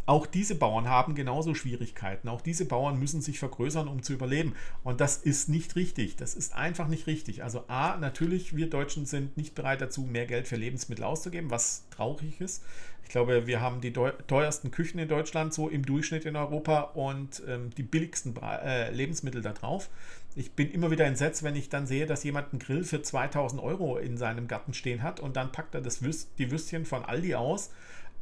auch 0.07 0.27
diese 0.27 0.55
Bauern 0.55 0.89
haben 0.89 1.17
genauso 1.17 1.55
Schwierigkeiten. 1.55 2.29
Auch 2.29 2.41
diese 2.41 2.65
Bauern 2.65 2.99
müssen 2.99 3.21
sich 3.21 3.41
vergrößern, 3.41 3.89
um 3.89 4.05
zu 4.05 4.13
überleben. 4.13 4.55
Und 4.85 5.01
das 5.01 5.17
ist 5.17 5.49
nicht 5.49 5.75
richtig. 5.75 6.15
Das 6.15 6.35
ist 6.35 6.55
einfach 6.55 6.87
nicht 6.87 7.09
richtig. 7.09 7.43
Also 7.43 7.65
A, 7.67 7.97
natürlich, 7.97 8.55
wir 8.55 8.71
Deutschen 8.71 9.05
sind 9.05 9.37
nicht 9.37 9.57
bereit 9.57 9.81
dazu, 9.81 10.03
mehr 10.03 10.27
Geld 10.27 10.47
für 10.47 10.55
Lebensmittel 10.55 11.05
auszugeben, 11.05 11.51
was 11.51 11.87
traurig 11.91 12.41
ist. 12.41 12.63
Ich 13.03 13.11
glaube, 13.11 13.47
wir 13.47 13.61
haben 13.61 13.81
die 13.81 13.93
teuersten 13.93 14.71
Küchen 14.71 14.99
in 14.99 15.09
Deutschland 15.09 15.55
so 15.55 15.69
im 15.69 15.85
Durchschnitt 15.85 16.25
in 16.25 16.37
Europa 16.37 16.81
und 16.95 17.43
ähm, 17.47 17.71
die 17.77 17.85
billigsten 17.85 18.35
äh, 18.37 18.91
Lebensmittel 18.91 19.43
da 19.43 19.53
drauf. 19.53 19.91
Ich 20.35 20.53
bin 20.53 20.71
immer 20.71 20.91
wieder 20.91 21.05
entsetzt, 21.05 21.43
wenn 21.43 21.57
ich 21.57 21.69
dann 21.69 21.87
sehe, 21.87 22.07
dass 22.07 22.25
jemand 22.25 22.53
einen 22.53 22.59
Grill 22.59 22.85
für 22.85 23.03
2000 23.03 23.63
Euro 23.63 23.97
in 23.97 24.19
seinem 24.19 24.49
Garten 24.49 24.75
stehen 24.75 25.03
hat 25.03 25.19
und 25.19 25.37
dann 25.37 25.53
packt 25.53 25.75
er 25.75 25.81
das 25.81 26.03
Würst, 26.03 26.31
die 26.39 26.51
Würstchen 26.51 26.85
von 26.85 27.05
Aldi 27.05 27.37
aus 27.37 27.71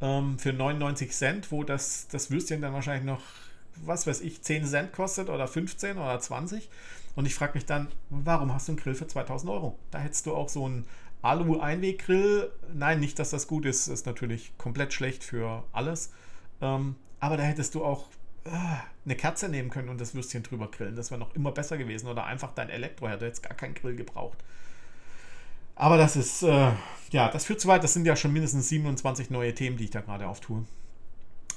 ähm, 0.01 0.37
für 0.39 0.53
99 0.53 1.11
Cent, 1.11 1.51
wo 1.51 1.63
das, 1.63 2.07
das 2.07 2.31
Würstchen 2.31 2.61
dann 2.61 2.73
wahrscheinlich 2.73 3.05
noch, 3.05 3.21
was 3.77 4.07
weiß 4.07 4.21
ich, 4.21 4.41
10 4.41 4.65
Cent 4.65 4.93
kostet 4.93 5.29
oder 5.29 5.47
15 5.47 5.97
oder 5.97 6.19
20. 6.19 6.69
Und 7.15 7.25
ich 7.25 7.35
frage 7.35 7.53
mich 7.55 7.65
dann, 7.65 7.87
warum 8.09 8.53
hast 8.53 8.67
du 8.67 8.73
einen 8.73 8.79
Grill 8.79 8.95
für 8.95 9.07
2000 9.07 9.51
Euro? 9.51 9.79
Da 9.91 9.99
hättest 9.99 10.25
du 10.25 10.35
auch 10.35 10.49
so 10.49 10.65
einen 10.65 10.85
Alu-Einweggrill. 11.21 12.51
Nein, 12.73 12.99
nicht, 12.99 13.19
dass 13.19 13.29
das 13.29 13.47
gut 13.47 13.65
ist, 13.65 13.87
ist 13.87 14.05
natürlich 14.05 14.57
komplett 14.57 14.93
schlecht 14.93 15.23
für 15.23 15.63
alles. 15.71 16.11
Ähm, 16.61 16.95
aber 17.19 17.37
da 17.37 17.43
hättest 17.43 17.73
du 17.75 17.83
auch 17.83 18.09
äh, 18.43 18.49
eine 19.05 19.15
Kerze 19.15 19.49
nehmen 19.49 19.69
können 19.69 19.89
und 19.89 19.99
das 19.99 20.13
Würstchen 20.13 20.43
drüber 20.43 20.69
grillen. 20.69 20.95
Das 20.95 21.09
wäre 21.09 21.19
noch 21.19 21.33
immer 21.35 21.51
besser 21.51 21.77
gewesen. 21.77 22.07
Oder 22.07 22.25
einfach 22.25 22.53
dein 22.53 22.69
Elektroherd, 22.69 23.21
du 23.21 23.25
hättest 23.25 23.43
gar 23.43 23.55
keinen 23.55 23.73
Grill 23.73 23.95
gebraucht. 23.95 24.37
Aber 25.75 25.97
das 25.97 26.15
ist, 26.15 26.41
äh, 26.43 26.71
ja, 27.11 27.29
das 27.29 27.45
führt 27.45 27.59
zu 27.59 27.67
weit. 27.67 27.83
Das 27.83 27.93
sind 27.93 28.05
ja 28.05 28.15
schon 28.15 28.33
mindestens 28.33 28.69
27 28.69 29.29
neue 29.29 29.53
Themen, 29.53 29.77
die 29.77 29.85
ich 29.85 29.91
da 29.91 30.01
gerade 30.01 30.27
auftue. 30.27 30.65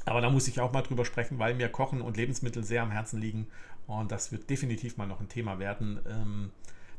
Aber 0.04 0.20
da 0.20 0.30
muss 0.30 0.48
ich 0.48 0.60
auch 0.60 0.72
mal 0.72 0.82
drüber 0.82 1.04
sprechen, 1.04 1.38
weil 1.38 1.54
mir 1.54 1.68
Kochen 1.68 2.00
und 2.00 2.16
Lebensmittel 2.16 2.64
sehr 2.64 2.82
am 2.82 2.90
Herzen 2.90 3.20
liegen. 3.20 3.46
Und 3.86 4.10
das 4.10 4.32
wird 4.32 4.50
definitiv 4.50 4.96
mal 4.96 5.06
noch 5.06 5.20
ein 5.20 5.28
Thema 5.28 5.58
werden, 5.58 6.00
ähm, 6.08 6.50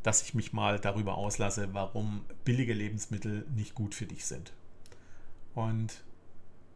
dass 0.04 0.22
ich 0.22 0.34
mich 0.34 0.54
mal 0.54 0.80
darüber 0.80 1.16
auslasse, 1.16 1.70
warum 1.74 2.26
billige 2.46 2.74
Lebensmittel 2.74 3.46
nicht 3.54 3.76
gut 3.76 3.96
für 3.96 4.06
dich 4.06 4.26
sind. 4.26 4.54
Und 5.56 6.02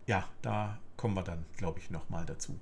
ja, 0.08 0.28
da 0.42 0.78
kommen 0.98 1.16
wir 1.16 1.24
dann, 1.24 1.46
glaube 1.58 1.80
ich, 1.80 1.90
nochmal 1.90 2.26
dazu. 2.26 2.60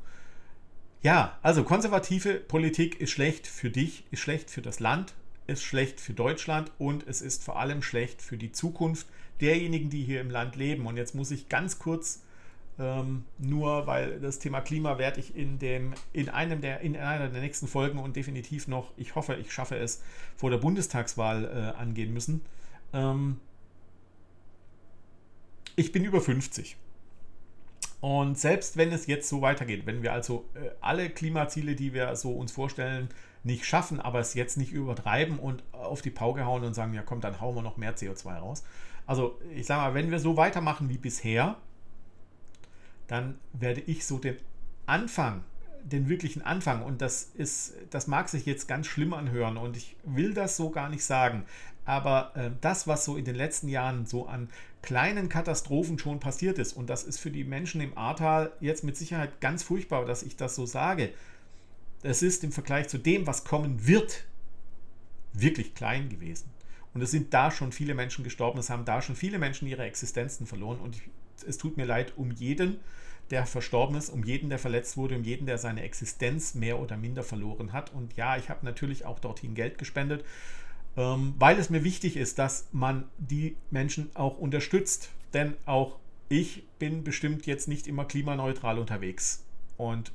Ja, 1.01 1.39
also 1.41 1.63
konservative 1.63 2.35
Politik 2.35 3.01
ist 3.01 3.11
schlecht 3.11 3.47
für 3.47 3.71
dich, 3.71 4.05
ist 4.11 4.19
schlecht 4.19 4.51
für 4.51 4.61
das 4.61 4.79
Land, 4.79 5.15
ist 5.51 5.63
schlecht 5.63 6.01
für 6.01 6.13
Deutschland 6.13 6.71
und 6.77 7.05
es 7.07 7.21
ist 7.21 7.43
vor 7.43 7.59
allem 7.59 7.81
schlecht 7.83 8.21
für 8.21 8.37
die 8.37 8.51
Zukunft 8.51 9.07
derjenigen, 9.39 9.89
die 9.89 10.03
hier 10.03 10.21
im 10.21 10.29
Land 10.29 10.55
leben. 10.55 10.85
Und 10.87 10.97
jetzt 10.97 11.13
muss 11.13 11.31
ich 11.31 11.49
ganz 11.49 11.79
kurz 11.79 12.23
ähm, 12.79 13.25
nur, 13.37 13.85
weil 13.85 14.19
das 14.19 14.39
Thema 14.39 14.61
Klima 14.61 14.97
werde 14.97 15.19
ich 15.19 15.35
in 15.35 15.59
dem 15.59 15.93
in 16.13 16.29
einem 16.29 16.61
der 16.61 16.81
in 16.81 16.95
einer 16.95 17.27
der 17.27 17.41
nächsten 17.41 17.67
Folgen 17.67 17.99
und 17.99 18.15
definitiv 18.15 18.67
noch, 18.67 18.91
ich 18.97 19.15
hoffe, 19.15 19.35
ich 19.35 19.51
schaffe 19.51 19.75
es 19.75 20.01
vor 20.35 20.49
der 20.49 20.57
Bundestagswahl 20.57 21.45
äh, 21.45 21.79
angehen 21.79 22.13
müssen. 22.13 22.41
Ähm, 22.93 23.37
ich 25.75 25.91
bin 25.91 26.03
über 26.03 26.21
50. 26.21 26.77
Und 27.99 28.37
selbst 28.37 28.77
wenn 28.77 28.91
es 28.91 29.05
jetzt 29.05 29.29
so 29.29 29.41
weitergeht, 29.41 29.85
wenn 29.85 30.01
wir 30.01 30.11
also 30.11 30.45
äh, 30.55 30.71
alle 30.81 31.09
Klimaziele, 31.09 31.75
die 31.75 31.93
wir 31.93 32.15
so 32.15 32.31
uns 32.31 32.51
vorstellen, 32.51 33.09
nicht 33.43 33.65
schaffen, 33.65 33.99
aber 33.99 34.19
es 34.19 34.33
jetzt 34.33 34.57
nicht 34.57 34.71
übertreiben 34.71 35.39
und 35.39 35.63
auf 35.71 36.01
die 36.01 36.11
Pauke 36.11 36.45
hauen 36.45 36.63
und 36.63 36.73
sagen, 36.73 36.93
ja 36.93 37.01
komm, 37.01 37.21
dann 37.21 37.41
hauen 37.41 37.55
wir 37.55 37.61
noch 37.61 37.77
mehr 37.77 37.95
CO2 37.95 38.37
raus. 38.37 38.63
Also 39.07 39.39
ich 39.55 39.65
sage 39.65 39.81
mal, 39.81 39.93
wenn 39.93 40.11
wir 40.11 40.19
so 40.19 40.37
weitermachen 40.37 40.89
wie 40.89 40.97
bisher, 40.97 41.57
dann 43.07 43.39
werde 43.53 43.81
ich 43.81 44.05
so 44.05 44.19
den 44.19 44.37
Anfang, 44.85 45.43
den 45.83 46.07
wirklichen 46.07 46.43
Anfang, 46.43 46.83
und 46.83 47.01
das 47.01 47.23
ist, 47.23 47.73
das 47.89 48.07
mag 48.07 48.29
sich 48.29 48.45
jetzt 48.45 48.67
ganz 48.67 48.87
schlimm 48.87 49.13
anhören 49.13 49.57
und 49.57 49.75
ich 49.75 49.95
will 50.03 50.33
das 50.33 50.55
so 50.55 50.69
gar 50.69 50.89
nicht 50.89 51.03
sagen, 51.03 51.45
aber 51.85 52.31
äh, 52.35 52.51
das, 52.61 52.87
was 52.87 53.03
so 53.03 53.17
in 53.17 53.25
den 53.25 53.35
letzten 53.35 53.67
Jahren 53.67 54.05
so 54.05 54.27
an 54.27 54.49
kleinen 54.83 55.29
Katastrophen 55.29 55.97
schon 55.97 56.19
passiert 56.19 56.59
ist, 56.59 56.73
und 56.73 56.89
das 56.89 57.03
ist 57.03 57.19
für 57.19 57.31
die 57.31 57.43
Menschen 57.43 57.81
im 57.81 57.97
Ahrtal 57.97 58.51
jetzt 58.59 58.83
mit 58.83 58.95
Sicherheit 58.95 59.41
ganz 59.41 59.63
furchtbar, 59.63 60.05
dass 60.05 60.23
ich 60.23 60.35
das 60.35 60.55
so 60.55 60.65
sage, 60.65 61.11
es 62.03 62.21
ist 62.21 62.43
im 62.43 62.51
Vergleich 62.51 62.87
zu 62.87 62.97
dem, 62.97 63.27
was 63.27 63.43
kommen 63.43 63.87
wird, 63.87 64.25
wirklich 65.33 65.75
klein 65.75 66.09
gewesen. 66.09 66.49
Und 66.93 67.01
es 67.01 67.11
sind 67.11 67.33
da 67.33 67.51
schon 67.51 67.71
viele 67.71 67.93
Menschen 67.93 68.23
gestorben, 68.23 68.59
es 68.59 68.69
haben 68.69 68.85
da 68.85 69.01
schon 69.01 69.15
viele 69.15 69.39
Menschen 69.39 69.67
ihre 69.67 69.83
Existenzen 69.83 70.45
verloren. 70.45 70.79
Und 70.79 70.97
ich, 70.97 71.03
es 71.47 71.57
tut 71.57 71.77
mir 71.77 71.85
leid 71.85 72.13
um 72.17 72.31
jeden, 72.31 72.79
der 73.29 73.45
verstorben 73.45 73.95
ist, 73.95 74.09
um 74.09 74.23
jeden, 74.23 74.49
der 74.49 74.59
verletzt 74.59 74.97
wurde, 74.97 75.15
um 75.15 75.23
jeden, 75.23 75.45
der 75.45 75.57
seine 75.57 75.83
Existenz 75.83 76.53
mehr 76.53 76.79
oder 76.79 76.97
minder 76.97 77.23
verloren 77.23 77.71
hat. 77.71 77.93
Und 77.93 78.15
ja, 78.17 78.35
ich 78.35 78.49
habe 78.49 78.65
natürlich 78.65 79.05
auch 79.05 79.19
dorthin 79.19 79.55
Geld 79.55 79.77
gespendet, 79.77 80.25
ähm, 80.97 81.33
weil 81.37 81.57
es 81.57 81.69
mir 81.69 81.85
wichtig 81.85 82.17
ist, 82.17 82.39
dass 82.39 82.67
man 82.73 83.05
die 83.17 83.55
Menschen 83.69 84.09
auch 84.15 84.37
unterstützt. 84.37 85.09
Denn 85.33 85.55
auch 85.65 85.97
ich 86.27 86.63
bin 86.77 87.03
bestimmt 87.05 87.45
jetzt 87.45 87.69
nicht 87.69 87.87
immer 87.87 88.03
klimaneutral 88.03 88.79
unterwegs. 88.79 89.45
Und 89.77 90.11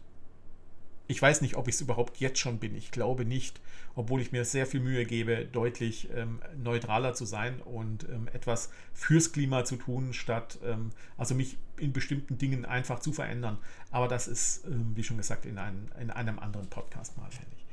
Ich 1.09 1.23
weiß 1.23 1.41
nicht, 1.41 1.57
ob 1.57 1.69
ich 1.69 1.77
es 1.77 1.81
überhaupt 1.81 2.19
jetzt 2.19 2.39
schon 2.39 2.59
bin. 2.59 2.75
Ich 2.75 2.91
glaube 2.91 3.25
nicht, 3.25 3.61
obwohl 3.95 4.21
ich 4.21 4.33
mir 4.33 4.45
sehr 4.45 4.67
viel 4.67 4.81
Mühe 4.81 5.05
gebe, 5.05 5.45
deutlich 5.45 6.09
ähm, 6.15 6.41
neutraler 6.57 7.15
zu 7.15 7.25
sein 7.25 7.61
und 7.61 8.09
ähm, 8.09 8.29
etwas 8.33 8.71
fürs 8.93 9.33
Klima 9.33 9.65
zu 9.65 9.77
tun, 9.77 10.13
statt 10.13 10.59
ähm, 10.65 10.91
also 11.17 11.35
mich 11.35 11.59
in 11.79 11.93
bestimmten 11.93 12.39
Dingen 12.39 12.65
einfach 12.65 12.99
zu 12.99 13.13
verändern. 13.13 13.59
Aber 13.91 14.09
das 14.09 14.27
ist, 14.27 14.65
ähm, 14.67 14.93
wie 14.95 15.05
schon 15.05 15.17
gesagt, 15.17 15.47
in, 15.47 15.59
ein, 15.59 15.91
in 16.01 16.11
einem 16.11 16.39
anderen 16.39 16.69
Podcast 16.69 17.17
mal 17.17 17.31
fällig. 17.31 17.67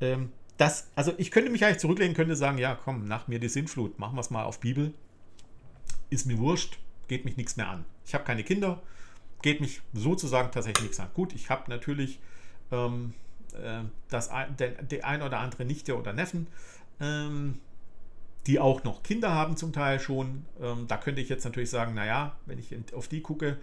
Ähm, 0.00 0.32
das, 0.58 0.88
also 0.94 1.12
ich 1.18 1.30
könnte 1.30 1.50
mich 1.50 1.64
eigentlich 1.64 1.78
zurücklehnen, 1.78 2.14
könnte 2.14 2.36
sagen, 2.36 2.58
ja, 2.58 2.74
komm, 2.82 3.06
nach 3.06 3.28
mir 3.28 3.38
die 3.38 3.48
Sintflut, 3.48 3.98
machen 3.98 4.16
wir 4.16 4.20
es 4.20 4.30
mal 4.30 4.44
auf 4.44 4.60
Bibel. 4.60 4.92
Ist 6.10 6.26
mir 6.26 6.38
wurscht, 6.38 6.78
geht 7.08 7.24
mich 7.24 7.36
nichts 7.36 7.56
mehr 7.56 7.68
an. 7.68 7.84
Ich 8.06 8.14
habe 8.14 8.24
keine 8.24 8.44
Kinder, 8.44 8.82
geht 9.42 9.60
mich 9.60 9.82
sozusagen 9.92 10.50
tatsächlich 10.52 10.84
nichts 10.84 11.00
an. 11.00 11.08
Gut, 11.14 11.34
ich 11.34 11.50
habe 11.50 11.70
natürlich 11.70 12.20
ähm, 12.72 13.14
äh, 13.54 13.80
das, 14.08 14.30
der, 14.58 14.70
der 14.82 15.06
ein 15.06 15.22
oder 15.22 15.38
andere 15.40 15.64
Nichte 15.64 15.96
oder 15.96 16.12
Neffen, 16.12 16.46
ähm, 17.00 17.60
die 18.46 18.60
auch 18.60 18.84
noch 18.84 19.02
Kinder 19.02 19.32
haben 19.32 19.56
zum 19.56 19.72
Teil 19.72 20.00
schon. 20.00 20.44
Ähm, 20.60 20.86
da 20.88 20.96
könnte 20.96 21.20
ich 21.20 21.28
jetzt 21.28 21.44
natürlich 21.44 21.70
sagen, 21.70 21.94
naja, 21.94 22.36
wenn 22.46 22.58
ich 22.58 22.74
auf 22.94 23.08
die 23.08 23.20
gucke, 23.20 23.58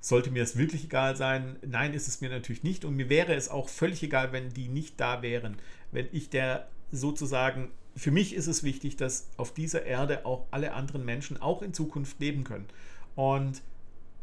sollte 0.00 0.30
mir 0.30 0.42
es 0.42 0.56
wirklich 0.56 0.84
egal 0.84 1.16
sein. 1.16 1.56
Nein, 1.66 1.94
ist 1.94 2.06
es 2.06 2.20
mir 2.20 2.30
natürlich 2.30 2.62
nicht. 2.62 2.84
Und 2.84 2.96
mir 2.96 3.08
wäre 3.08 3.34
es 3.34 3.48
auch 3.48 3.68
völlig 3.68 4.02
egal, 4.02 4.32
wenn 4.32 4.52
die 4.52 4.68
nicht 4.68 5.00
da 5.00 5.22
wären. 5.22 5.56
Wenn 5.90 6.08
ich 6.12 6.30
der 6.30 6.68
sozusagen, 6.92 7.70
für 7.96 8.10
mich 8.10 8.34
ist 8.34 8.46
es 8.46 8.62
wichtig, 8.62 8.96
dass 8.96 9.28
auf 9.36 9.52
dieser 9.54 9.84
Erde 9.84 10.26
auch 10.26 10.46
alle 10.50 10.74
anderen 10.74 11.04
Menschen 11.04 11.40
auch 11.40 11.62
in 11.62 11.72
Zukunft 11.72 12.20
leben 12.20 12.44
können. 12.44 12.66
Und 13.14 13.62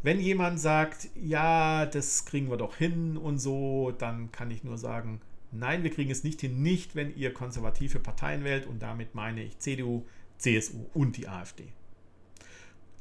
wenn 0.04 0.20
jemand 0.20 0.60
sagt, 0.60 1.10
ja, 1.16 1.86
das 1.86 2.26
kriegen 2.26 2.49
wir 2.49 2.58
doch 2.58 2.76
hin 2.76 3.18
und 3.18 3.39
so, 3.39 3.91
dann 3.97 4.32
kann 4.32 4.51
ich 4.51 4.64
nur 4.64 4.78
sagen, 4.78 5.22
nein, 5.51 5.84
wir 5.84 5.91
kriegen 5.91 6.12
es 6.12 6.24
nicht 6.24 6.41
hin, 6.41 6.62
nicht 6.62 6.95
wenn 6.95 7.16
ihr 7.16 7.34
konservative 7.34 7.99
Parteien 7.99 8.43
wählt 8.43 8.68
und 8.68 8.82
damit 8.82 9.16
meine 9.16 9.41
ich 9.41 9.58
CDU, 9.60 10.06
CSU 10.38 10.86
und 10.93 11.16
die 11.16 11.28
AfD. 11.28 11.70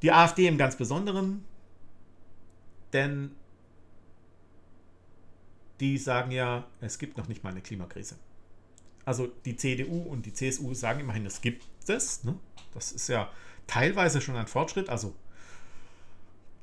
Die 0.03 0.13
AfD 0.13 0.47
im 0.47 0.59
ganz 0.59 0.77
Besonderen, 0.77 1.45
denn 2.93 3.33
die 5.81 5.99
sagen 5.99 6.31
ja, 6.31 6.69
es 6.81 6.99
gibt 6.99 7.19
noch 7.19 7.27
nicht 7.27 7.43
mal 7.43 7.51
eine 7.51 7.63
Klimakrise. 7.63 8.17
Also 9.05 9.29
die 9.45 9.57
CDU 9.57 10.03
und 10.03 10.27
die 10.27 10.33
CSU 10.33 10.75
sagen 10.75 11.01
immerhin, 11.01 11.27
es 11.27 11.41
gibt 11.41 11.65
es. 11.89 12.23
Ne? 12.23 12.39
Das 12.73 12.93
ist 12.93 13.09
ja 13.09 13.29
teilweise 13.67 14.21
schon 14.21 14.37
ein 14.37 14.47
Fortschritt. 14.47 14.89
Also 14.89 15.17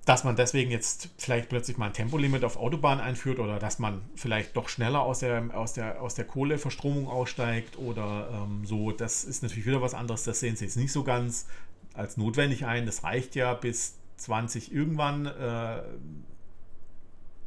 dass 0.09 0.23
man 0.23 0.35
deswegen 0.35 0.71
jetzt 0.71 1.09
vielleicht 1.19 1.49
plötzlich 1.49 1.77
mal 1.77 1.85
ein 1.85 1.93
Tempolimit 1.93 2.43
auf 2.43 2.57
Autobahnen 2.57 2.99
einführt 2.99 3.37
oder 3.37 3.59
dass 3.59 3.77
man 3.77 4.01
vielleicht 4.15 4.57
doch 4.57 4.67
schneller 4.67 5.01
aus 5.01 5.19
der, 5.19 5.55
aus 5.55 5.73
der, 5.73 6.01
aus 6.01 6.15
der 6.15 6.25
Kohleverstromung 6.25 7.07
aussteigt 7.07 7.77
oder 7.77 8.27
ähm, 8.33 8.65
so, 8.65 8.91
das 8.91 9.23
ist 9.23 9.43
natürlich 9.43 9.67
wieder 9.67 9.83
was 9.83 9.93
anderes. 9.93 10.23
Das 10.23 10.39
sehen 10.39 10.55
sie 10.55 10.65
jetzt 10.65 10.77
nicht 10.77 10.91
so 10.91 11.03
ganz 11.03 11.45
als 11.93 12.17
notwendig 12.17 12.65
ein. 12.65 12.87
Das 12.87 13.03
reicht 13.03 13.35
ja 13.35 13.53
bis 13.53 13.97
20 14.17 14.73
irgendwann. 14.73 15.27
Äh, 15.27 15.83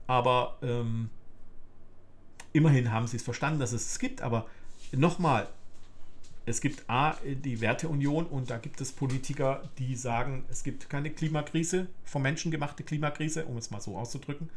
aber 0.06 0.58
ähm, 0.62 1.10
immerhin 2.52 2.92
haben 2.92 3.08
sie 3.08 3.16
es 3.16 3.24
verstanden, 3.24 3.58
dass 3.58 3.72
es 3.72 3.90
es 3.90 3.98
gibt. 3.98 4.22
Aber 4.22 4.46
nochmal, 4.92 5.48
es 6.44 6.60
gibt 6.60 6.88
A, 6.88 7.16
die 7.24 7.60
Werteunion 7.60 8.26
und 8.26 8.50
da 8.50 8.58
gibt 8.58 8.80
es 8.80 8.92
Politiker, 8.92 9.62
die 9.78 9.94
sagen, 9.94 10.44
es 10.50 10.64
gibt 10.64 10.90
keine 10.90 11.10
Klimakrise, 11.10 11.86
vom 12.04 12.22
Menschen 12.22 12.50
gemachte 12.50 12.82
Klimakrise, 12.82 13.44
um 13.44 13.56
es 13.56 13.70
mal 13.70 13.80
so 13.80 13.96
auszudrücken. 13.96 14.50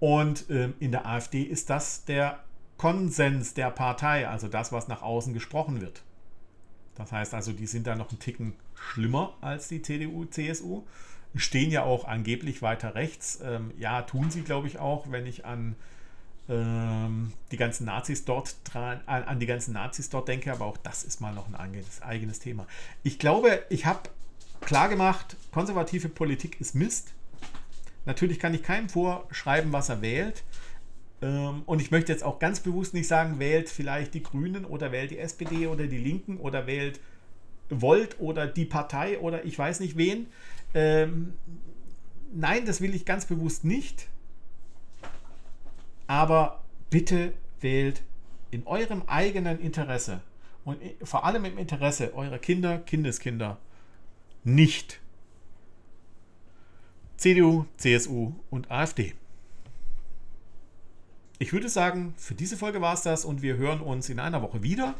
Und 0.00 0.46
ähm, 0.50 0.74
in 0.80 0.92
der 0.92 1.06
AfD 1.06 1.42
ist 1.42 1.70
das 1.70 2.04
der 2.04 2.40
Konsens 2.78 3.54
der 3.54 3.70
Partei, 3.70 4.28
also 4.28 4.48
das, 4.48 4.72
was 4.72 4.88
nach 4.88 5.02
außen 5.02 5.34
gesprochen 5.34 5.80
wird. 5.80 6.02
Das 6.94 7.12
heißt 7.12 7.34
also, 7.34 7.52
die 7.52 7.66
sind 7.66 7.86
da 7.86 7.96
noch 7.96 8.10
einen 8.10 8.18
Ticken 8.18 8.54
schlimmer 8.74 9.34
als 9.40 9.68
die 9.68 9.82
CDU, 9.82 10.24
CSU, 10.24 10.82
stehen 11.34 11.70
ja 11.70 11.82
auch 11.82 12.06
angeblich 12.06 12.62
weiter 12.62 12.94
rechts. 12.94 13.40
Ähm, 13.42 13.72
ja, 13.78 14.02
tun 14.02 14.30
sie, 14.30 14.42
glaube 14.42 14.68
ich, 14.68 14.78
auch, 14.78 15.10
wenn 15.10 15.26
ich 15.26 15.44
an 15.44 15.76
die 16.46 17.56
ganzen 17.56 17.86
Nazis 17.86 18.26
dort 18.26 18.56
dran, 18.64 19.00
an 19.06 19.40
die 19.40 19.46
ganzen 19.46 19.72
Nazis 19.72 20.10
dort 20.10 20.28
denke, 20.28 20.52
aber 20.52 20.66
auch 20.66 20.76
das 20.76 21.02
ist 21.02 21.22
mal 21.22 21.32
noch 21.32 21.48
ein 21.48 21.54
eigenes, 21.54 22.02
eigenes 22.02 22.38
Thema. 22.38 22.66
Ich 23.02 23.18
glaube, 23.18 23.62
ich 23.70 23.86
habe 23.86 24.10
klar 24.60 24.90
gemacht, 24.90 25.36
konservative 25.52 26.10
Politik 26.10 26.60
ist 26.60 26.74
Mist. 26.74 27.14
Natürlich 28.04 28.38
kann 28.38 28.52
ich 28.52 28.62
keinem 28.62 28.90
vorschreiben, 28.90 29.72
was 29.72 29.88
er 29.88 30.02
wählt. 30.02 30.44
Ähm, 31.22 31.62
und 31.64 31.80
ich 31.80 31.90
möchte 31.90 32.12
jetzt 32.12 32.22
auch 32.22 32.38
ganz 32.38 32.60
bewusst 32.60 32.92
nicht 32.92 33.08
sagen, 33.08 33.38
wählt 33.38 33.70
vielleicht 33.70 34.12
die 34.12 34.22
Grünen 34.22 34.66
oder 34.66 34.92
wählt 34.92 35.10
die 35.10 35.18
SPD 35.18 35.66
oder 35.66 35.86
die 35.86 35.98
Linken 35.98 36.36
oder 36.36 36.66
wählt 36.66 37.00
Volt 37.70 38.20
oder 38.20 38.46
die 38.46 38.66
Partei 38.66 39.18
oder 39.18 39.44
ich 39.44 39.58
weiß 39.58 39.80
nicht 39.80 39.96
wen. 39.96 40.26
Ähm, 40.74 41.32
nein, 42.34 42.66
das 42.66 42.82
will 42.82 42.94
ich 42.94 43.06
ganz 43.06 43.24
bewusst 43.24 43.64
nicht. 43.64 44.08
Aber 46.06 46.62
bitte 46.90 47.32
wählt 47.60 48.02
in 48.50 48.66
eurem 48.66 49.02
eigenen 49.06 49.58
Interesse 49.60 50.20
und 50.64 50.78
vor 51.02 51.24
allem 51.24 51.44
im 51.44 51.58
Interesse 51.58 52.14
eurer 52.14 52.38
Kinder, 52.38 52.78
Kindeskinder 52.78 53.58
nicht 54.44 55.00
CDU, 57.16 57.66
CSU 57.76 58.32
und 58.50 58.70
AfD. 58.70 59.14
Ich 61.38 61.52
würde 61.52 61.68
sagen, 61.68 62.14
für 62.16 62.34
diese 62.34 62.56
Folge 62.56 62.80
war 62.80 62.94
es 62.94 63.02
das 63.02 63.24
und 63.24 63.42
wir 63.42 63.56
hören 63.56 63.80
uns 63.80 64.08
in 64.08 64.20
einer 64.20 64.42
Woche 64.42 64.62
wieder. 64.62 64.94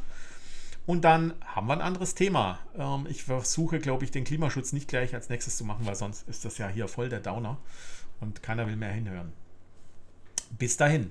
Und 0.87 1.05
dann 1.05 1.33
haben 1.45 1.67
wir 1.67 1.75
ein 1.75 1.81
anderes 1.81 2.15
Thema. 2.15 2.59
Ähm, 2.77 3.07
ich 3.09 3.25
versuche, 3.25 3.79
glaube 3.79 4.05
ich, 4.05 4.11
den 4.11 4.25
Klimaschutz 4.25 4.73
nicht 4.73 4.89
gleich 4.89 5.15
als 5.15 5.29
nächstes 5.29 5.57
zu 5.57 5.65
machen, 5.65 5.87
weil 5.87 5.95
sonst 5.95 6.29
ist 6.29 6.45
das 6.45 6.59
ja 6.59 6.69
hier 6.69 6.89
voll 6.89 7.09
der 7.09 7.21
Downer 7.21 7.59
und 8.21 8.43
keiner 8.43 8.67
will 8.67 8.77
mehr 8.77 8.93
hinhören. 8.93 9.33
Bis 10.51 10.77
dahin. 10.77 11.11